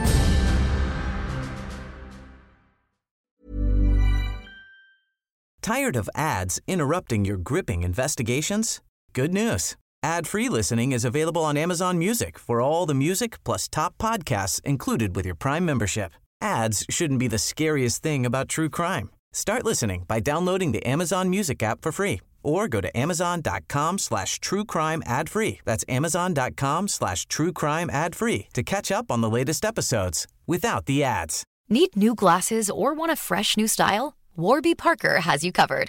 Tired 5.63 5.97
of 5.97 6.09
ads 6.15 6.61
interrupting 6.67 7.25
your 7.25 7.39
gripping 7.39 7.83
investigations? 7.83 8.81
Good 9.15 9.33
news. 9.33 9.77
Ad-free 10.05 10.51
listening 10.51 10.93
is 10.93 11.07
available 11.07 11.43
on 11.47 11.57
Amazon 11.57 11.99
Music 11.99 12.39
for 12.39 12.61
all 12.61 12.85
the 12.85 12.93
music 12.93 13.43
plus 13.43 13.69
top 13.69 13.97
podcasts 13.97 14.61
included 14.61 15.17
with 15.17 15.25
your 15.25 15.35
Prime 15.35 15.65
membership. 15.65 16.13
Ads 16.43 16.85
shouldn't 16.91 17.19
be 17.19 17.27
the 17.27 17.39
scariest 17.39 18.03
thing 18.03 18.27
about 18.27 18.51
true 18.51 18.69
crime. 18.69 19.09
Start 19.33 19.65
listening 19.65 20.05
by 20.07 20.21
downloading 20.21 20.73
the 20.73 20.85
Amazon 20.87 21.31
Music 21.31 21.63
app 21.63 21.81
for 21.81 21.91
free 21.91 22.21
or 22.43 22.69
go 22.69 22.83
to 22.83 22.95
amazon.com 22.95 23.97
slash 23.97 24.39
true 24.41 24.67
crime 24.67 25.03
ad 25.07 25.31
free. 25.31 25.61
That's 25.65 25.87
amazon.com 25.89 26.87
slash 26.89 27.25
true 27.25 27.53
crime 27.53 27.89
ad 27.89 28.15
free 28.15 28.49
to 28.53 28.63
catch 28.63 28.93
up 28.93 29.11
on 29.11 29.23
the 29.23 29.31
latest 29.31 29.65
episodes 29.65 30.27
without 30.47 30.85
the 30.85 31.03
ads. 31.03 31.45
Need 31.71 31.97
new 31.97 32.15
glasses 32.15 32.69
or 32.69 32.93
want 32.93 33.11
a 33.11 33.17
fresh 33.17 33.57
new 33.57 33.67
style? 33.67 34.13
Warby 34.37 34.75
Parker 34.75 35.21
has 35.21 35.43
you 35.43 35.51
covered. 35.51 35.89